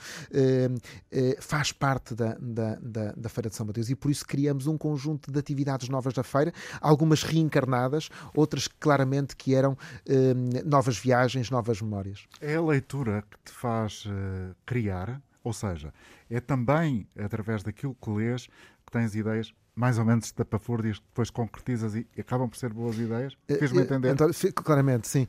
faz 1.39 1.71
parte 1.71 2.15
da, 2.15 2.38
da, 2.39 2.75
da, 2.75 3.12
da 3.12 3.30
Feira 3.30 3.49
de 3.49 3.56
São 3.56 3.65
Mateus 3.65 3.89
e 3.89 3.95
por 3.95 4.10
isso 4.10 4.25
criamos 4.25 4.67
um 4.67 4.77
conjunto 4.77 5.32
de 5.32 5.38
atividades 5.38 5.89
novas 5.89 6.13
da 6.13 6.23
feira, 6.23 6.53
algumas 6.80 7.23
reencarnadas, 7.23 8.10
outras 8.34 8.67
claramente 8.67 9.36
que 9.36 9.53
eram 9.53 9.77
novas 10.65 10.97
viagens, 10.97 11.49
novas 11.49 11.82
memórias. 11.82 12.25
É 12.39 12.56
a 12.56 12.62
leitura 12.62 13.23
que 13.30 13.38
te 13.45 13.51
faz 13.51 14.06
criar, 14.65 15.21
ou 15.43 15.53
seja, 15.53 15.93
é 16.30 16.39
também 16.39 17.08
através 17.17 17.63
daquilo 17.63 17.95
que 17.95 18.10
lês 18.10 18.47
que 18.88 18.91
tens 18.91 19.13
ideias 19.13 19.54
mais 19.76 20.00
ou 20.00 20.06
menos 20.06 20.26
estapafúrdias 20.26 20.97
que 20.97 21.06
depois 21.06 21.30
concretizas 21.30 21.93
e 21.93 22.08
acabam 22.17 22.50
por 22.50 22.58
ser 22.58 22.73
boas 22.73 22.97
ideias? 22.97 23.38
Eh, 23.47 23.56
Fez-me 23.56 23.80
eh, 23.80 23.84
entender? 23.84 24.12
Então, 24.12 24.28
claramente, 24.56 25.08
sim. 25.08 25.28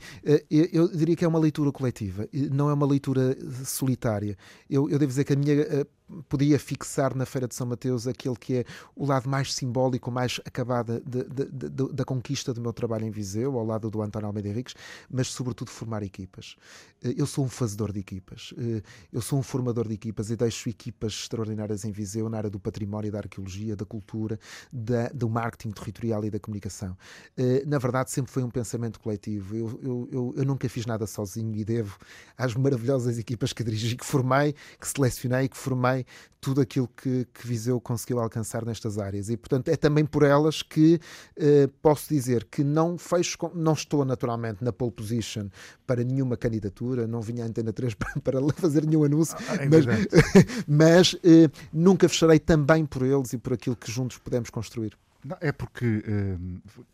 Eu 0.50 0.88
diria 0.88 1.14
que 1.14 1.24
é 1.24 1.28
uma 1.28 1.38
leitura 1.38 1.70
coletiva, 1.70 2.26
não 2.50 2.70
é 2.70 2.72
uma 2.72 2.86
leitura 2.86 3.36
solitária. 3.66 4.38
Eu, 4.70 4.88
eu 4.88 4.98
devo 4.98 5.08
dizer 5.08 5.24
que 5.24 5.34
a 5.34 5.36
minha 5.36 5.86
podia 6.28 6.58
fixar 6.58 7.14
na 7.14 7.26
Feira 7.26 7.46
de 7.46 7.54
São 7.54 7.66
Mateus 7.66 8.06
aquele 8.06 8.36
que 8.36 8.56
é 8.58 8.64
o 8.94 9.06
lado 9.06 9.28
mais 9.28 9.52
simbólico, 9.54 10.10
mais 10.10 10.40
acabado 10.44 11.00
de, 11.04 11.24
de, 11.24 11.44
de, 11.50 11.92
da 11.92 12.04
conquista 12.04 12.52
do 12.52 12.60
meu 12.60 12.72
trabalho 12.72 13.04
em 13.04 13.10
Viseu, 13.10 13.58
ao 13.58 13.64
lado 13.64 13.90
do 13.90 14.02
António 14.02 14.26
Almeida 14.26 14.48
Henriques, 14.48 14.74
mas 15.10 15.28
sobretudo 15.28 15.70
formar 15.70 16.02
equipas. 16.02 16.56
Eh, 17.02 17.14
eu 17.16 17.26
sou 17.26 17.44
um 17.44 17.48
fazedor 17.48 17.92
de 17.92 18.00
equipas, 18.00 18.54
eh, 18.58 18.82
eu 19.12 19.20
sou 19.20 19.38
um 19.38 19.42
formador 19.42 19.86
de 19.86 19.94
equipas 19.94 20.30
e 20.30 20.36
deixo 20.36 20.68
equipas 20.68 21.12
extraordinárias 21.12 21.84
em 21.84 21.92
Viseu 21.92 22.28
na 22.28 22.38
área 22.38 22.50
do 22.50 22.58
património, 22.58 23.12
da 23.12 23.18
arqueologia, 23.18 23.76
da 23.76 23.84
cultura, 23.84 24.38
da, 24.72 25.08
do 25.08 25.28
marketing 25.28 25.72
territorial 25.72 26.24
e 26.24 26.30
da 26.30 26.38
comunicação. 26.38 26.96
Eh, 27.36 27.64
na 27.66 27.78
verdade, 27.78 28.10
sempre 28.10 28.32
foi 28.32 28.42
um 28.42 28.50
pensamento 28.50 28.98
coletivo. 29.00 29.54
Eu, 29.54 29.80
eu, 29.82 30.08
eu, 30.10 30.34
eu 30.38 30.44
nunca 30.44 30.68
fiz 30.68 30.86
nada 30.86 31.06
sozinho 31.06 31.54
e 31.54 31.64
devo 31.64 31.98
às 32.36 32.54
maravilhosas 32.54 33.18
equipas 33.18 33.52
que 33.52 33.62
dirigi, 33.62 33.96
que 33.96 34.04
formei, 34.04 34.54
que 34.80 34.88
selecionei, 34.88 35.48
que 35.48 35.56
formei 35.56 35.97
também 35.98 36.06
tudo 36.40 36.60
aquilo 36.60 36.88
que, 36.88 37.26
que 37.34 37.46
Viseu 37.46 37.80
conseguiu 37.80 38.20
alcançar 38.20 38.64
nestas 38.64 38.98
áreas. 38.98 39.28
E, 39.28 39.36
portanto, 39.36 39.68
é 39.68 39.76
também 39.76 40.04
por 40.04 40.22
elas 40.22 40.62
que 40.62 41.00
eh, 41.36 41.68
posso 41.82 42.08
dizer 42.08 42.44
que 42.44 42.62
não 42.62 42.96
fecho, 42.96 43.36
não 43.54 43.72
estou 43.72 44.04
naturalmente 44.04 44.62
na 44.62 44.72
pole 44.72 44.92
position 44.92 45.48
para 45.86 46.04
nenhuma 46.04 46.36
candidatura, 46.36 47.06
não 47.06 47.20
vinha 47.20 47.44
a 47.44 47.48
Antena 47.48 47.72
3 47.72 47.94
para, 48.22 48.40
para 48.40 48.52
fazer 48.54 48.86
nenhum 48.86 49.04
anúncio, 49.04 49.36
ah, 49.48 49.56
é 49.56 49.68
mas, 49.68 49.84
mas 50.66 51.16
eh, 51.24 51.50
nunca 51.72 52.08
fecharei 52.08 52.38
também 52.38 52.86
por 52.86 53.02
eles 53.02 53.32
e 53.32 53.38
por 53.38 53.52
aquilo 53.52 53.74
que 53.74 53.90
juntos 53.90 54.18
podemos 54.18 54.48
construir. 54.48 54.96
Não, 55.24 55.36
é 55.40 55.50
porque 55.50 56.04
eh, 56.06 56.36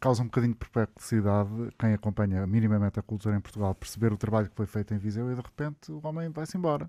causa 0.01 0.23
um 0.23 0.27
bocadinho 0.27 0.55
de 0.55 0.59
perplexidade 0.59 1.51
quem 1.79 1.93
acompanha 1.93 2.47
minimamente 2.47 2.99
a 2.99 3.03
cultura 3.03 3.37
em 3.37 3.41
Portugal 3.41 3.75
perceber 3.75 4.15
o 4.15 4.17
trabalho 4.17 4.49
que 4.49 4.57
foi 4.57 4.65
feito 4.65 4.95
em 4.95 4.99
Viseu 4.99 5.31
e 5.31 5.35
de 5.35 5.43
repente 5.43 5.93
o 5.93 6.01
homem 6.03 6.31
vai-se 6.31 6.57
embora. 6.57 6.89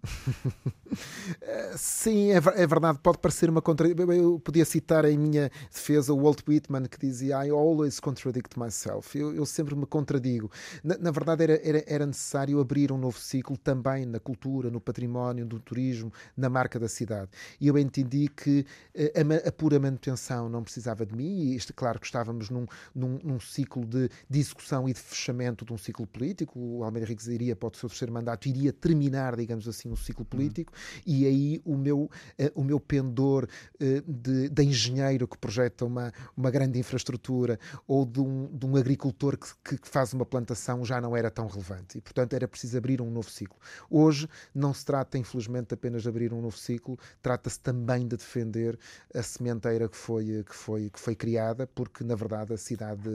Sim, 1.75 2.31
é, 2.31 2.37
é, 2.37 2.65
verdade, 2.65 2.99
pode 3.03 3.17
parecer 3.17 3.49
uma 3.49 3.61
contradição. 3.61 4.13
Eu 4.13 4.39
podia 4.39 4.63
citar 4.63 5.03
em 5.03 5.17
minha 5.17 5.51
defesa 5.69 6.13
o 6.13 6.23
Walt 6.23 6.39
Whitman 6.47 6.83
que 6.83 6.97
dizia 6.97 7.45
I 7.45 7.49
always 7.49 7.99
contradict 7.99 8.57
myself. 8.57 9.17
Eu, 9.17 9.35
eu 9.35 9.45
sempre 9.45 9.75
me 9.75 9.85
contradigo. 9.85 10.49
Na, 10.81 10.97
na 10.97 11.11
verdade, 11.11 11.43
era, 11.43 11.67
era, 11.67 11.83
era, 11.85 12.05
necessário 12.05 12.61
abrir 12.61 12.93
um 12.93 12.97
novo 12.97 13.19
ciclo 13.19 13.57
também 13.57 14.05
na 14.05 14.21
cultura, 14.21 14.69
no 14.69 14.79
património, 14.79 15.45
no 15.45 15.59
turismo, 15.59 16.13
na 16.37 16.49
marca 16.49 16.79
da 16.79 16.87
cidade. 16.87 17.29
E 17.59 17.67
eu 17.67 17.77
entendi 17.77 18.29
que 18.29 18.65
eh, 18.93 19.11
a, 19.15 19.49
a 19.49 19.51
pura 19.51 19.77
manutenção 19.79 20.47
não 20.47 20.63
precisava 20.63 21.05
de 21.05 21.13
mim 21.13 21.24
e 21.25 21.55
isto, 21.55 21.73
claro 21.73 21.99
que 21.99 22.05
estávamos 22.05 22.49
num, 22.49 22.65
num, 22.93 23.19
num, 23.23 23.39
ciclo 23.39 23.85
de, 23.85 24.09
execução 24.31 24.87
e 24.87 24.93
de 24.93 24.99
fechamento 24.99 25.65
de 25.65 25.73
um 25.73 25.77
ciclo 25.77 26.05
político. 26.05 26.59
O 26.59 26.83
Almeida 26.83 27.07
Rigues 27.07 27.27
iria 27.27 27.55
para 27.55 27.69
o 27.69 27.75
seu 27.75 27.89
terceiro 27.89 28.13
mandato, 28.13 28.47
iria 28.47 28.71
terminar, 28.71 29.35
digamos 29.35 29.67
assim, 29.67 29.89
um 29.89 29.95
ciclo 29.95 30.25
político, 30.25 30.73
uhum. 30.73 31.01
e 31.05 31.25
aí 31.25 31.61
o 31.65 31.75
meu, 31.77 32.03
uh, 32.03 32.09
o 32.53 32.63
meu 32.63 32.79
pendor 32.79 33.47
uh, 33.75 34.11
de, 34.11 34.49
de 34.49 34.63
engenheiro 34.63 35.27
que 35.27 35.37
projeta 35.37 35.85
uma, 35.85 36.13
uma 36.35 36.51
grande 36.51 36.79
infraestrutura 36.79 37.59
ou 37.87 38.05
de 38.05 38.19
um, 38.19 38.47
de 38.55 38.65
um 38.65 38.75
agricultor 38.75 39.37
que, 39.37 39.77
que 39.77 39.87
faz 39.87 40.13
uma 40.13 40.25
plantação 40.25 40.83
já 40.85 40.99
não 41.01 41.15
era 41.15 41.31
tão 41.31 41.47
relevante. 41.47 41.97
E, 41.97 42.01
portanto, 42.01 42.33
era 42.33 42.47
preciso 42.47 42.77
abrir 42.77 43.01
um 43.01 43.09
novo 43.09 43.29
ciclo. 43.29 43.57
Hoje 43.89 44.27
não 44.53 44.73
se 44.73 44.85
trata, 44.85 45.17
infelizmente, 45.17 45.73
apenas 45.73 46.03
de 46.03 46.09
abrir 46.09 46.33
um 46.33 46.41
novo 46.41 46.57
ciclo, 46.57 46.97
trata-se 47.21 47.59
também 47.59 48.07
de 48.07 48.17
defender 48.17 48.77
a 49.13 49.21
sementeira 49.21 49.87
que 49.87 49.97
foi, 49.97 50.43
que 50.43 50.55
foi, 50.55 50.89
que 50.89 50.99
foi 50.99 51.14
criada, 51.15 51.65
porque 51.65 52.03
na 52.03 52.15
verdade 52.15 52.53
a 52.53 52.57
cidade 52.57 53.09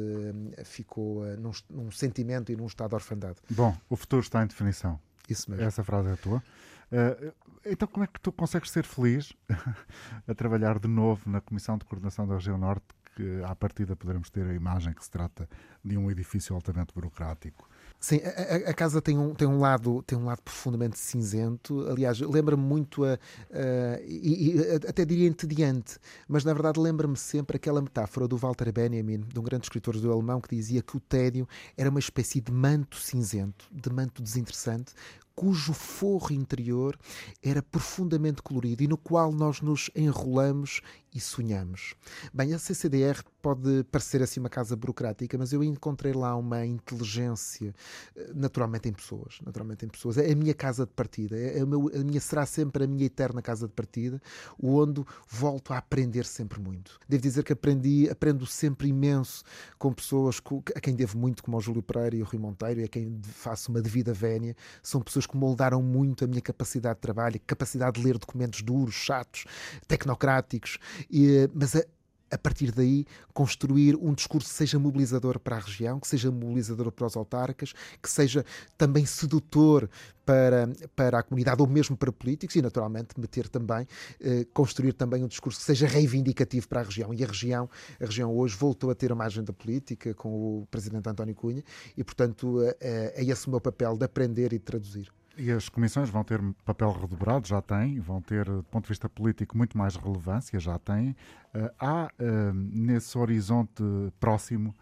eh, 0.56 0.64
ficou 0.64 1.26
eh, 1.26 1.36
num, 1.36 1.52
num 1.68 1.90
sentimento 1.90 2.50
e 2.50 2.56
num 2.56 2.66
estado 2.66 2.94
orfandade. 2.94 3.36
Bom, 3.48 3.76
o 3.88 3.96
futuro 3.96 4.22
está 4.22 4.42
em 4.42 4.46
definição. 4.46 4.98
Isso 5.28 5.50
mesmo. 5.50 5.64
Essa 5.64 5.84
frase 5.84 6.08
é 6.08 6.16
tua. 6.16 6.42
Uh, 6.90 7.32
então, 7.64 7.86
como 7.86 8.02
é 8.02 8.06
que 8.08 8.18
tu 8.20 8.32
consegues 8.32 8.70
ser 8.70 8.84
feliz 8.84 9.32
a 10.26 10.34
trabalhar 10.34 10.78
de 10.78 10.88
novo 10.88 11.30
na 11.30 11.40
Comissão 11.40 11.78
de 11.78 11.84
Coordenação 11.84 12.26
da 12.26 12.34
Região 12.34 12.58
Norte, 12.58 12.86
que 13.14 13.42
à 13.44 13.54
partida 13.54 13.94
poderemos 13.94 14.28
ter 14.28 14.44
a 14.44 14.52
imagem 14.52 14.92
que 14.92 15.04
se 15.04 15.10
trata 15.10 15.48
de 15.84 15.96
um 15.96 16.10
edifício 16.10 16.54
altamente 16.54 16.92
burocrático? 16.92 17.69
Sim, 18.00 18.18
a, 18.24 18.70
a, 18.70 18.74
casa 18.74 19.02
tem 19.02 19.18
um, 19.18 19.34
tem, 19.34 19.46
um 19.46 19.60
lado, 19.60 20.02
tem 20.06 20.16
um 20.16 20.24
lado 20.24 20.40
profundamente 20.40 20.98
cinzento. 20.98 21.86
Aliás, 21.86 22.18
lembra-me 22.18 22.62
muito, 22.62 23.04
a, 23.04 23.12
a, 23.12 24.00
e, 24.02 24.56
e, 24.56 24.74
até 24.88 25.04
diria 25.04 25.28
entediante, 25.28 25.98
mas 26.26 26.42
na 26.42 26.54
verdade 26.54 26.80
lembra-me 26.80 27.16
sempre 27.16 27.56
aquela 27.56 27.82
metáfora 27.82 28.26
do 28.26 28.38
Walter 28.38 28.72
Benjamin, 28.72 29.20
de 29.20 29.38
um 29.38 29.42
grande 29.42 29.66
escritor 29.66 29.98
do 29.98 30.10
alemão, 30.10 30.40
que 30.40 30.56
dizia 30.56 30.80
que 30.80 30.96
o 30.96 31.00
tédio 31.00 31.46
era 31.76 31.90
uma 31.90 31.98
espécie 31.98 32.40
de 32.40 32.50
manto 32.50 32.96
cinzento, 32.96 33.66
de 33.70 33.90
manto 33.90 34.22
desinteressante, 34.22 34.94
cujo 35.40 35.72
forro 35.72 36.34
interior 36.34 36.98
era 37.42 37.62
profundamente 37.62 38.42
colorido 38.42 38.82
e 38.82 38.86
no 38.86 38.98
qual 38.98 39.32
nós 39.32 39.62
nos 39.62 39.90
enrolamos 39.96 40.82
e 41.14 41.18
sonhamos. 41.18 41.94
Bem, 42.32 42.52
a 42.54 42.58
CCDR 42.58 43.22
pode 43.42 43.84
parecer 43.84 44.22
assim 44.22 44.38
uma 44.38 44.48
casa 44.48 44.76
burocrática, 44.76 45.36
mas 45.36 45.52
eu 45.52 45.64
encontrei 45.64 46.12
lá 46.12 46.36
uma 46.36 46.64
inteligência, 46.64 47.74
eh, 48.14 48.30
naturalmente 48.34 48.88
em 48.88 48.92
pessoas, 48.92 49.38
naturalmente 49.44 49.84
em 49.84 49.88
pessoas. 49.88 50.18
É 50.18 50.30
a 50.30 50.36
minha 50.36 50.54
casa 50.54 50.86
de 50.86 50.92
partida, 50.92 51.36
é 51.36 51.60
a, 51.60 51.66
meu, 51.66 51.90
a 51.92 52.04
minha 52.04 52.20
será 52.20 52.46
sempre 52.46 52.84
a 52.84 52.86
minha 52.86 53.06
eterna 53.06 53.42
casa 53.42 53.66
de 53.66 53.72
partida, 53.72 54.20
onde 54.62 55.04
volto 55.28 55.72
a 55.72 55.78
aprender 55.78 56.26
sempre 56.26 56.60
muito. 56.60 56.98
Devo 57.08 57.22
dizer 57.22 57.42
que 57.42 57.52
aprendi, 57.52 58.08
aprendo 58.08 58.46
sempre 58.46 58.88
imenso 58.88 59.42
com 59.78 59.92
pessoas 59.92 60.40
a 60.74 60.80
quem 60.80 60.94
devo 60.94 61.18
muito, 61.18 61.42
como 61.42 61.56
o 61.56 61.60
Júlio 61.60 61.82
Pereira 61.82 62.16
e 62.16 62.22
o 62.22 62.26
Rui 62.26 62.38
Monteiro, 62.38 62.80
e 62.80 62.84
a 62.84 62.88
quem 62.88 63.20
faço 63.22 63.70
uma 63.70 63.80
devida 63.80 64.12
vénia. 64.12 64.54
São 64.82 65.00
pessoas 65.00 65.26
que 65.30 65.36
moldaram 65.36 65.82
muito 65.82 66.24
a 66.24 66.28
minha 66.28 66.40
capacidade 66.40 66.96
de 66.96 67.00
trabalho, 67.00 67.40
capacidade 67.46 68.00
de 68.00 68.06
ler 68.06 68.18
documentos 68.18 68.62
duros, 68.62 68.94
chatos, 68.94 69.44
tecnocráticos, 69.86 70.78
e, 71.10 71.48
mas 71.54 71.76
a, 71.76 71.84
a 72.30 72.38
partir 72.38 72.70
daí, 72.70 73.04
construir 73.34 73.96
um 73.96 74.14
discurso 74.14 74.48
que 74.48 74.54
seja 74.54 74.78
mobilizador 74.78 75.38
para 75.40 75.56
a 75.56 75.58
região, 75.58 75.98
que 75.98 76.06
seja 76.06 76.30
mobilizador 76.30 76.92
para 76.92 77.06
os 77.06 77.16
autarcas, 77.16 77.72
que 78.00 78.08
seja 78.08 78.44
também 78.78 79.04
sedutor 79.04 79.90
para, 80.24 80.70
para 80.94 81.18
a 81.18 81.22
comunidade 81.22 81.60
ou 81.60 81.66
mesmo 81.66 81.96
para 81.96 82.12
políticos 82.12 82.54
e, 82.54 82.62
naturalmente, 82.62 83.18
meter 83.18 83.48
também, 83.48 83.86
eh, 84.20 84.46
construir 84.54 84.92
também 84.92 85.24
um 85.24 85.26
discurso 85.26 85.58
que 85.58 85.64
seja 85.64 85.88
reivindicativo 85.88 86.68
para 86.68 86.80
a 86.82 86.84
região. 86.84 87.12
E 87.12 87.24
a 87.24 87.26
região, 87.26 87.68
a 88.00 88.04
região 88.04 88.36
hoje 88.36 88.56
voltou 88.56 88.90
a 88.90 88.94
ter 88.94 89.10
uma 89.10 89.24
agenda 89.24 89.52
política 89.52 90.14
com 90.14 90.28
o 90.60 90.66
Presidente 90.70 91.08
António 91.08 91.34
Cunha 91.34 91.64
e, 91.96 92.04
portanto, 92.04 92.62
é, 92.80 93.14
é 93.16 93.24
esse 93.24 93.48
o 93.48 93.50
meu 93.50 93.60
papel 93.60 93.96
de 93.96 94.04
aprender 94.04 94.52
e 94.52 94.58
de 94.58 94.64
traduzir. 94.64 95.10
E 95.40 95.50
as 95.50 95.70
comissões 95.70 96.10
vão 96.10 96.22
ter 96.22 96.38
papel 96.66 96.92
redobrado, 96.92 97.48
já 97.48 97.62
têm, 97.62 97.98
vão 97.98 98.20
ter, 98.20 98.44
do 98.44 98.62
ponto 98.64 98.84
de 98.84 98.88
vista 98.90 99.08
político, 99.08 99.56
muito 99.56 99.76
mais 99.76 99.96
relevância, 99.96 100.60
já 100.60 100.78
têm. 100.78 101.16
Uh, 101.54 101.70
há, 101.80 102.10
uh, 102.20 102.52
nesse 102.52 103.16
horizonte 103.16 103.82
próximo, 104.20 104.76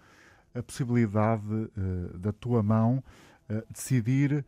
a 0.53 0.61
possibilidade 0.61 1.47
uh, 1.47 2.19
da 2.19 2.33
tua 2.33 2.61
mão 2.63 3.03
decidir 3.71 4.45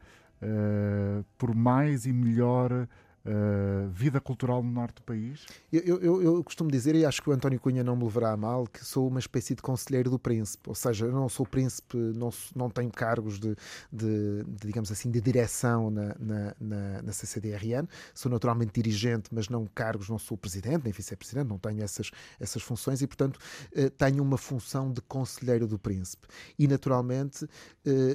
por 1.38 1.54
mais 1.54 2.04
e 2.04 2.12
melhor 2.12 2.86
uh, 3.24 3.88
vida 3.90 4.20
cultural 4.20 4.62
no 4.62 4.70
norte 4.70 4.96
do 4.96 5.02
país? 5.02 5.46
Eu, 5.72 6.00
eu, 6.00 6.22
eu, 6.22 6.44
costumo 6.44 6.70
dizer, 6.70 6.94
e 6.94 7.04
acho 7.04 7.22
que 7.22 7.30
o 7.30 7.32
António 7.32 7.60
Cunha 7.60 7.84
não 7.84 7.96
me 7.96 8.04
levará 8.04 8.32
a 8.32 8.36
mal, 8.36 8.66
que 8.66 8.84
sou 8.84 9.08
uma 9.08 9.18
espécie 9.18 9.54
de 9.54 9.62
conselheiro 9.62 10.10
do 10.10 10.18
príncipe. 10.18 10.68
Ou 10.68 10.74
seja, 10.74 11.06
eu 11.06 11.12
não 11.12 11.28
sou 11.28 11.46
príncipe, 11.46 11.96
não, 11.96 12.30
não 12.54 12.70
tenho 12.70 12.90
cargos 12.90 13.38
de, 13.38 13.54
de, 13.92 14.44
de 14.44 14.66
digamos 14.66 14.90
assim, 14.90 15.10
de 15.10 15.20
direção 15.20 15.90
na, 15.90 16.14
na, 16.18 16.54
na, 16.60 17.02
na, 17.02 17.12
CCDRN. 17.12 17.88
Sou 18.14 18.30
naturalmente 18.30 18.72
dirigente, 18.72 19.30
mas 19.32 19.48
não 19.48 19.66
cargos, 19.66 20.08
não 20.08 20.18
sou 20.18 20.36
presidente, 20.36 20.84
nem 20.84 20.92
vice-presidente, 20.92 21.48
não 21.48 21.58
tenho 21.58 21.82
essas, 21.82 22.10
essas 22.38 22.62
funções 22.62 23.02
e, 23.02 23.06
portanto, 23.06 23.38
uh, 23.76 23.90
tenho 23.90 24.22
uma 24.22 24.38
função 24.38 24.92
de 24.92 25.00
conselheiro 25.02 25.66
do 25.66 25.78
príncipe. 25.78 26.26
E, 26.58 26.66
naturalmente, 26.66 27.44
uh, 27.44 27.48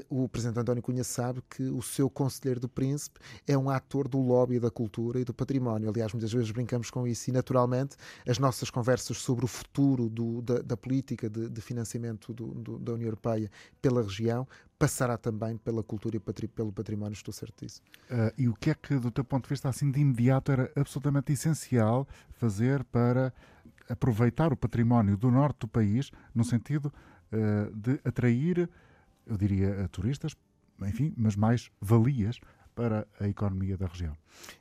o 0.09 0.27
presidente 0.27 0.59
António 0.59 0.81
Cunha 0.81 1.03
sabe 1.03 1.41
que 1.49 1.63
o 1.63 1.81
seu 1.81 2.09
conselheiro 2.09 2.59
do 2.59 2.69
príncipe 2.69 3.19
é 3.47 3.57
um 3.57 3.69
ator 3.69 4.07
do 4.07 4.19
lobby 4.19 4.59
da 4.59 4.71
cultura 4.71 4.94
cultura 4.95 5.19
e 5.19 5.25
do 5.25 5.33
património. 5.33 5.89
Aliás, 5.89 6.13
muitas 6.13 6.31
vezes 6.31 6.49
brincamos 6.51 6.89
com 6.89 7.05
isso 7.05 7.29
e, 7.29 7.33
naturalmente, 7.33 7.97
as 8.27 8.39
nossas 8.39 8.69
conversas 8.69 9.17
sobre 9.17 9.43
o 9.43 9.47
futuro 9.47 10.09
do, 10.09 10.41
da, 10.41 10.59
da, 10.59 10.77
política 10.77 11.29
de, 11.29 11.49
de 11.49 11.61
financiamento 11.61 12.33
do, 12.33 12.47
do, 12.53 12.79
da 12.79 12.93
União 12.93 13.07
Europeia 13.07 13.51
pela 13.81 14.01
região 14.01 14.47
passará 14.79 15.17
também 15.17 15.57
pela 15.57 15.83
cultura 15.83 16.17
e 16.17 16.47
pelo 16.47 16.71
património, 16.71 17.13
estou 17.13 17.33
certo 17.33 17.65
disso. 17.65 17.81
Uh, 18.09 18.31
e 18.37 18.47
o 18.47 18.53
que 18.53 18.69
é 18.69 18.75
que, 18.75 18.97
do 18.97 19.11
teu 19.11 19.23
ponto 19.23 19.43
de 19.43 19.49
vista, 19.49 19.69
assim 19.69 19.91
de 19.91 19.99
imediato, 19.99 20.51
era 20.51 20.71
absolutamente 20.75 21.31
essencial 21.31 22.07
fazer 22.31 22.83
para 22.85 23.33
aproveitar 23.89 24.51
o 24.51 24.57
património 24.57 25.15
do 25.15 25.29
norte 25.29 25.59
do 25.59 25.67
país, 25.67 26.11
no 26.33 26.43
sentido 26.43 26.91
uh, 27.31 27.75
de 27.75 27.99
atrair, 28.03 28.69
eu 29.25 29.37
diria, 29.37 29.87
turistas, 29.89 30.35
enfim, 30.81 31.13
mas 31.15 31.35
mais 31.35 31.71
valias 31.79 32.39
para 32.76 33.07
a 33.19 33.28
economia 33.28 33.78
da 33.78 33.88
região? 33.88 34.15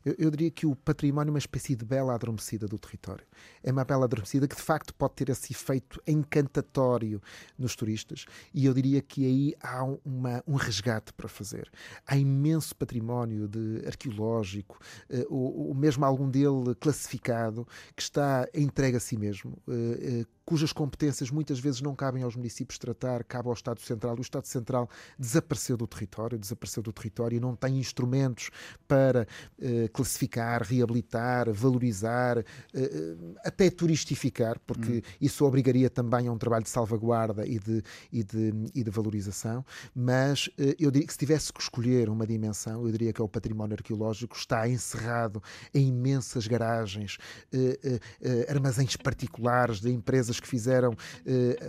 Eu, 0.05 0.15
eu, 0.19 0.31
diria 0.31 0.51
que 0.51 0.67
o 0.67 0.77
património 0.77 1.31
é 1.31 1.33
uma 1.33 1.39
espécie 1.39 1.75
de 1.75 1.85
bela 1.85 2.15
adormecida 2.15 2.67
do 2.67 2.79
território. 2.79 3.25
É 3.63 3.73
uma 3.73 3.85
bela 3.85 4.05
adormecida 4.05 4.47
que 4.47 4.55
de 4.55 4.63
facto 4.63 4.95
pode 4.95 5.15
ter 5.15 5.29
esse 5.29 5.53
efeito 5.53 6.01
encantatório 6.07 7.21
nos 7.59 7.75
turistas 7.75 8.25
e 8.53 8.67
eu 8.67 8.73
diria 8.73 9.03
que 9.03 9.27
aí 9.27 9.55
há 9.61 9.83
uma, 10.05 10.43
um 10.47 10.55
resgate 10.55 11.13
para 11.13 11.29
fazer. 11.29 11.71
Há 12.07 12.17
imenso 12.17 12.75
património 12.77 13.49
de 13.49 13.85
arqueológico, 13.87 14.79
uh, 15.11 15.27
ou, 15.29 15.69
ou, 15.69 15.75
mesmo 15.75 16.05
algum 16.05 16.31
dele 16.31 16.75
classificado, 16.79 17.67
que 17.97 18.03
está 18.03 18.47
entregue 18.55 18.97
a 18.97 19.01
si 19.01 19.17
mesmo. 19.17 19.59
Uh, 19.67 20.23
uh, 20.23 20.27
cujas 20.45 20.73
competências 20.73 21.31
muitas 21.31 21.59
vezes 21.59 21.81
não 21.81 21.95
cabem 21.95 22.23
aos 22.23 22.37
municípios 22.37 22.79
tratar, 22.79 23.25
cabe 23.25 23.49
ao 23.49 23.55
Estado 23.55 23.81
Central. 23.81 24.17
O 24.19 24.21
Estado 24.21 24.47
Central 24.47 24.89
desapareceu 25.19 25.77
do 25.77 25.87
território, 25.87 26.39
desapareceu 26.39 26.83
do 26.83 26.93
território 26.93 27.37
e 27.37 27.41
não 27.41 27.57
tem 27.57 27.79
instrumentos 27.79 28.51
para 28.87 29.27
eh, 29.61 29.89
classificar, 29.93 30.63
reabilitar, 30.63 31.53
valorizar, 31.53 32.39
eh, 32.39 32.45
eh, 32.75 33.17
até 33.45 33.71
turistificar, 33.71 34.59
porque 34.67 34.99
hum. 34.99 35.03
isso 35.21 35.45
obrigaria 35.45 35.89
também 35.89 36.29
a 36.29 36.33
um 36.33 36.39
trabalho 36.39 36.65
de 36.65 36.71
salvaguarda 36.71 37.47
e 37.47 37.59
de, 37.59 37.83
e 38.13 38.23
de, 38.23 38.53
e 38.75 38.85
de 38.85 38.91
valorização. 38.91 39.65
Mas 39.95 40.51
eh, 40.59 40.77
eu 40.79 40.91
diria 40.91 41.07
que 41.07 41.13
se 41.13 41.19
tivesse 41.19 41.53
que 41.53 41.61
escolher 41.61 42.09
uma 42.09 42.27
dimensão, 42.27 42.85
eu 42.85 42.93
diria 42.93 43.13
que 43.13 43.21
é 43.21 43.25
o 43.25 43.29
património 43.29 43.75
arqueológico, 43.75 44.37
está 44.37 44.69
encerrado 44.69 45.43
em 45.73 45.89
imensas 45.89 46.47
garagens, 46.47 47.19
eh, 47.53 48.01
armazéns 48.49 48.97
particulares 48.97 49.81
de 49.81 49.91
empresas 49.91 50.34
empresas 50.35 50.41
que 50.41 50.49
fizeram 50.49 50.97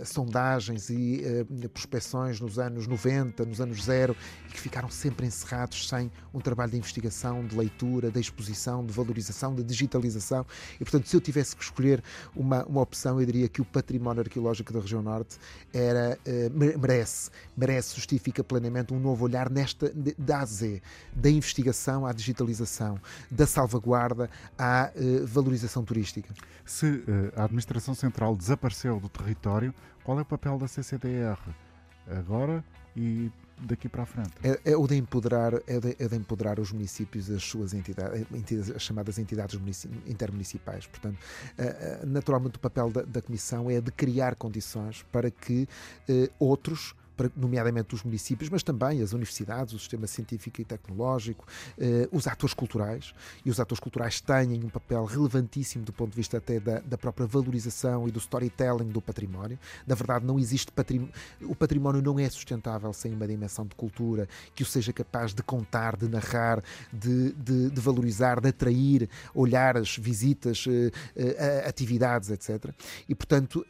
sondagens 0.04 0.90
e 0.90 1.22
prospecções 1.72 2.40
nos 2.40 2.58
anos 2.58 2.86
90, 2.86 3.44
nos 3.44 3.60
anos 3.60 3.84
zero, 3.84 4.16
e 4.48 4.52
que 4.52 4.60
ficaram 4.60 4.88
sempre 4.88 5.26
encerrados 5.26 5.88
sem 5.88 6.10
um 6.32 6.40
trabalho 6.40 6.72
de 6.72 6.78
investigação, 6.78 7.44
de 7.44 7.56
leitura, 7.56 8.10
de 8.10 8.20
exposição, 8.20 8.84
de 8.84 8.92
valorização, 8.92 9.54
de 9.54 9.62
digitalização. 9.62 10.44
E, 10.74 10.78
portanto, 10.78 11.06
se 11.08 11.16
eu 11.16 11.20
tivesse 11.20 11.56
que 11.56 11.62
escolher 11.62 12.02
uma, 12.34 12.64
uma 12.64 12.80
opção, 12.80 13.20
eu 13.20 13.26
diria 13.26 13.48
que 13.48 13.60
o 13.60 13.64
património 13.64 14.22
arqueológico 14.22 14.72
da 14.72 14.80
região 14.80 15.02
norte 15.02 15.38
era, 15.72 16.18
merece, 16.76 17.30
merece, 17.56 17.96
justifica 17.96 18.42
plenamente 18.42 18.92
um 18.92 18.98
novo 18.98 19.24
olhar 19.24 19.50
nesta, 19.50 19.92
da 20.18 20.40
AZ, 20.40 20.80
da 21.14 21.30
investigação 21.30 22.06
à 22.06 22.12
digitalização, 22.12 22.98
da 23.30 23.46
salvaguarda 23.46 24.30
à 24.58 24.90
valorização 25.24 25.84
turística. 25.84 26.32
Se 26.64 27.04
a 27.36 27.44
Administração 27.44 27.94
Central 27.94 28.34
desapareceu 28.56 28.98
do 28.98 29.08
território, 29.08 29.74
qual 30.02 30.18
é 30.18 30.22
o 30.22 30.24
papel 30.24 30.58
da 30.58 30.66
CCDR 30.66 31.38
agora 32.06 32.64
e 32.96 33.30
daqui 33.58 33.88
para 33.88 34.02
a 34.02 34.06
frente? 34.06 34.32
É, 34.42 34.72
é 34.72 34.76
o 34.76 34.86
de 34.86 34.96
empoderar, 34.96 35.54
é 35.66 35.78
de, 35.78 35.96
é 35.98 36.08
de, 36.08 36.16
empoderar 36.16 36.58
os 36.58 36.72
municípios, 36.72 37.30
as 37.30 37.42
suas 37.42 37.74
entidades, 37.74 38.70
as 38.74 38.82
chamadas 38.82 39.18
entidades 39.18 39.58
intermunicipais. 40.06 40.86
Portanto, 40.86 41.18
naturalmente 42.04 42.56
o 42.56 42.60
papel 42.60 42.90
da, 42.90 43.02
da 43.02 43.22
Comissão 43.22 43.70
é 43.70 43.80
de 43.80 43.92
criar 43.92 44.34
condições 44.34 45.04
para 45.12 45.30
que 45.30 45.68
eh, 46.08 46.30
nomeadamente 47.36 47.94
os 47.94 48.02
municípios, 48.02 48.50
mas 48.50 48.62
também 48.62 49.02
as 49.02 49.12
universidades, 49.12 49.72
o 49.72 49.78
sistema 49.78 50.06
científico 50.06 50.60
e 50.60 50.64
tecnológico, 50.64 51.46
eh, 51.78 52.08
os 52.12 52.26
atores 52.26 52.54
culturais, 52.54 53.14
e 53.44 53.50
os 53.50 53.58
atores 53.58 53.80
culturais 53.80 54.20
têm 54.20 54.62
um 54.64 54.68
papel 54.68 55.04
relevantíssimo 55.04 55.84
do 55.84 55.92
ponto 55.92 56.10
de 56.10 56.16
vista 56.16 56.38
até 56.38 56.60
da, 56.60 56.80
da 56.80 56.98
própria 56.98 57.26
valorização 57.26 58.06
e 58.08 58.10
do 58.10 58.18
storytelling 58.18 58.88
do 58.88 59.00
património. 59.00 59.58
Na 59.86 59.94
verdade, 59.94 60.24
não 60.24 60.38
existe 60.38 60.70
património, 60.72 61.12
o 61.42 61.54
património 61.54 62.02
não 62.02 62.18
é 62.18 62.28
sustentável 62.28 62.92
sem 62.92 63.12
uma 63.12 63.26
dimensão 63.26 63.66
de 63.66 63.74
cultura 63.74 64.28
que 64.54 64.62
o 64.62 64.66
seja 64.66 64.92
capaz 64.92 65.32
de 65.32 65.42
contar, 65.42 65.96
de 65.96 66.08
narrar, 66.08 66.62
de, 66.92 67.32
de, 67.32 67.70
de 67.70 67.80
valorizar, 67.80 68.40
de 68.40 68.48
atrair 68.48 69.08
olhares, 69.34 69.96
visitas, 69.96 70.64
eh, 70.68 70.90
eh, 71.16 71.64
atividades, 71.66 72.30
etc. 72.30 72.70
E, 73.08 73.14
portanto, 73.14 73.64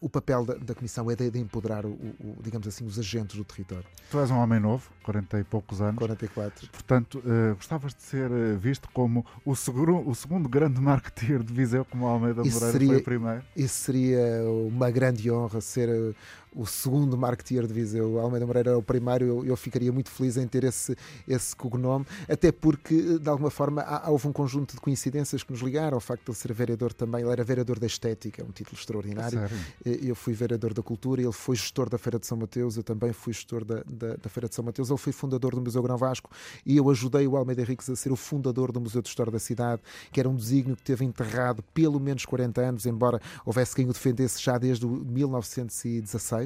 o 0.00 0.08
papel 0.08 0.44
da, 0.44 0.54
da 0.54 0.74
Comissão 0.74 1.10
é 1.10 1.16
de, 1.16 1.30
de 1.30 1.38
empoderar 1.38 1.84
o, 1.84 1.92
o, 2.22 2.42
digamos 2.42 2.66
assim, 2.68 2.84
os 2.84 2.98
agentes 2.98 3.36
do 3.36 3.44
território. 3.44 3.84
Tu 4.10 4.18
és 4.18 4.30
um 4.30 4.38
homem 4.38 4.60
novo, 4.60 4.90
40 5.02 5.40
e 5.40 5.44
poucos 5.44 5.80
anos. 5.80 5.98
44. 5.98 6.68
Portanto, 6.68 7.18
uh, 7.18 7.54
gostavas 7.54 7.94
de 7.94 8.02
ser 8.02 8.30
uh, 8.30 8.56
visto 8.58 8.88
como 8.92 9.26
o, 9.44 9.56
seguro, 9.56 10.08
o 10.08 10.14
segundo 10.14 10.48
grande 10.48 10.78
marketeer 10.80 11.42
de 11.42 11.52
Viseu, 11.52 11.84
como 11.84 12.06
Almeida 12.06 12.42
Moreira 12.42 12.72
seria, 12.72 12.88
foi 12.88 12.96
o 12.98 13.02
primeiro? 13.02 13.42
Isso 13.56 13.74
seria 13.74 14.20
uma 14.68 14.90
grande 14.90 15.30
honra 15.30 15.60
ser 15.60 15.88
uh, 15.88 16.14
o 16.54 16.66
segundo 16.66 17.16
marketeer 17.16 17.66
de 17.66 17.72
Viseu. 17.72 18.18
Almeida 18.18 18.46
Moreira 18.46 18.70
é 18.72 18.76
o 18.76 18.82
primeiro, 18.82 19.24
eu, 19.24 19.44
eu, 19.44 19.56
ficaria 19.56 19.92
muito 19.92 20.10
feliz 20.10 20.36
em 20.36 20.46
ter 20.46 20.64
esse, 20.64 20.96
esse 21.26 21.54
cognome, 21.56 22.06
até 22.28 22.52
porque, 22.52 23.18
de 23.18 23.28
alguma 23.28 23.50
forma, 23.50 23.82
há, 23.82 24.10
houve 24.10 24.28
um 24.28 24.32
conjunto 24.32 24.74
de 24.74 24.80
coincidências 24.80 25.42
que 25.42 25.52
nos 25.52 25.60
ligaram 25.60 25.94
ao 25.96 26.00
facto 26.00 26.24
de 26.24 26.30
ele 26.30 26.38
ser 26.38 26.52
vereador 26.52 26.92
também. 26.92 27.22
Ele 27.22 27.30
era 27.30 27.44
vereador 27.44 27.78
da 27.78 27.86
Estética, 27.86 28.44
um 28.44 28.50
título 28.50 28.76
extraordinário. 28.78 29.38
Sério? 29.38 29.56
Eu 29.84 30.14
fui 30.14 30.32
vereador 30.34 30.74
da 30.74 30.82
Cultura, 30.82 31.22
ele 31.22 31.32
foi 31.32 31.56
gestor 31.56 31.88
da 31.88 31.98
Feira 31.98 32.18
de 32.18 32.26
São 32.26 32.36
Mateus, 32.36 32.76
eu 32.76 32.82
também 32.82 33.12
fui 33.12 33.32
gestor 33.32 33.64
da, 33.64 33.82
da, 33.86 34.16
da 34.16 34.28
Feira 34.28 34.48
de 34.48 34.54
São 34.54 34.64
Mateus. 34.64 34.90
Ele 34.90 34.98
foi 34.98 35.12
fundador 35.12 35.54
do 35.54 35.60
Museu 35.60 35.82
Grão 35.82 35.96
Vasco 35.96 36.30
e 36.64 36.76
eu 36.76 36.88
ajudei 36.90 37.26
o 37.26 37.36
Almeida 37.36 37.62
Henriques 37.62 37.88
a 37.88 37.96
ser 37.96 38.12
o 38.12 38.16
fundador 38.16 38.72
do 38.72 38.80
Museu 38.80 39.02
de 39.02 39.08
História 39.08 39.32
da 39.32 39.38
Cidade, 39.38 39.82
que 40.10 40.20
era 40.20 40.28
um 40.28 40.36
desígnio 40.36 40.76
que 40.76 40.82
teve 40.82 41.04
enterrado 41.04 41.62
pelo 41.74 41.98
menos 41.98 42.24
40 42.24 42.60
anos, 42.60 42.86
embora 42.86 43.20
houvesse 43.44 43.74
quem 43.74 43.88
o 43.88 43.92
defendesse 43.92 44.42
já 44.42 44.58
desde 44.58 44.86
1916. 44.86 46.41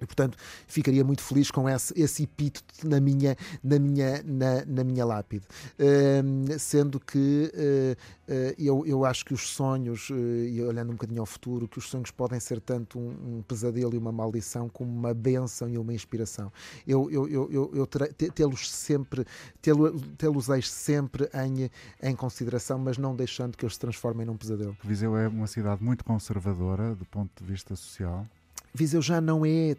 E, 0.00 0.06
portanto, 0.06 0.36
ficaria 0.66 1.04
muito 1.04 1.22
feliz 1.22 1.50
com 1.50 1.68
esse, 1.68 1.92
esse 2.00 2.22
epíteto 2.22 2.86
na 2.86 3.00
minha, 3.00 3.36
na 3.62 3.78
minha, 3.78 4.22
na, 4.24 4.64
na 4.64 4.84
minha 4.84 5.04
lápide. 5.04 5.44
Uh, 5.78 6.58
sendo 6.58 7.00
que 7.00 7.52
uh, 7.54 8.32
uh, 8.32 8.54
eu, 8.58 8.86
eu 8.86 9.04
acho 9.04 9.24
que 9.24 9.34
os 9.34 9.48
sonhos, 9.48 10.08
eh, 10.10 10.50
e 10.50 10.62
olhando 10.62 10.90
um 10.90 10.92
bocadinho 10.92 11.20
ao 11.20 11.26
futuro, 11.26 11.66
que 11.66 11.78
os 11.78 11.88
sonhos 11.88 12.10
podem 12.10 12.38
ser 12.38 12.60
tanto 12.60 12.98
um, 12.98 13.38
um 13.38 13.42
pesadelo 13.42 13.94
e 13.94 13.98
uma 13.98 14.12
maldição, 14.12 14.68
como 14.68 14.90
uma 14.90 15.12
benção 15.12 15.68
e 15.68 15.76
uma 15.76 15.92
inspiração. 15.92 16.52
Eu, 16.86 17.10
eu, 17.10 17.28
eu, 17.28 17.50
eu, 17.50 17.70
eu 17.74 17.86
tê-los 17.86 18.70
sempre, 18.70 19.26
tê-los 19.60 20.46
sempre 20.68 21.28
em, 21.34 21.70
em 22.02 22.14
consideração, 22.14 22.78
mas 22.78 22.98
não 22.98 23.16
deixando 23.16 23.56
que 23.56 23.64
eles 23.64 23.74
se 23.74 23.80
transformem 23.80 24.26
num 24.26 24.36
pesadelo. 24.36 24.76
Viseu 24.84 25.16
é 25.16 25.28
uma 25.28 25.46
cidade 25.46 25.82
muito 25.82 26.04
conservadora 26.04 26.94
do 26.94 27.04
ponto 27.06 27.42
de 27.42 27.50
vista 27.50 27.74
social. 27.74 28.26
Viseu 28.74 29.02
já 29.02 29.20
não 29.20 29.44
é 29.44 29.76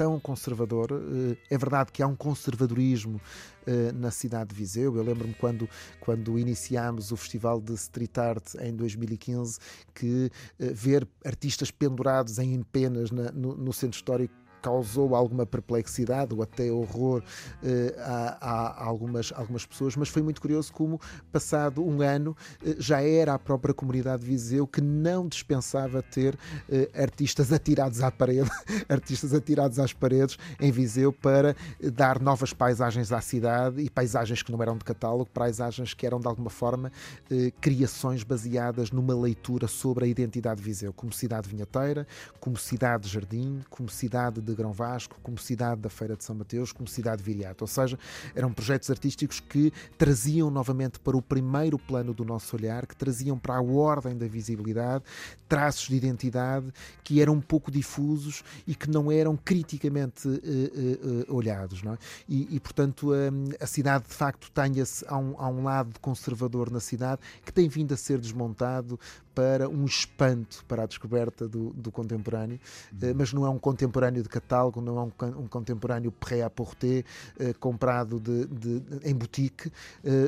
tão 0.00 0.18
conservador. 0.18 0.88
Eh, 0.92 1.36
é 1.50 1.58
verdade 1.58 1.92
que 1.92 2.02
há 2.02 2.06
um 2.06 2.16
conservadorismo 2.16 3.20
eh, 3.66 3.92
na 3.92 4.10
cidade 4.10 4.48
de 4.48 4.56
Viseu. 4.56 4.96
Eu 4.96 5.02
lembro-me 5.02 5.34
quando, 5.34 5.68
quando 6.00 6.38
iniciámos 6.38 7.12
o 7.12 7.16
Festival 7.18 7.60
de 7.60 7.74
Street 7.74 8.16
Art 8.16 8.54
em 8.60 8.74
2015 8.74 9.58
que 9.94 10.30
eh, 10.58 10.72
ver 10.72 11.06
artistas 11.22 11.70
pendurados 11.70 12.38
em 12.38 12.62
penas 12.62 13.10
no, 13.10 13.54
no 13.54 13.72
centro 13.74 13.96
histórico 13.96 14.34
causou 14.60 15.14
alguma 15.14 15.46
perplexidade 15.46 16.34
ou 16.34 16.42
até 16.42 16.70
horror 16.70 17.22
uh, 17.22 18.00
a, 18.00 18.38
a, 18.40 18.84
algumas, 18.84 19.32
algumas 19.34 19.66
pessoas, 19.66 19.96
mas 19.96 20.08
foi 20.08 20.22
muito 20.22 20.40
curioso 20.40 20.72
como, 20.72 21.00
passado 21.32 21.84
um 21.84 22.02
ano, 22.02 22.36
uh, 22.62 22.76
já 22.78 23.02
era 23.02 23.34
a 23.34 23.38
própria 23.38 23.74
comunidade 23.74 24.22
de 24.22 24.28
Viseu 24.28 24.66
que 24.66 24.80
não 24.80 25.26
dispensava 25.26 26.02
ter 26.02 26.34
uh, 26.34 27.02
artistas 27.02 27.52
atirados 27.52 28.02
à 28.02 28.10
parede, 28.10 28.50
artistas 28.88 29.34
atirados 29.34 29.78
às 29.78 29.92
paredes 29.92 30.38
em 30.60 30.70
Viseu 30.70 31.12
para 31.12 31.56
dar 31.92 32.20
novas 32.20 32.52
paisagens 32.52 33.12
à 33.12 33.20
cidade 33.20 33.80
e 33.80 33.90
paisagens 33.90 34.42
que 34.42 34.52
não 34.52 34.60
eram 34.62 34.76
de 34.76 34.84
catálogo, 34.84 35.28
paisagens 35.32 35.94
que 35.94 36.06
eram 36.06 36.20
de 36.20 36.26
alguma 36.26 36.50
forma 36.50 36.92
criações 37.60 38.22
baseadas 38.22 38.90
numa 38.90 39.14
leitura 39.14 39.66
sobre 39.66 40.04
a 40.04 40.08
identidade 40.08 40.60
de 40.60 40.66
Viseu, 40.66 40.92
como 40.92 41.12
cidade 41.12 41.48
vinheteira, 41.48 42.06
como 42.38 42.56
cidade 42.56 43.04
de 43.04 43.08
jardim, 43.08 43.60
como 43.68 43.88
cidade 43.88 44.40
de 44.40 44.49
de 44.50 44.56
Grão 44.56 44.72
Vasco, 44.72 45.16
como 45.22 45.38
cidade 45.38 45.80
da 45.80 45.88
Feira 45.88 46.16
de 46.16 46.24
São 46.24 46.34
Mateus, 46.34 46.72
como 46.72 46.88
cidade 46.88 47.18
de 47.18 47.24
Viriato. 47.24 47.64
Ou 47.64 47.68
seja, 47.68 47.98
eram 48.34 48.52
projetos 48.52 48.90
artísticos 48.90 49.40
que 49.40 49.72
traziam 49.96 50.50
novamente 50.50 50.98
para 50.98 51.16
o 51.16 51.22
primeiro 51.22 51.78
plano 51.78 52.12
do 52.12 52.24
nosso 52.24 52.56
olhar, 52.56 52.86
que 52.86 52.96
traziam 52.96 53.38
para 53.38 53.56
a 53.56 53.62
ordem 53.62 54.16
da 54.16 54.26
visibilidade 54.26 55.04
traços 55.48 55.88
de 55.88 55.96
identidade 55.96 56.72
que 57.02 57.20
eram 57.20 57.34
um 57.34 57.40
pouco 57.40 57.72
difusos 57.72 58.44
e 58.66 58.74
que 58.74 58.88
não 58.88 59.10
eram 59.10 59.36
criticamente 59.36 60.28
uh, 60.28 60.32
uh, 60.32 61.34
olhados. 61.34 61.82
Não 61.82 61.94
é? 61.94 61.98
e, 62.28 62.54
e, 62.54 62.60
portanto, 62.60 63.10
a 63.60 63.66
cidade 63.66 64.06
de 64.06 64.14
facto 64.14 64.50
tem-se 64.52 65.04
a 65.08 65.16
um, 65.16 65.34
a 65.38 65.48
um 65.48 65.64
lado 65.64 65.98
conservador 66.00 66.70
na 66.70 66.78
cidade 66.78 67.20
que 67.44 67.52
tem 67.52 67.68
vindo 67.68 67.92
a 67.92 67.96
ser 67.96 68.18
desmontado 68.18 68.98
para 69.40 69.70
um 69.70 69.86
espanto 69.86 70.62
para 70.66 70.82
a 70.82 70.86
descoberta 70.86 71.48
do, 71.48 71.70
do 71.70 71.90
contemporâneo, 71.90 72.60
uhum. 72.92 73.14
mas 73.16 73.32
não 73.32 73.46
é 73.46 73.48
um 73.48 73.58
contemporâneo 73.58 74.22
de 74.22 74.28
catálogo, 74.28 74.82
não 74.82 74.98
é 74.98 75.02
um, 75.02 75.40
um 75.40 75.46
contemporâneo 75.48 76.12
pré-à-porter 76.12 77.06
uh, 77.40 77.58
comprado 77.58 78.20
de, 78.20 78.44
de, 78.44 78.82
em 79.02 79.14
boutique, 79.14 79.68
uh, 79.68 79.72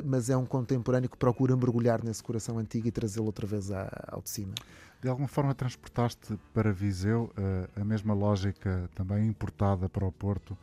mas 0.03 0.31
é 0.31 0.37
um 0.37 0.47
contemporâneo 0.47 1.11
que 1.11 1.17
procura 1.19 1.55
mergulhar 1.55 2.03
nesse 2.03 2.23
coração 2.23 2.57
antigo 2.57 2.89
e 2.89 2.91
trazê-lo 2.91 3.27
outra 3.27 3.47
vez 3.47 3.71
à, 3.71 3.87
ao 4.11 4.23
de 4.23 4.31
cima. 4.31 4.55
De 5.03 5.11
alguma 5.11 5.29
forma 5.29 5.55
transportaste 5.55 6.39
para 6.55 6.73
Viseu 6.73 7.31
a 7.75 7.85
mesma 7.85 8.15
lógica 8.15 8.89
também 8.95 9.27
importada 9.27 9.89
para 9.89 10.07
o 10.07 10.13
Porto 10.13 10.57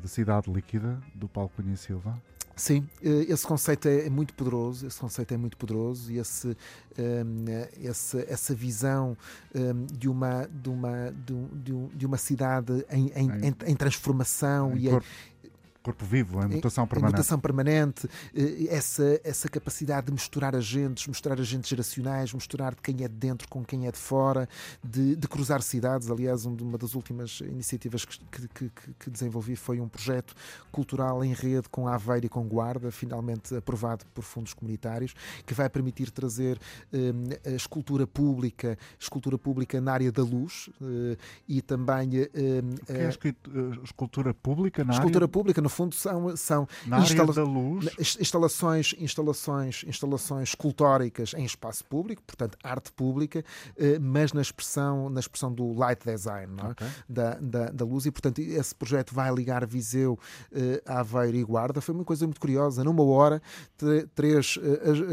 de 0.00 0.08
cidade 0.08 0.48
líquida 0.48 1.02
do 1.12 1.28
Paulo 1.28 1.50
Cunha 1.56 1.76
Silva? 1.76 2.16
Sim, 2.56 2.88
esse 3.02 3.46
conceito 3.46 3.86
é 3.86 4.08
muito 4.08 4.32
poderoso, 4.32 4.86
esse 4.86 4.98
conceito 4.98 5.34
é 5.34 5.36
muito 5.36 5.58
poderoso 5.58 6.10
e 6.10 6.16
esse, 6.16 6.56
esse 7.82 8.24
essa 8.26 8.54
visão 8.54 9.14
de, 9.92 10.08
uma, 10.08 10.48
de, 10.50 10.70
uma, 10.70 11.12
de, 11.12 11.88
de 11.94 12.06
uma 12.06 12.16
cidade 12.16 12.82
em, 12.90 13.08
em, 13.14 13.30
em, 13.48 13.54
em 13.66 13.76
transformação 13.76 14.74
e, 14.74 14.88
em, 14.88 14.98
corpo 15.86 16.04
vivo, 16.04 16.42
em 16.42 16.56
mutação 16.56 16.84
permanente. 16.84 17.14
Em 17.14 17.16
mutação 17.16 17.38
permanente, 17.38 18.08
eh, 18.34 18.66
essa, 18.70 19.20
essa 19.22 19.48
capacidade 19.48 20.06
de 20.06 20.12
misturar 20.12 20.56
agentes, 20.56 21.06
misturar 21.06 21.40
agentes 21.40 21.70
geracionais, 21.70 22.32
misturar 22.32 22.74
de 22.74 22.82
quem 22.82 23.04
é 23.04 23.08
de 23.08 23.14
dentro 23.14 23.48
com 23.48 23.64
quem 23.64 23.86
é 23.86 23.92
de 23.92 23.98
fora, 23.98 24.48
de, 24.82 25.14
de 25.14 25.28
cruzar 25.28 25.62
cidades. 25.62 26.10
Aliás, 26.10 26.44
uma 26.44 26.76
das 26.76 26.94
últimas 26.94 27.40
iniciativas 27.40 28.04
que, 28.04 28.18
que, 28.18 28.48
que, 28.48 28.70
que, 28.98 29.10
desenvolvi 29.10 29.54
foi 29.54 29.78
um 29.78 29.88
projeto 29.88 30.34
cultural 30.72 31.24
em 31.24 31.32
rede 31.32 31.68
com 31.68 31.86
Aveiro 31.86 32.26
e 32.26 32.28
com 32.28 32.48
Guarda, 32.48 32.90
finalmente 32.90 33.54
aprovado 33.54 34.04
por 34.12 34.22
fundos 34.22 34.52
comunitários, 34.52 35.14
que 35.46 35.54
vai 35.54 35.68
permitir 35.70 36.10
trazer 36.10 36.58
um, 36.92 37.50
a 37.52 37.54
escultura 37.54 38.06
pública, 38.08 38.76
escultura 38.98 39.38
pública 39.38 39.80
na 39.80 39.92
área 39.92 40.10
da 40.10 40.22
luz 40.22 40.68
uh, 40.80 41.16
e 41.46 41.62
também. 41.62 42.08
Um, 42.16 42.74
o 42.74 43.18
que 43.18 43.28
é 43.28 43.84
escultura 43.84 44.34
pública 44.34 44.84
na 44.84 44.92
escultura 44.92 45.24
área? 45.24 45.28
pública, 45.28 45.60
no 45.60 45.68
fundo 45.76 45.94
são, 45.94 46.36
são 46.36 46.68
instala 46.98 47.32
instalações, 48.20 48.94
instalações, 48.98 49.84
instalações 49.86 50.48
escultóricas 50.50 51.34
em 51.34 51.44
espaço 51.44 51.84
público, 51.84 52.22
portanto, 52.22 52.56
arte 52.62 52.92
pública, 52.92 53.44
eh, 53.76 53.98
mas 53.98 54.32
na 54.32 54.40
expressão, 54.40 55.10
na 55.10 55.20
expressão 55.20 55.52
do 55.52 55.72
light 55.72 56.04
design 56.04 56.54
é? 56.60 56.66
okay. 56.68 56.86
da, 57.08 57.34
da, 57.34 57.70
da, 57.70 57.84
luz. 57.84 58.06
E, 58.06 58.10
portanto, 58.10 58.38
esse 58.38 58.74
projeto 58.74 59.14
vai 59.14 59.32
ligar 59.32 59.66
Viseu, 59.66 60.18
eh, 60.52 60.82
Aveiro 60.86 61.36
e 61.36 61.44
Guarda. 61.44 61.80
Foi 61.80 61.94
uma 61.94 62.04
coisa 62.04 62.26
muito 62.26 62.40
curiosa. 62.40 62.82
Numa 62.82 63.04
hora, 63.04 63.42
três 64.14 64.58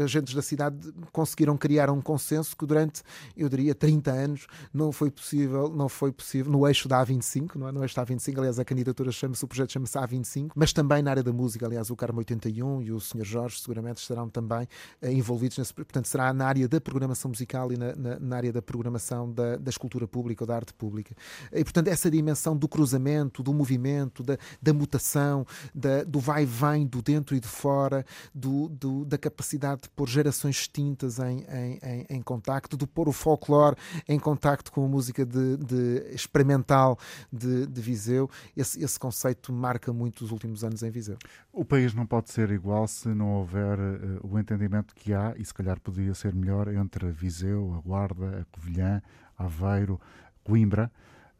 agentes 0.02 0.34
da 0.34 0.42
cidade 0.42 0.92
conseguiram 1.12 1.56
criar 1.56 1.90
um 1.90 2.00
consenso 2.00 2.56
que 2.56 2.66
durante, 2.66 3.02
eu 3.36 3.48
diria, 3.48 3.74
30 3.74 4.10
anos 4.10 4.46
não 4.72 4.92
foi 4.92 5.10
possível, 5.10 5.68
não 5.68 5.88
foi 5.88 6.12
possível, 6.12 6.50
no 6.50 6.66
eixo 6.66 6.88
da 6.88 7.04
A25, 7.04 7.56
não 7.56 7.68
é? 7.68 7.72
No 7.72 7.82
eixo 7.82 7.94
da 7.94 8.06
A25, 8.06 8.38
aliás, 8.38 8.58
a 8.58 8.64
candidatura 8.64 9.12
chama-se, 9.12 9.44
o 9.44 9.48
projeto 9.48 9.72
chama-se 9.72 9.98
A25, 9.98 10.53
mas 10.54 10.72
também 10.72 11.02
na 11.02 11.10
área 11.10 11.22
da 11.22 11.32
música, 11.32 11.66
aliás, 11.66 11.90
o 11.90 11.96
Carmo 11.96 12.18
81 12.18 12.82
e 12.82 12.92
o 12.92 13.00
Sr. 13.00 13.24
Jorge 13.24 13.60
seguramente 13.60 14.00
estarão 14.00 14.28
também 14.28 14.68
uh, 15.02 15.08
envolvidos 15.08 15.58
nesse, 15.58 15.72
portanto, 15.74 16.06
será 16.06 16.32
na 16.32 16.46
área 16.46 16.68
da 16.68 16.80
programação 16.80 17.30
musical 17.30 17.72
e 17.72 17.76
na, 17.76 17.94
na, 17.94 18.20
na 18.20 18.36
área 18.36 18.52
da 18.52 18.62
programação 18.62 19.30
da, 19.32 19.56
da 19.56 19.70
escultura 19.70 20.06
pública 20.06 20.44
ou 20.44 20.48
da 20.48 20.56
arte 20.56 20.72
pública. 20.74 21.14
E, 21.52 21.62
portanto, 21.64 21.88
essa 21.88 22.10
dimensão 22.10 22.56
do 22.56 22.68
cruzamento, 22.68 23.42
do 23.42 23.52
movimento, 23.52 24.22
da, 24.22 24.38
da 24.60 24.72
mutação, 24.72 25.46
da, 25.74 26.04
do 26.04 26.20
vai 26.20 26.42
e 26.42 26.46
vem, 26.46 26.86
do 26.86 27.02
dentro 27.02 27.34
e 27.34 27.40
de 27.40 27.48
fora, 27.48 28.04
do, 28.34 28.68
do, 28.68 29.04
da 29.04 29.18
capacidade 29.18 29.82
de 29.82 29.88
pôr 29.90 30.08
gerações 30.08 30.56
distintas 30.56 31.18
em, 31.18 31.44
em, 31.48 31.78
em, 31.82 32.06
em 32.10 32.22
contacto, 32.22 32.76
de 32.76 32.86
pôr 32.86 33.08
o 33.08 33.12
folclore 33.12 33.76
em 34.08 34.18
contacto 34.18 34.70
com 34.72 34.84
a 34.84 34.88
música 34.88 35.24
de, 35.24 35.56
de 35.56 36.14
experimental 36.14 36.98
de, 37.32 37.66
de 37.66 37.80
Viseu, 37.80 38.30
esse, 38.56 38.82
esse 38.82 38.98
conceito 38.98 39.52
marca 39.52 39.92
muito 39.92 40.24
os 40.24 40.32
últimos 40.34 40.62
anos 40.62 40.82
em 40.82 40.90
Viseu. 40.90 41.16
O 41.52 41.64
país 41.64 41.94
não 41.94 42.06
pode 42.06 42.30
ser 42.30 42.50
igual 42.50 42.86
se 42.86 43.08
não 43.08 43.32
houver 43.34 43.78
uh, 43.78 44.20
o 44.22 44.38
entendimento 44.38 44.94
que 44.94 45.14
há, 45.14 45.34
e 45.36 45.44
se 45.44 45.54
calhar 45.54 45.80
podia 45.80 46.14
ser 46.14 46.34
melhor, 46.34 46.68
entre 46.68 47.10
Viseu, 47.10 47.74
a 47.74 47.80
Guarda, 47.80 48.40
a 48.40 48.44
Covilhã, 48.54 49.02
Aveiro, 49.38 50.00
Coimbra. 50.42 50.90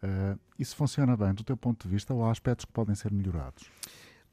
Uh, 0.03 0.39
isso 0.59 0.77
funciona 0.77 1.17
bem 1.17 1.35
do 1.35 1.45
teu 1.45 1.57
ponto 1.57 1.87
de 1.87 1.93
vista 1.93 2.15
ou 2.15 2.25
há 2.25 2.31
aspectos 2.31 2.65
que 2.65 2.73
podem 2.73 2.95
ser 2.95 3.13
melhorados? 3.13 3.71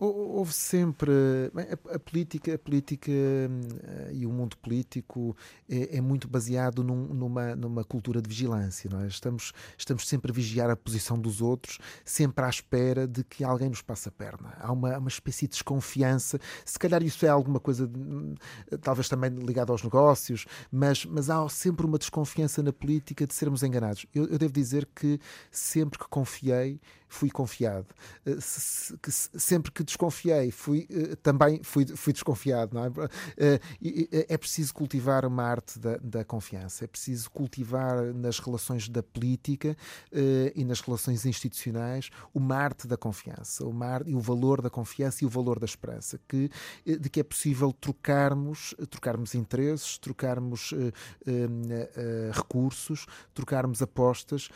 Houve 0.03 0.51
sempre. 0.51 1.11
A, 1.55 1.95
a, 1.95 1.99
política, 1.99 2.55
a 2.55 2.57
política 2.57 3.11
uh, 3.11 4.11
e 4.11 4.25
o 4.25 4.31
mundo 4.31 4.57
político 4.57 5.37
é, 5.69 5.97
é 5.97 6.01
muito 6.01 6.27
baseado 6.27 6.83
num, 6.83 7.05
numa, 7.13 7.55
numa 7.55 7.83
cultura 7.83 8.19
de 8.19 8.27
vigilância. 8.27 8.89
Não 8.89 9.01
é? 9.01 9.07
estamos, 9.07 9.53
estamos 9.77 10.07
sempre 10.07 10.31
a 10.31 10.33
vigiar 10.33 10.71
a 10.71 10.75
posição 10.75 11.19
dos 11.19 11.39
outros, 11.39 11.77
sempre 12.03 12.43
à 12.43 12.49
espera 12.49 13.07
de 13.07 13.23
que 13.23 13.43
alguém 13.43 13.69
nos 13.69 13.83
passe 13.83 14.09
a 14.09 14.11
perna. 14.11 14.57
Há 14.59 14.71
uma, 14.71 14.97
uma 14.97 15.07
espécie 15.07 15.45
de 15.45 15.51
desconfiança. 15.51 16.39
Se 16.65 16.79
calhar 16.79 17.03
isso 17.03 17.23
é 17.23 17.29
alguma 17.29 17.59
coisa, 17.59 17.85
de, 17.85 17.99
talvez 18.81 19.07
também 19.07 19.29
ligado 19.29 19.71
aos 19.71 19.83
negócios, 19.83 20.47
mas, 20.71 21.05
mas 21.05 21.29
há 21.29 21.47
sempre 21.47 21.85
uma 21.85 21.99
desconfiança 21.99 22.63
na 22.63 22.73
política 22.73 23.27
de 23.27 23.35
sermos 23.35 23.61
enganados. 23.61 24.07
Eu, 24.15 24.25
eu 24.25 24.39
devo 24.39 24.51
dizer 24.51 24.89
que 24.95 25.19
sempre 25.51 25.99
que 25.99 26.07
confiei, 26.09 26.81
fui 27.11 27.29
confiado. 27.29 27.87
Se, 28.39 28.97
sempre 29.35 29.69
que 29.69 29.83
desconfiei, 29.83 30.49
fui, 30.49 30.87
uh, 30.89 31.15
também 31.17 31.61
fui, 31.61 31.85
fui 31.85 32.13
desconfiado. 32.13 32.73
Não 32.73 32.85
é? 32.85 32.87
Uh, 32.87 33.05
é 34.29 34.37
preciso 34.37 34.73
cultivar 34.73 35.25
uma 35.25 35.43
arte 35.43 35.77
da, 35.77 35.97
da, 35.97 36.23
confiança, 36.23 36.85
é 36.85 36.87
preciso 36.87 37.29
cultivar 37.29 38.13
nas 38.13 38.39
relações 38.39 38.87
da 38.87 39.03
política 39.03 39.75
e 40.55 40.63
nas 40.63 40.79
relações 40.79 41.25
institucionais 41.25 42.09
uma 42.33 42.55
arte 42.55 42.87
da 42.87 42.95
confiança, 42.95 43.65
uma 43.65 43.85
arte, 43.87 44.11
e 44.11 44.15
o 44.15 44.19
valor 44.19 44.61
da 44.61 44.69
confiança 44.69 45.23
e 45.23 45.27
o 45.27 45.29
valor 45.29 45.59
da 45.59 45.65
esperança, 45.65 46.19
que, 46.27 46.49
de 46.85 47.09
que 47.09 47.19
é 47.19 47.23
possível 47.23 47.73
trocarmos, 47.73 48.73
trocarmos 48.89 49.35
interesses, 49.35 49.97
trocarmos 49.97 50.73
recursos, 52.33 53.05
trocarmos 53.33 53.81
apostas, 53.81 54.49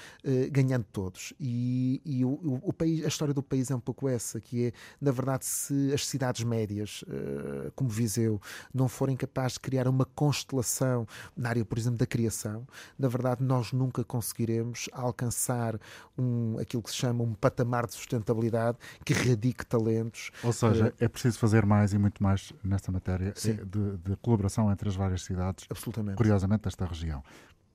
ganhando 0.51 0.85
todos. 0.91 1.33
E, 1.39 2.01
e 2.05 2.23
o, 2.45 2.69
o, 2.69 2.73
país, 2.73 3.03
a 3.03 3.07
história 3.07 3.33
do 3.33 3.41
país 3.43 3.71
é 3.71 3.75
um 3.75 3.79
pouco 3.79 4.07
essa, 4.07 4.39
que 4.39 4.67
é, 4.67 4.71
na 5.01 5.11
verdade, 5.11 5.45
se 5.45 5.93
as 5.93 6.05
cidades 6.07 6.43
médias, 6.43 7.03
uh, 7.03 7.71
como 7.75 7.89
Viseu, 7.89 8.39
não 8.73 8.87
forem 8.87 9.15
capazes 9.15 9.53
de 9.53 9.59
criar 9.61 9.87
uma 9.87 10.05
constelação 10.05 11.07
na 11.35 11.49
área, 11.49 11.65
por 11.65 11.77
exemplo, 11.77 11.97
da 11.97 12.05
criação, 12.05 12.67
na 12.97 13.07
verdade, 13.07 13.43
nós 13.43 13.71
nunca 13.73 14.03
conseguiremos 14.03 14.89
alcançar 14.91 15.79
um, 16.17 16.57
aquilo 16.59 16.83
que 16.83 16.91
se 16.91 16.97
chama 16.97 17.23
um 17.23 17.33
patamar 17.33 17.87
de 17.87 17.93
sustentabilidade 17.93 18.77
que 19.03 19.13
radique 19.13 19.65
talentos. 19.65 20.31
Ou 20.43 20.53
seja, 20.53 20.89
uh, 20.89 20.93
é 20.99 21.07
preciso 21.07 21.39
fazer 21.39 21.65
mais 21.65 21.93
e 21.93 21.97
muito 21.97 22.21
mais 22.21 22.53
nesta 22.63 22.91
matéria 22.91 23.33
eh, 23.45 23.53
de, 23.53 23.97
de, 23.97 24.15
colaboração 24.21 24.71
entre 24.71 24.87
as 24.87 24.95
várias 24.95 25.23
cidades, 25.23 25.65
Absolutamente. 25.69 26.17
curiosamente, 26.17 26.63
desta 26.63 26.85
região. 26.85 27.23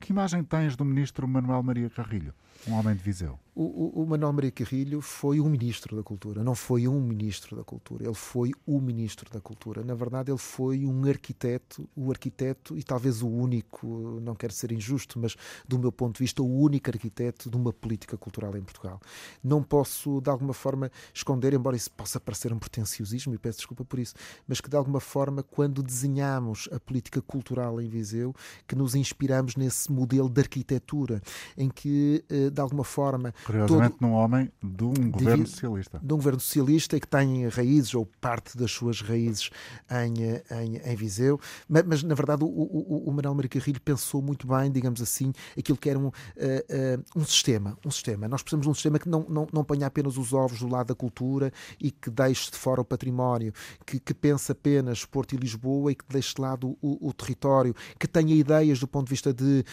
Que 0.00 0.12
imagem 0.12 0.42
tens 0.42 0.76
do 0.76 0.84
ministro 0.84 1.28
Manuel 1.28 1.62
Maria 1.62 1.90
Carrilho, 1.90 2.34
um 2.66 2.72
homem 2.72 2.96
de 2.96 3.02
Viseu? 3.02 3.38
O, 3.54 3.62
o, 3.62 4.02
o, 4.02 4.06
Manuel 4.06 4.32
Maria 4.32 4.50
Carrilho 4.50 5.02
foi 5.02 5.38
um 5.38 5.48
ministro 5.48 5.94
da 5.94 6.02
Cultura, 6.02 6.42
não 6.42 6.54
foi 6.54 6.88
um 6.88 6.98
ministro 6.98 7.54
da 7.54 7.62
Cultura, 7.62 8.04
ele 8.04 8.14
foi 8.14 8.52
o 8.64 8.80
ministro 8.80 9.30
da 9.30 9.38
Cultura. 9.38 9.84
Na 9.84 9.94
verdade, 9.94 10.30
ele 10.30 10.38
foi 10.38 10.86
um 10.86 11.04
arquiteto, 11.06 11.86
o 11.94 12.10
arquiteto 12.10 12.78
e 12.78 12.82
talvez 12.82 13.20
o 13.20 13.28
único, 13.28 14.18
não 14.22 14.34
quero 14.34 14.52
ser 14.52 14.72
injusto, 14.72 15.18
mas 15.18 15.36
do 15.68 15.78
meu 15.78 15.92
ponto 15.92 16.14
de 16.14 16.20
vista, 16.20 16.42
o 16.42 16.60
único 16.60 16.88
arquiteto 16.88 17.50
de 17.50 17.56
uma 17.56 17.72
política 17.72 18.16
cultural 18.16 18.56
em 18.56 18.62
Portugal. 18.62 18.98
Não 19.44 19.62
posso, 19.62 20.22
de 20.22 20.30
alguma 20.30 20.54
forma, 20.54 20.90
esconder, 21.12 21.52
embora 21.52 21.76
isso 21.76 21.90
possa 21.90 22.18
parecer 22.18 22.52
um 22.52 22.58
pretenciosismo, 22.58 23.34
e 23.34 23.38
peço 23.38 23.58
desculpa 23.58 23.84
por 23.84 23.98
isso, 23.98 24.14
mas 24.48 24.60
que 24.60 24.70
de 24.70 24.76
alguma 24.76 25.00
forma, 25.00 25.42
quando 25.42 25.82
desenhamos 25.82 26.66
a 26.72 26.80
política 26.80 27.20
cultural 27.20 27.78
em 27.78 27.88
Viseu, 27.88 28.34
que 28.66 28.74
nos 28.74 28.94
inspiramos 28.94 29.54
nesse 29.56 29.89
modelo 29.90 30.28
de 30.28 30.40
arquitetura, 30.40 31.20
em 31.56 31.68
que, 31.68 32.24
eh, 32.28 32.50
de 32.50 32.60
alguma 32.60 32.84
forma. 32.84 33.34
Curiosamente, 33.44 33.96
todo... 33.98 34.08
num 34.08 34.12
homem 34.14 34.50
de 34.62 34.84
um 34.84 35.10
governo 35.10 35.46
socialista. 35.46 36.00
De 36.02 36.12
um 36.12 36.16
governo 36.16 36.40
socialista 36.40 36.96
e 36.96 37.00
que 37.00 37.08
tem 37.08 37.48
raízes, 37.48 37.94
ou 37.94 38.06
parte 38.20 38.56
das 38.56 38.70
suas 38.70 39.00
raízes, 39.00 39.50
em, 39.90 40.24
eh, 40.24 40.42
em, 40.62 40.76
em 40.76 40.96
Viseu. 40.96 41.40
Mas, 41.68 41.84
mas, 41.84 42.02
na 42.02 42.14
verdade, 42.14 42.44
o, 42.44 42.46
o, 42.46 43.04
o 43.06 43.12
Manuel 43.12 43.34
Maria 43.34 43.48
Carrilho 43.48 43.80
pensou 43.80 44.22
muito 44.22 44.46
bem, 44.46 44.70
digamos 44.70 45.00
assim, 45.00 45.32
aquilo 45.58 45.78
que 45.78 45.90
era 45.90 45.98
um, 45.98 46.06
uh, 46.06 46.10
uh, 46.10 47.04
um 47.16 47.24
sistema. 47.24 47.76
Um 47.84 47.90
sistema. 47.90 48.28
Nós 48.28 48.42
precisamos 48.42 48.66
de 48.66 48.70
um 48.70 48.74
sistema 48.74 48.98
que 48.98 49.08
não, 49.08 49.26
não, 49.28 49.46
não 49.52 49.64
ponha 49.64 49.86
apenas 49.86 50.16
os 50.16 50.32
ovos 50.32 50.60
do 50.60 50.68
lado 50.68 50.88
da 50.88 50.94
cultura 50.94 51.52
e 51.80 51.90
que 51.90 52.10
deixe 52.10 52.50
de 52.50 52.56
fora 52.56 52.80
o 52.80 52.84
património, 52.84 53.52
que, 53.86 53.98
que 53.98 54.14
pense 54.14 54.52
apenas 54.52 55.04
Porto 55.04 55.34
e 55.34 55.38
Lisboa 55.38 55.92
e 55.92 55.94
que 55.94 56.04
deixe 56.08 56.34
de 56.34 56.40
lado 56.40 56.76
o, 56.80 57.08
o 57.08 57.12
território, 57.12 57.74
que 57.98 58.06
tenha 58.06 58.34
ideias 58.34 58.78
do 58.78 58.86
ponto 58.86 59.06
de 59.06 59.10
vista 59.10 59.32
de 59.32 59.64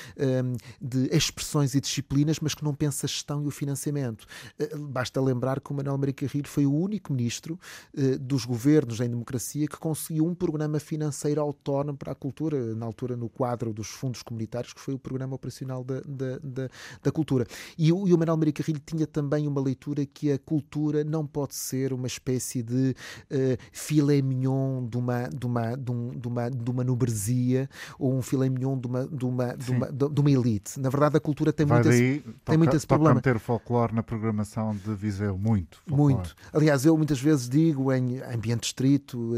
de 0.81 1.07
expressões 1.15 1.75
e 1.75 1.81
disciplinas, 1.81 2.39
mas 2.39 2.53
que 2.53 2.63
não 2.63 2.73
pensa 2.73 3.05
a 3.05 3.09
gestão 3.09 3.43
e 3.43 3.47
o 3.47 3.51
financiamento. 3.51 4.25
Eh, 4.59 4.75
basta 4.77 5.21
lembrar 5.21 5.59
que 5.59 5.71
o 5.71 5.75
Manuel 5.75 5.97
Maria 5.97 6.13
Carrilho 6.13 6.47
foi 6.47 6.65
o 6.65 6.73
único 6.73 7.13
ministro 7.13 7.59
eh, 7.95 8.17
dos 8.17 8.45
governos 8.45 8.99
em 8.99 9.09
democracia 9.09 9.67
que 9.67 9.77
conseguiu 9.77 10.25
um 10.25 10.35
programa 10.35 10.79
financeiro 10.79 11.41
autónomo 11.41 11.97
para 11.97 12.11
a 12.11 12.15
cultura, 12.15 12.75
na 12.75 12.85
altura 12.85 13.15
no 13.15 13.29
quadro 13.29 13.73
dos 13.73 13.87
fundos 13.87 14.21
comunitários, 14.23 14.73
que 14.73 14.79
foi 14.79 14.93
o 14.93 14.99
programa 14.99 15.35
operacional 15.35 15.83
da, 15.83 16.01
da, 16.01 16.39
da, 16.43 16.69
da 17.03 17.11
cultura. 17.11 17.45
E 17.77 17.91
o, 17.91 18.07
e 18.07 18.13
o 18.13 18.17
Manuel 18.17 18.37
Maria 18.37 18.53
Carrilho 18.53 18.81
tinha 18.85 19.07
também 19.07 19.47
uma 19.47 19.61
leitura 19.61 20.05
que 20.05 20.31
a 20.31 20.39
cultura 20.39 21.03
não 21.03 21.25
pode 21.25 21.55
ser 21.55 21.93
uma 21.93 22.07
espécie 22.07 22.61
de 22.61 22.95
uh, 23.31 23.57
filé 23.71 24.21
mignon 24.21 24.87
de 24.87 24.97
uma, 24.97 25.27
de 25.27 25.45
uma, 25.45 25.75
de, 25.75 25.91
um, 25.91 26.09
de 26.11 26.27
uma, 26.27 26.49
de 26.49 26.71
uma 26.71 26.83
nubresia 26.83 27.69
ou 27.97 28.13
um 28.13 28.21
filé 28.21 28.49
mignon 28.49 28.77
de 28.77 28.87
uma, 28.87 29.07
de 29.07 29.25
uma, 29.25 29.57
de 29.57 29.71
uma, 29.71 29.91
de 29.91 29.96
uma 29.96 29.96
elite. 30.29 30.79
Na 30.79 30.89
verdade, 30.89 31.17
a 31.17 31.19
cultura 31.19 31.51
tem, 31.51 31.65
muito, 31.65 31.87
daí, 31.87 32.17
esse, 32.17 32.19
toca, 32.19 32.37
tem 32.45 32.57
muito 32.57 32.75
esse 32.75 32.87
problema. 32.87 33.15
meter 33.15 33.39
folclore 33.39 33.93
na 33.93 34.03
programação 34.03 34.75
de 34.75 34.93
Viseu, 34.95 35.37
muito. 35.37 35.81
Folclore. 35.87 36.15
Muito. 36.15 36.35
Aliás, 36.53 36.85
eu 36.85 36.97
muitas 36.97 37.19
vezes 37.19 37.49
digo 37.49 37.91
em 37.91 38.21
ambiente 38.21 38.65
estrito 38.65 39.33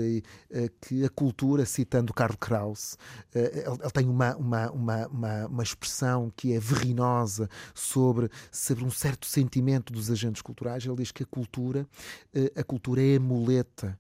eh, 0.52 0.70
que 0.82 1.04
a 1.06 1.10
cultura, 1.10 1.66
citando 1.66 2.14
Karl 2.14 2.38
Kraus, 2.38 2.98
eh, 3.34 3.66
ele 3.66 3.92
tem 3.92 4.08
uma, 4.08 4.36
uma, 4.36 4.72
uma, 4.72 5.08
uma, 5.08 5.46
uma 5.48 5.64
expressão 5.64 6.32
que 6.36 6.54
é 6.54 6.60
verrinosa 6.60 7.50
sobre, 7.74 8.30
sobre 8.52 8.84
um 8.84 8.92
certo 8.92 9.26
sentimento 9.26 9.94
dos 9.94 10.10
agentes 10.12 10.42
culturais. 10.42 10.86
Ele 10.86 10.96
diz 10.96 11.12
que 11.12 11.24
a 11.24 11.26
cultura, 11.26 11.88
eh, 12.34 12.52
a 12.56 12.64
cultura 12.64 13.02
é 13.02 13.18
a 13.18 13.20
muleta 13.20 13.98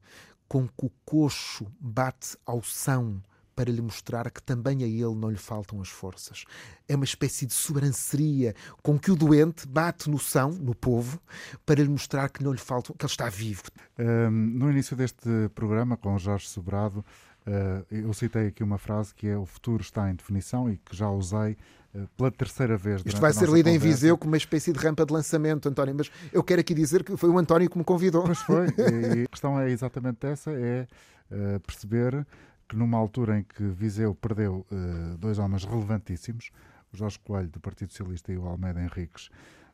com 0.47 0.67
que 0.67 0.85
o 0.85 0.91
coxo 1.05 1.67
bate 1.79 2.35
ao 2.43 2.63
são 2.63 3.21
para 3.59 3.69
lhe 3.69 3.81
mostrar 3.81 4.31
que 4.31 4.41
também 4.41 4.85
a 4.85 4.87
ele 4.87 5.15
não 5.15 5.29
lhe 5.29 5.35
faltam 5.35 5.81
as 5.81 5.89
forças. 5.89 6.45
É 6.87 6.95
uma 6.95 7.03
espécie 7.03 7.45
de 7.45 7.53
sobranceria 7.53 8.55
com 8.81 8.97
que 8.97 9.11
o 9.11 9.17
doente 9.17 9.67
bate 9.67 10.09
no 10.09 10.17
são, 10.17 10.51
no 10.51 10.73
povo, 10.73 11.19
para 11.65 11.83
lhe 11.83 11.89
mostrar 11.89 12.29
que 12.29 12.41
não 12.41 12.53
lhe 12.53 12.57
faltam, 12.57 12.95
que 12.97 13.03
ele 13.03 13.11
está 13.11 13.27
vivo. 13.27 13.63
Um, 13.99 14.31
no 14.31 14.71
início 14.71 14.95
deste 14.95 15.27
programa, 15.53 15.97
com 15.97 16.17
Jorge 16.17 16.47
Sobrado, 16.47 16.99
uh, 17.45 17.85
eu 17.91 18.13
citei 18.13 18.47
aqui 18.47 18.63
uma 18.63 18.77
frase 18.77 19.13
que 19.13 19.27
é 19.27 19.35
o 19.35 19.45
futuro 19.45 19.81
está 19.81 20.09
em 20.09 20.15
definição 20.15 20.71
e 20.71 20.77
que 20.77 20.95
já 20.95 21.09
usei 21.09 21.57
uh, 21.93 22.07
pela 22.15 22.31
terceira 22.31 22.77
vez. 22.77 23.01
Isto 23.05 23.19
vai 23.19 23.33
ser 23.33 23.49
lido 23.49 23.67
em 23.67 23.77
Viseu 23.77 24.17
como 24.17 24.31
uma 24.31 24.37
espécie 24.37 24.71
de 24.71 24.79
rampa 24.79 25.05
de 25.05 25.11
lançamento, 25.11 25.67
António, 25.67 25.95
mas 25.95 26.09
eu 26.31 26.41
quero 26.41 26.61
aqui 26.61 26.73
dizer 26.73 27.03
que 27.03 27.17
foi 27.17 27.29
o 27.29 27.37
António 27.37 27.69
que 27.69 27.77
me 27.77 27.83
convidou. 27.83 28.23
Pois 28.23 28.39
foi, 28.39 28.67
e 28.67 29.23
a 29.27 29.27
questão 29.27 29.59
é 29.59 29.69
exatamente 29.69 30.25
essa, 30.25 30.49
é 30.49 30.87
uh, 31.29 31.59
perceber 31.59 32.25
que 32.69 32.75
numa 32.75 32.97
altura 32.99 33.39
em 33.39 33.43
que 33.43 33.63
Viseu 33.63 34.13
perdeu 34.13 34.65
uh, 34.71 35.17
dois 35.17 35.39
homens 35.39 35.65
relevantíssimos, 35.65 36.51
o 36.93 36.97
Jorge 36.97 37.19
Coelho 37.19 37.49
do 37.49 37.59
Partido 37.59 37.91
Socialista 37.91 38.31
e 38.31 38.37
o 38.37 38.45
Almeida 38.45 38.79
Henriques 38.79 39.29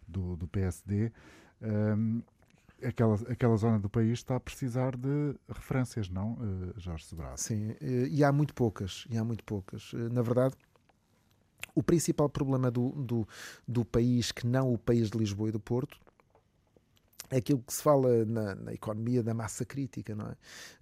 do, 0.07 0.37
do 0.37 0.47
PSD, 0.47 1.11
um, 1.61 2.21
aquela, 2.81 3.15
aquela 3.29 3.57
zona 3.57 3.79
do 3.79 3.89
país 3.89 4.19
está 4.19 4.37
a 4.37 4.39
precisar 4.39 4.95
de 4.95 5.35
referências, 5.49 6.09
não, 6.09 6.33
uh, 6.33 6.73
Jorge 6.77 7.03
Sobrado? 7.03 7.37
Sim, 7.37 7.75
e 7.81 8.23
há 8.23 8.31
muito 8.31 8.53
poucas, 8.53 9.05
e 9.09 9.17
há 9.17 9.23
muito 9.25 9.43
poucas. 9.43 9.91
Na 10.11 10.21
verdade, 10.21 10.55
o 11.75 11.83
principal 11.83 12.29
problema 12.29 12.71
do, 12.71 12.91
do, 12.91 13.27
do 13.67 13.83
país, 13.83 14.31
que 14.31 14.47
não 14.47 14.73
o 14.73 14.77
país 14.77 15.09
de 15.09 15.17
Lisboa 15.17 15.49
e 15.49 15.51
do 15.51 15.59
Porto, 15.59 15.99
aquilo 17.29 17.61
que 17.61 17.73
se 17.73 17.81
fala 17.81 18.25
na, 18.25 18.55
na, 18.55 18.73
economia 18.73 19.23
da 19.23 19.33
massa 19.33 19.65
crítica, 19.65 20.15
não 20.15 20.27
é? 20.27 20.35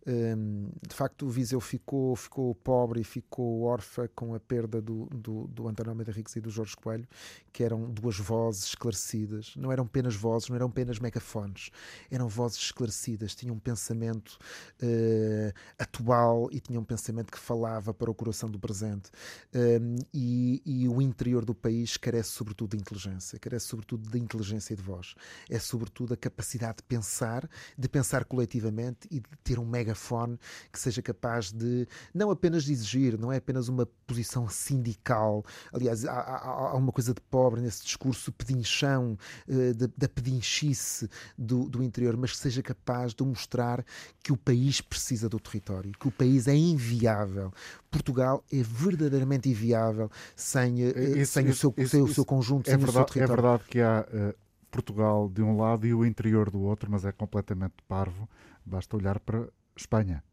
Um, 0.05 0.69
de 0.85 0.93
facto, 0.93 1.25
o 1.25 1.29
Viseu 1.29 1.61
ficou, 1.61 2.15
ficou 2.15 2.53
pobre 2.55 3.01
e 3.01 3.03
ficou 3.03 3.63
órfã 3.63 4.07
com 4.13 4.35
a 4.35 4.39
perda 4.39 4.81
do, 4.81 5.05
do, 5.05 5.47
do 5.47 5.67
António 5.67 5.91
Almeida 5.91 6.11
Ricos 6.11 6.35
e 6.35 6.41
do 6.41 6.49
Jorge 6.49 6.75
Coelho, 6.75 7.07
que 7.53 7.63
eram 7.63 7.89
duas 7.89 8.17
vozes 8.17 8.65
esclarecidas. 8.65 9.53
Não 9.55 9.71
eram 9.71 9.85
apenas 9.85 10.15
vozes, 10.15 10.49
não 10.49 10.55
eram 10.55 10.67
apenas 10.67 10.99
megafones, 10.99 11.69
eram 12.11 12.27
vozes 12.27 12.57
esclarecidas, 12.57 13.33
tinham 13.33 13.55
um 13.55 13.59
pensamento 13.59 14.37
uh, 14.81 15.53
atual 15.79 16.49
e 16.51 16.59
tinham 16.59 16.81
um 16.81 16.85
pensamento 16.85 17.31
que 17.31 17.39
falava 17.39 17.93
para 17.93 18.11
o 18.11 18.13
coração 18.13 18.49
do 18.49 18.59
presente. 18.59 19.09
Um, 19.55 19.95
e, 20.13 20.61
e 20.65 20.89
o 20.89 21.01
interior 21.01 21.45
do 21.45 21.55
país 21.55 21.95
carece 21.95 22.31
sobretudo 22.31 22.75
de 22.75 22.81
inteligência, 22.81 23.39
carece 23.39 23.67
sobretudo 23.67 24.09
de 24.09 24.19
inteligência 24.19 24.73
e 24.73 24.77
de 24.77 24.83
voz. 24.83 25.15
É 25.49 25.59
sobretudo 25.59 26.13
a 26.13 26.17
de 26.37 26.83
pensar, 26.83 27.49
de 27.77 27.89
pensar 27.89 28.25
coletivamente 28.25 29.07
e 29.11 29.19
de 29.19 29.29
ter 29.43 29.59
um 29.59 29.65
megafone 29.65 30.37
que 30.71 30.79
seja 30.79 31.01
capaz 31.01 31.51
de 31.51 31.87
não 32.13 32.31
apenas 32.31 32.63
de 32.63 32.71
exigir, 32.71 33.17
não 33.17 33.31
é 33.31 33.37
apenas 33.37 33.67
uma 33.67 33.85
posição 34.07 34.47
sindical. 34.49 35.43
Aliás, 35.71 36.05
há, 36.05 36.13
há, 36.13 36.69
há 36.71 36.75
uma 36.75 36.91
coisa 36.91 37.13
de 37.13 37.21
pobre 37.21 37.61
nesse 37.61 37.83
discurso 37.83 38.31
pedinchão, 38.31 39.17
uh, 39.47 39.87
da 39.97 40.09
pedinchice 40.09 41.09
do, 41.37 41.69
do 41.69 41.83
interior, 41.83 42.15
mas 42.17 42.31
que 42.31 42.37
seja 42.37 42.61
capaz 42.61 43.13
de 43.13 43.23
mostrar 43.23 43.85
que 44.21 44.31
o 44.31 44.37
país 44.37 44.81
precisa 44.81 45.27
do 45.29 45.39
território, 45.39 45.91
que 45.91 46.07
o 46.07 46.11
país 46.11 46.47
é 46.47 46.55
inviável. 46.55 47.51
Portugal 47.89 48.43
é 48.51 48.61
verdadeiramente 48.63 49.49
inviável 49.49 50.09
sem, 50.35 50.79
isso, 50.79 51.33
sem, 51.33 51.47
isso, 51.47 51.69
o, 51.69 51.87
seu, 51.87 52.05
isso, 52.05 52.13
seu 52.15 52.25
conjunto, 52.25 52.67
é 52.67 52.71
sem 52.71 52.77
verdade, 52.77 52.89
o 52.89 52.93
seu 52.93 53.05
território. 53.13 53.39
É 53.39 53.41
verdade 53.41 53.63
que 53.69 53.79
há 53.81 54.05
uh, 54.11 54.42
Portugal 54.73 55.29
de 55.29 55.43
um 55.43 55.55
lado 55.55 55.85
e 55.85 55.93
o 55.93 56.03
interior 56.03 56.49
do 56.49 56.59
outro, 56.61 56.89
mas 56.91 57.05
é 57.05 57.11
completamente 57.11 57.75
parvo. 57.87 58.27
Basta 58.65 58.97
olhar 58.97 59.19
para 59.19 59.47
Espanha, 59.77 60.23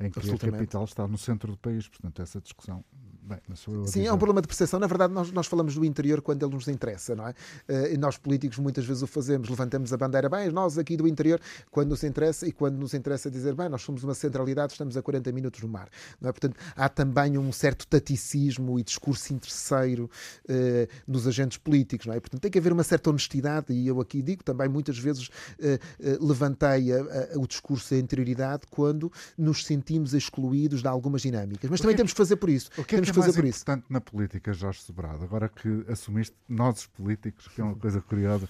em 0.00 0.10
que 0.10 0.18
a 0.18 0.38
capital 0.38 0.84
está 0.84 1.06
no 1.06 1.18
centro 1.18 1.52
do 1.52 1.58
país. 1.58 1.86
Portanto, 1.88 2.22
essa 2.22 2.40
discussão 2.40 2.82
Bem, 3.24 3.38
Sim, 3.86 4.04
é 4.04 4.12
um 4.12 4.18
problema 4.18 4.42
de 4.42 4.48
percepção. 4.48 4.80
Na 4.80 4.88
verdade, 4.88 5.14
nós, 5.14 5.30
nós 5.30 5.46
falamos 5.46 5.76
do 5.76 5.84
interior 5.84 6.20
quando 6.20 6.44
ele 6.44 6.52
nos 6.52 6.66
interessa, 6.66 7.14
não 7.14 7.28
é? 7.28 7.30
Uh, 7.68 7.94
e 7.94 7.96
nós 7.96 8.18
políticos 8.18 8.58
muitas 8.58 8.84
vezes 8.84 9.00
o 9.00 9.06
fazemos, 9.06 9.48
levantamos 9.48 9.92
a 9.92 9.96
bandeira, 9.96 10.28
bem, 10.28 10.50
nós 10.50 10.76
aqui 10.76 10.96
do 10.96 11.06
interior, 11.06 11.40
quando 11.70 11.90
nos 11.90 12.02
interessa, 12.02 12.48
e 12.48 12.52
quando 12.52 12.76
nos 12.78 12.94
interessa 12.94 13.30
dizer, 13.30 13.54
bem, 13.54 13.68
nós 13.68 13.82
somos 13.82 14.02
uma 14.02 14.14
centralidade, 14.14 14.72
estamos 14.72 14.96
a 14.96 15.02
40 15.02 15.30
minutos 15.30 15.62
no 15.62 15.68
mar, 15.68 15.88
não 16.20 16.30
é? 16.30 16.32
Portanto, 16.32 16.56
há 16.74 16.88
também 16.88 17.38
um 17.38 17.52
certo 17.52 17.86
taticismo 17.86 18.76
e 18.80 18.82
discurso 18.82 19.32
interesseiro 19.32 20.10
uh, 20.48 20.88
nos 21.06 21.28
agentes 21.28 21.58
políticos, 21.58 22.06
não 22.06 22.14
é? 22.14 22.18
Portanto, 22.18 22.40
tem 22.40 22.50
que 22.50 22.58
haver 22.58 22.72
uma 22.72 22.82
certa 22.82 23.08
honestidade, 23.08 23.72
e 23.72 23.86
eu 23.86 24.00
aqui 24.00 24.20
digo 24.20 24.42
também, 24.42 24.68
muitas 24.68 24.98
vezes 24.98 25.28
uh, 25.28 26.26
levantei 26.26 26.92
a, 26.92 26.98
a, 27.34 27.38
o 27.38 27.46
discurso 27.46 27.94
da 27.94 28.00
interioridade 28.00 28.62
quando 28.68 29.12
nos 29.38 29.64
sentimos 29.64 30.12
excluídos 30.12 30.82
de 30.82 30.88
algumas 30.88 31.22
dinâmicas. 31.22 31.70
Mas 31.70 31.80
também 31.80 31.94
temos 31.94 32.12
que 32.12 32.18
fazer 32.18 32.34
por 32.34 32.50
isso. 32.50 32.68
O 32.76 32.84
que 32.84 32.96
é 32.96 33.00
que 33.11 33.11
é 33.16 33.20
mais 33.20 33.36
importante 33.36 33.84
na 33.88 34.00
política, 34.00 34.52
Jorge 34.52 34.80
Sobrado? 34.80 35.24
Agora 35.24 35.48
que 35.48 35.84
assumiste 35.88 36.36
nós 36.48 36.80
os 36.80 36.86
políticos, 36.86 37.48
que 37.48 37.60
é 37.60 37.64
uma 37.64 37.76
coisa 37.76 38.00
curiosa. 38.00 38.48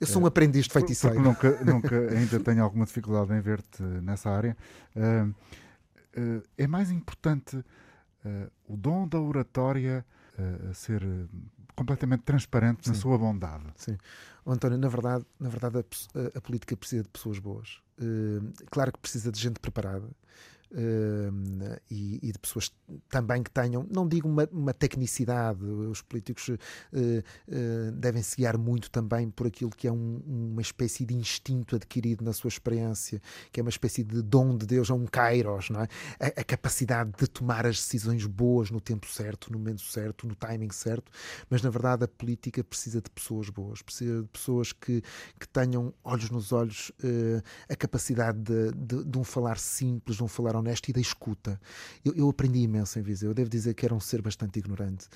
Eu 0.00 0.06
sou 0.06 0.22
um 0.22 0.26
aprendiz 0.26 0.64
de 0.64 0.72
feiticeiro. 0.72 1.16
Porque 1.22 1.48
nunca, 1.48 1.64
nunca 1.64 2.14
ainda 2.14 2.40
tenho 2.40 2.62
alguma 2.62 2.86
dificuldade 2.86 3.32
em 3.32 3.40
ver-te 3.40 3.82
nessa 3.82 4.30
área. 4.30 4.56
Uh, 4.96 5.28
uh, 5.28 6.42
é 6.56 6.66
mais 6.66 6.90
importante 6.90 7.56
uh, 7.56 8.50
o 8.66 8.76
dom 8.76 9.06
da 9.06 9.20
oratória 9.20 10.04
ser 10.72 11.02
completamente 11.76 12.22
transparente 12.22 12.84
Sim. 12.84 12.92
na 12.92 12.96
sua 12.96 13.18
bondade. 13.18 13.64
Sim. 13.76 13.98
António, 14.46 14.78
na 14.78 14.88
verdade, 14.88 15.26
na 15.38 15.50
verdade 15.50 15.78
a, 15.78 16.38
a 16.38 16.40
política 16.40 16.74
precisa 16.74 17.02
de 17.02 17.10
pessoas 17.10 17.38
boas. 17.38 17.82
claro 18.70 18.90
que 18.90 18.98
precisa 18.98 19.30
de 19.30 19.38
gente 19.38 19.60
preparada. 19.60 20.08
Uh, 20.72 21.80
e, 21.90 22.20
e, 22.22 22.32
de 22.32 22.38
pessoas 22.38 22.72
também 23.08 23.42
que 23.42 23.50
tenham, 23.50 23.84
não 23.90 24.06
digo 24.06 24.28
uma, 24.28 24.48
uma 24.52 24.72
tecnicidade, 24.72 25.64
os 25.64 26.00
políticos 26.00 26.48
uh, 26.48 26.54
uh, 26.54 27.92
devem 27.92 28.22
se 28.22 28.36
guiar 28.36 28.56
muito 28.56 28.88
também 28.88 29.28
por 29.30 29.48
aquilo 29.48 29.72
que 29.72 29.88
é 29.88 29.92
um, 29.92 30.22
uma 30.24 30.62
espécie 30.62 31.04
de 31.04 31.12
instinto 31.12 31.74
adquirido 31.74 32.24
na 32.24 32.32
sua 32.32 32.46
experiência, 32.46 33.20
que 33.50 33.58
é 33.58 33.64
uma 33.64 33.68
espécie 33.68 34.04
de 34.04 34.22
dom 34.22 34.56
de 34.56 34.64
Deus, 34.64 34.90
é 34.90 34.94
um 34.94 35.06
kairos, 35.06 35.70
não 35.70 35.80
é? 35.80 35.88
A, 36.20 36.26
a, 36.40 36.44
capacidade 36.44 37.10
de 37.18 37.26
tomar 37.26 37.66
as 37.66 37.74
decisões 37.76 38.24
boas 38.24 38.70
no 38.70 38.80
tempo 38.80 39.08
certo, 39.08 39.52
no 39.52 39.58
momento 39.58 39.82
certo, 39.82 40.24
no 40.24 40.36
timing 40.36 40.70
certo, 40.70 41.10
mas 41.48 41.62
na 41.62 41.70
verdade 41.70 42.04
a 42.04 42.08
política 42.08 42.62
precisa 42.62 43.00
de 43.00 43.10
pessoas 43.10 43.50
boas, 43.50 43.82
precisa 43.82 44.22
de 44.22 44.28
pessoas 44.28 44.72
que, 44.72 45.02
que 45.38 45.48
tenham 45.48 45.92
olhos 46.04 46.30
nos 46.30 46.52
olhos 46.52 46.92
a 47.68 47.74
capacidade 47.74 48.38
de, 48.38 48.70
de, 48.72 49.04
de 49.04 49.18
um 49.18 49.24
falar 49.24 49.58
simples, 49.58 50.16
de 50.16 50.22
um 50.22 50.28
falar 50.28 50.59
honesto 50.60 50.88
e 50.88 50.92
da 50.92 51.00
escuta. 51.00 51.60
Eu, 52.04 52.14
eu, 52.14 52.28
aprendi 52.28 52.60
imenso 52.60 52.98
em 52.98 53.02
Viseu. 53.02 53.30
Eu 53.30 53.34
devo 53.34 53.50
dizer 53.50 53.74
que 53.74 53.84
era 53.84 53.94
um 53.94 54.00
ser 54.00 54.22
bastante 54.22 54.58
ignorante. 54.58 55.06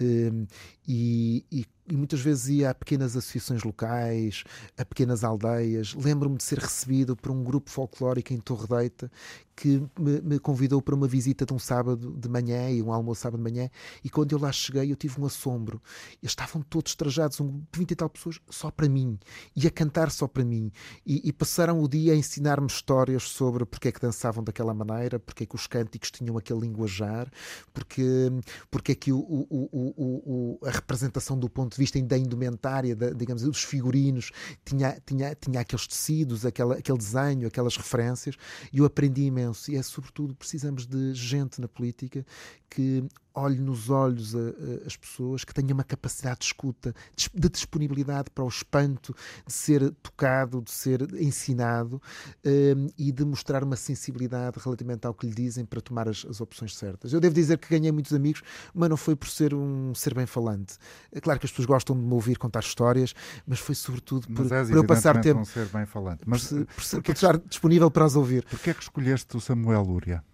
Um, 0.00 0.46
e, 0.86 1.44
e 1.50 1.66
e 1.88 1.96
muitas 1.96 2.20
vezes 2.20 2.48
ia 2.48 2.70
a 2.70 2.74
pequenas 2.74 3.16
associações 3.16 3.62
locais, 3.64 4.44
a 4.78 4.84
pequenas 4.84 5.24
aldeias. 5.24 5.94
Lembro-me 5.94 6.36
de 6.36 6.44
ser 6.44 6.58
recebido 6.58 7.16
por 7.16 7.32
um 7.32 7.42
grupo 7.42 7.70
folclórico 7.70 8.32
em 8.32 8.38
Torre 8.38 8.66
Deita 8.68 9.10
que 9.54 9.82
me, 9.98 10.20
me, 10.22 10.38
convidou 10.38 10.80
para 10.80 10.94
uma 10.94 11.06
visita 11.06 11.44
de 11.44 11.52
um 11.52 11.58
sábado 11.58 12.12
de 12.18 12.28
manhã 12.28 12.70
e 12.70 12.82
um 12.82 12.92
almoço 12.92 13.20
sábado 13.20 13.42
de 13.42 13.50
manhã. 13.50 13.70
E 14.02 14.08
quando 14.08 14.32
eu 14.32 14.38
lá 14.38 14.50
cheguei, 14.50 14.90
eu 14.90 14.96
tive 14.96 15.20
um 15.20 15.26
assombro. 15.26 15.80
Eles 16.22 16.32
estavam 16.32 16.62
todos 16.62 16.94
trajados, 16.94 17.38
um 17.40 17.62
20 17.74 17.90
e 17.90 17.94
tal 17.94 18.08
pessoas, 18.08 18.40
só 18.48 18.70
para 18.70 18.88
mim, 18.88 19.18
e 19.54 19.66
a 19.66 19.70
cantar 19.70 20.10
só 20.10 20.26
para 20.26 20.44
mim. 20.44 20.72
E, 21.06 21.28
e 21.28 21.32
passaram 21.32 21.80
o 21.80 21.88
dia 21.88 22.12
a 22.12 22.16
ensinar-me 22.16 22.66
histórias 22.66 23.24
sobre 23.24 23.64
porque 23.64 23.88
é 23.88 23.92
que 23.92 24.00
dançavam 24.00 24.42
daquela 24.42 24.72
maneira, 24.72 25.18
porque 25.18 25.44
é 25.44 25.46
que 25.46 25.54
os 25.54 25.66
cânticos 25.66 26.10
tinham 26.10 26.36
aquele 26.36 26.60
linguajar, 26.60 27.30
porque, 27.72 28.30
porque 28.70 28.92
é 28.92 28.94
que 28.94 29.12
o, 29.12 29.18
o, 29.18 30.58
o, 30.60 30.66
a 30.66 30.70
representação 30.70 31.38
do 31.38 31.48
ponto 31.48 31.71
de 31.74 31.78
vista 31.78 32.00
da 32.02 32.18
indumentária, 32.18 32.94
da, 32.94 33.10
digamos, 33.10 33.42
dos 33.42 33.62
figurinos, 33.62 34.30
tinha, 34.64 35.00
tinha, 35.04 35.34
tinha 35.34 35.60
aqueles 35.60 35.86
tecidos, 35.86 36.44
aquela, 36.46 36.76
aquele 36.76 36.98
desenho, 36.98 37.46
aquelas 37.48 37.76
referências, 37.76 38.36
e 38.72 38.78
eu 38.78 38.84
aprendi 38.84 39.22
imenso. 39.22 39.70
E 39.70 39.76
é 39.76 39.82
sobretudo, 39.82 40.34
precisamos 40.34 40.86
de 40.86 41.14
gente 41.14 41.60
na 41.60 41.68
política 41.68 42.24
que 42.68 43.04
olhe 43.34 43.58
nos 43.58 43.90
olhos 43.90 44.34
a, 44.34 44.38
a, 44.38 44.86
as 44.86 44.96
pessoas, 44.96 45.44
que 45.44 45.54
tenha 45.54 45.72
uma 45.72 45.84
capacidade 45.84 46.40
de 46.40 46.46
escuta, 46.46 46.94
de 47.34 47.48
disponibilidade 47.48 48.30
para 48.30 48.44
o 48.44 48.48
espanto, 48.48 49.14
de 49.46 49.52
ser 49.52 49.90
tocado, 50.02 50.62
de 50.62 50.70
ser 50.70 51.02
ensinado 51.14 52.00
um, 52.44 52.88
e 52.98 53.12
de 53.12 53.24
mostrar 53.24 53.64
uma 53.64 53.76
sensibilidade 53.76 54.58
relativamente 54.62 55.06
ao 55.06 55.14
que 55.14 55.26
lhe 55.26 55.34
dizem 55.34 55.64
para 55.64 55.80
tomar 55.80 56.08
as, 56.08 56.24
as, 56.28 56.40
opções 56.40 56.76
certas. 56.76 57.12
Eu 57.12 57.20
devo 57.20 57.34
dizer 57.34 57.58
que 57.58 57.68
ganhei 57.68 57.92
muitos 57.92 58.12
amigos, 58.12 58.42
mas 58.74 58.88
não 58.88 58.96
foi 58.96 59.16
por 59.16 59.28
ser 59.28 59.54
um 59.54 59.94
ser 59.94 60.14
bem 60.14 60.26
falante. 60.26 60.76
É 61.10 61.20
claro 61.20 61.38
que 61.38 61.46
as 61.46 61.50
pessoas 61.50 61.66
gostam 61.66 61.96
de 61.96 62.02
me 62.02 62.12
ouvir 62.12 62.38
contar 62.38 62.60
histórias, 62.60 63.14
mas 63.46 63.58
foi 63.58 63.74
sobretudo 63.74 64.26
por, 64.28 64.48
por 64.48 64.70
eu 64.70 64.84
passar 64.84 65.20
tempo. 65.20 65.40
Um 65.40 65.44
ser 65.44 65.66
bem 65.66 65.86
falante. 65.86 66.22
Mas, 66.26 66.48
por, 66.48 66.66
por, 66.66 67.02
por 67.02 67.12
estar 67.12 67.38
disponível 67.38 67.90
para 67.90 68.04
as 68.04 68.16
ouvir. 68.16 68.44
Porquê 68.44 68.70
é 68.70 68.74
que 68.74 68.82
escolheste 68.82 69.36
o 69.36 69.40
Samuel 69.40 69.82
Lúria? 69.82 70.24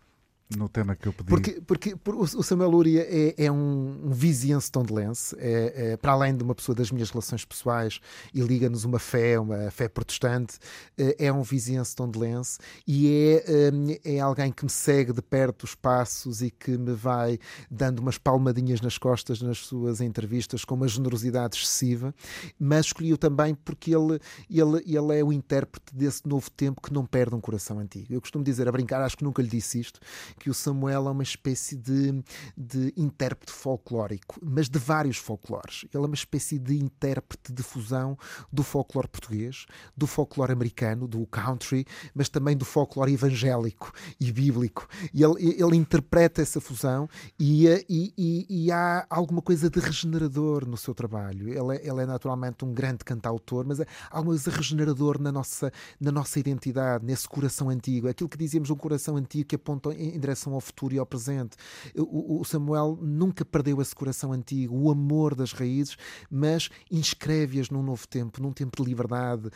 No 0.56 0.68
tema 0.68 0.96
que 0.96 1.06
eu 1.06 1.12
pedi. 1.12 1.28
Porque, 1.28 1.60
porque, 1.60 1.96
o 2.14 2.42
Samuel 2.42 2.70
Luria 2.70 3.06
é, 3.08 3.34
é 3.44 3.52
um, 3.52 4.06
um 4.06 4.12
viziense 4.12 4.70
tondelense, 4.72 5.36
é, 5.38 5.92
é, 5.92 5.96
para 5.96 6.12
além 6.12 6.34
de 6.34 6.42
uma 6.42 6.54
pessoa 6.54 6.74
das 6.74 6.90
minhas 6.90 7.10
relações 7.10 7.44
pessoais 7.44 8.00
e 8.32 8.40
liga-nos 8.40 8.84
uma 8.84 8.98
fé, 8.98 9.38
uma 9.38 9.70
fé 9.70 9.88
protestante, 9.88 10.58
é, 10.96 11.26
é 11.26 11.32
um 11.32 11.42
viziense 11.42 11.94
tondelense 11.94 12.58
e 12.86 13.42
é, 13.46 13.70
hum, 13.72 13.96
é 14.04 14.20
alguém 14.20 14.50
que 14.50 14.64
me 14.64 14.70
segue 14.70 15.12
de 15.12 15.20
perto 15.20 15.64
os 15.64 15.74
passos 15.74 16.40
e 16.40 16.50
que 16.50 16.78
me 16.78 16.94
vai 16.94 17.38
dando 17.70 17.98
umas 17.98 18.16
palmadinhas 18.16 18.80
nas 18.80 18.96
costas 18.96 19.42
nas 19.42 19.58
suas 19.58 20.00
entrevistas 20.00 20.64
com 20.64 20.74
uma 20.74 20.88
generosidade 20.88 21.56
excessiva, 21.56 22.14
mas 22.58 22.86
escolhi-o 22.86 23.18
também 23.18 23.54
porque 23.54 23.94
ele, 23.94 24.18
ele, 24.50 24.82
ele 24.86 25.18
é 25.18 25.22
o 25.22 25.32
intérprete 25.32 25.94
desse 25.94 26.26
novo 26.26 26.50
tempo 26.50 26.80
que 26.80 26.92
não 26.92 27.04
perde 27.04 27.34
um 27.34 27.40
coração 27.40 27.78
antigo. 27.78 28.06
Eu 28.10 28.20
costumo 28.20 28.42
dizer 28.42 28.66
a 28.66 28.72
brincar, 28.72 29.02
acho 29.02 29.16
que 29.16 29.24
nunca 29.24 29.42
lhe 29.42 29.48
disse 29.48 29.80
isto, 29.80 30.00
que 30.38 30.48
o 30.48 30.54
Samuel 30.54 31.08
é 31.08 31.10
uma 31.10 31.22
espécie 31.22 31.76
de, 31.76 32.22
de 32.56 32.92
intérprete 32.96 33.52
folclórico, 33.52 34.38
mas 34.42 34.68
de 34.68 34.78
vários 34.78 35.16
folclores. 35.16 35.84
Ele 35.92 36.04
é 36.04 36.06
uma 36.06 36.14
espécie 36.14 36.58
de 36.58 36.78
intérprete 36.78 37.52
de 37.52 37.62
fusão 37.62 38.16
do 38.52 38.62
folclore 38.62 39.08
português, 39.08 39.66
do 39.96 40.06
folclore 40.06 40.52
americano, 40.52 41.06
do 41.06 41.26
country, 41.26 41.84
mas 42.14 42.28
também 42.28 42.56
do 42.56 42.64
folclore 42.64 43.12
evangélico 43.12 43.92
e 44.20 44.32
bíblico. 44.32 44.88
E 45.12 45.22
ele, 45.22 45.62
ele 45.62 45.76
interpreta 45.76 46.40
essa 46.40 46.60
fusão 46.60 47.08
e, 47.38 47.66
e, 47.88 48.12
e, 48.16 48.46
e, 48.48 48.72
há 48.72 49.06
alguma 49.10 49.42
coisa 49.42 49.68
de 49.68 49.80
regenerador 49.80 50.66
no 50.66 50.76
seu 50.76 50.94
trabalho. 50.94 51.48
Ele 51.48 51.76
é, 51.76 51.88
ele 51.88 52.02
é 52.02 52.06
naturalmente 52.06 52.64
um 52.64 52.72
grande 52.72 53.04
cantautor, 53.04 53.66
mas 53.66 53.80
há 53.80 53.86
alguma 54.10 54.36
coisa 54.36 54.50
regenerador 54.50 55.20
na 55.20 55.32
nossa, 55.32 55.72
na 56.00 56.12
nossa 56.12 56.38
identidade, 56.38 57.04
nesse 57.04 57.28
coração 57.28 57.68
antigo. 57.68 58.08
Aquilo 58.08 58.28
que 58.28 58.38
dizíamos, 58.38 58.70
um 58.70 58.76
coração 58.76 59.16
antigo 59.16 59.48
que 59.48 59.56
aponta 59.56 59.92
em 59.94 60.18
direção 60.28 60.54
ao 60.54 60.60
futuro 60.60 60.94
e 60.94 60.98
ao 60.98 61.06
presente. 61.06 61.56
O, 61.96 62.40
o 62.40 62.44
Samuel 62.44 62.98
nunca 63.00 63.44
perdeu 63.44 63.80
esse 63.80 63.94
coração 63.94 64.32
antigo, 64.32 64.76
o 64.76 64.90
amor 64.90 65.34
das 65.34 65.52
raízes, 65.52 65.96
mas 66.30 66.68
inscreve-as 66.90 67.70
num 67.70 67.82
novo 67.82 68.06
tempo, 68.06 68.42
num 68.42 68.52
tempo 68.52 68.82
de 68.82 68.88
liberdade 68.88 69.48
uh, 69.48 69.50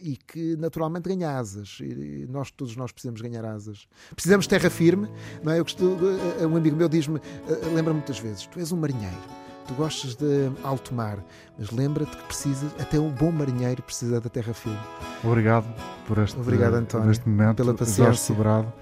e 0.00 0.16
que 0.16 0.56
naturalmente 0.56 1.08
ganha 1.08 1.38
asas. 1.38 1.78
E 1.80 2.26
nós, 2.28 2.50
todos 2.50 2.76
nós 2.76 2.92
precisamos 2.92 3.20
ganhar 3.20 3.44
asas. 3.44 3.86
Precisamos 4.14 4.44
de 4.44 4.50
terra 4.50 4.70
firme, 4.70 5.08
não 5.42 5.52
é? 5.52 5.58
Eu 5.58 5.64
costumo, 5.64 5.96
uh, 5.96 6.46
um 6.46 6.56
amigo 6.56 6.76
meu 6.76 6.88
diz-me, 6.88 7.18
uh, 7.18 7.74
lembra 7.74 7.92
muitas 7.92 8.18
vezes, 8.18 8.46
tu 8.46 8.58
és 8.58 8.70
um 8.72 8.76
marinheiro 8.76 9.44
tu 9.66 9.74
gostas 9.74 10.14
de 10.14 10.50
alto 10.62 10.94
mar, 10.94 11.18
mas 11.58 11.70
lembra-te 11.70 12.16
que 12.16 12.22
precisas, 12.24 12.70
até 12.78 12.98
um 12.98 13.10
bom 13.10 13.30
marinheiro 13.30 13.82
precisa 13.82 14.20
da 14.20 14.28
terra 14.28 14.52
firme. 14.52 14.78
Obrigado 15.22 15.66
por 16.06 16.18
este, 16.18 16.38
Obrigado, 16.38 16.74
António, 16.74 17.06
por 17.06 17.12
este 17.12 17.28
momento. 17.28 17.56
pela 17.56 17.74
paciência. 17.74 18.04
Jorge 18.04 18.20
Sobrado, 18.20 18.72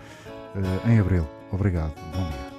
em 0.86 0.98
abril. 0.98 1.26
Obrigado. 1.50 1.92
Bom 2.14 2.24
dia. 2.28 2.51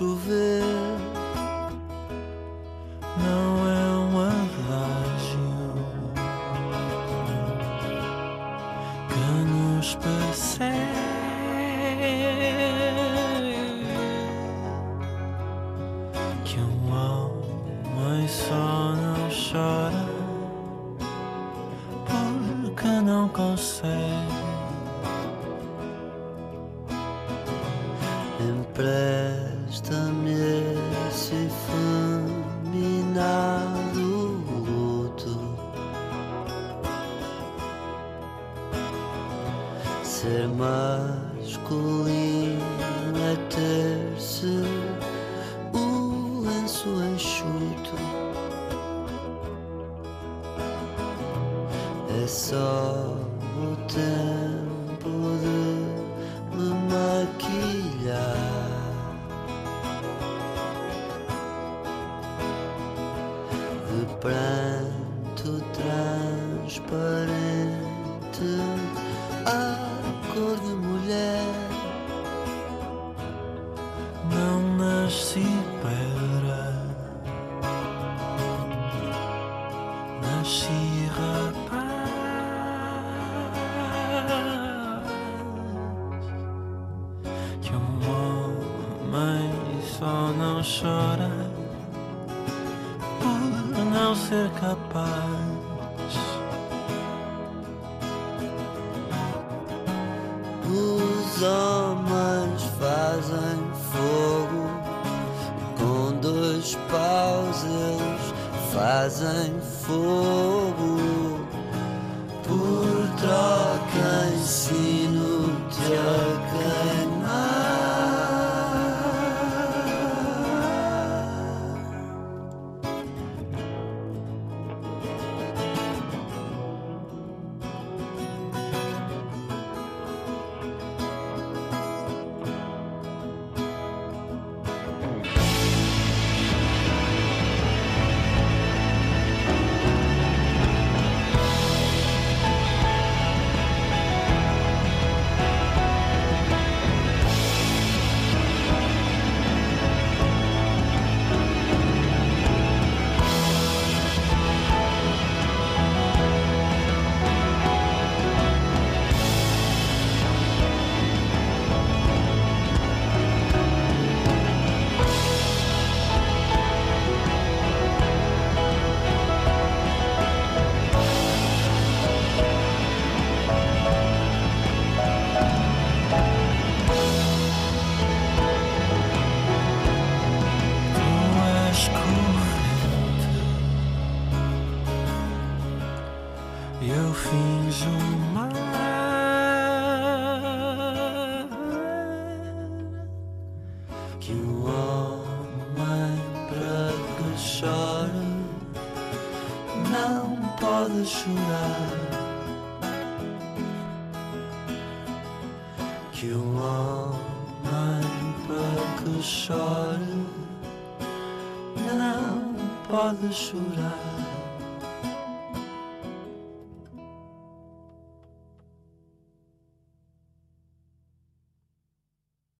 chover. 0.00 0.62
Não 3.18 3.49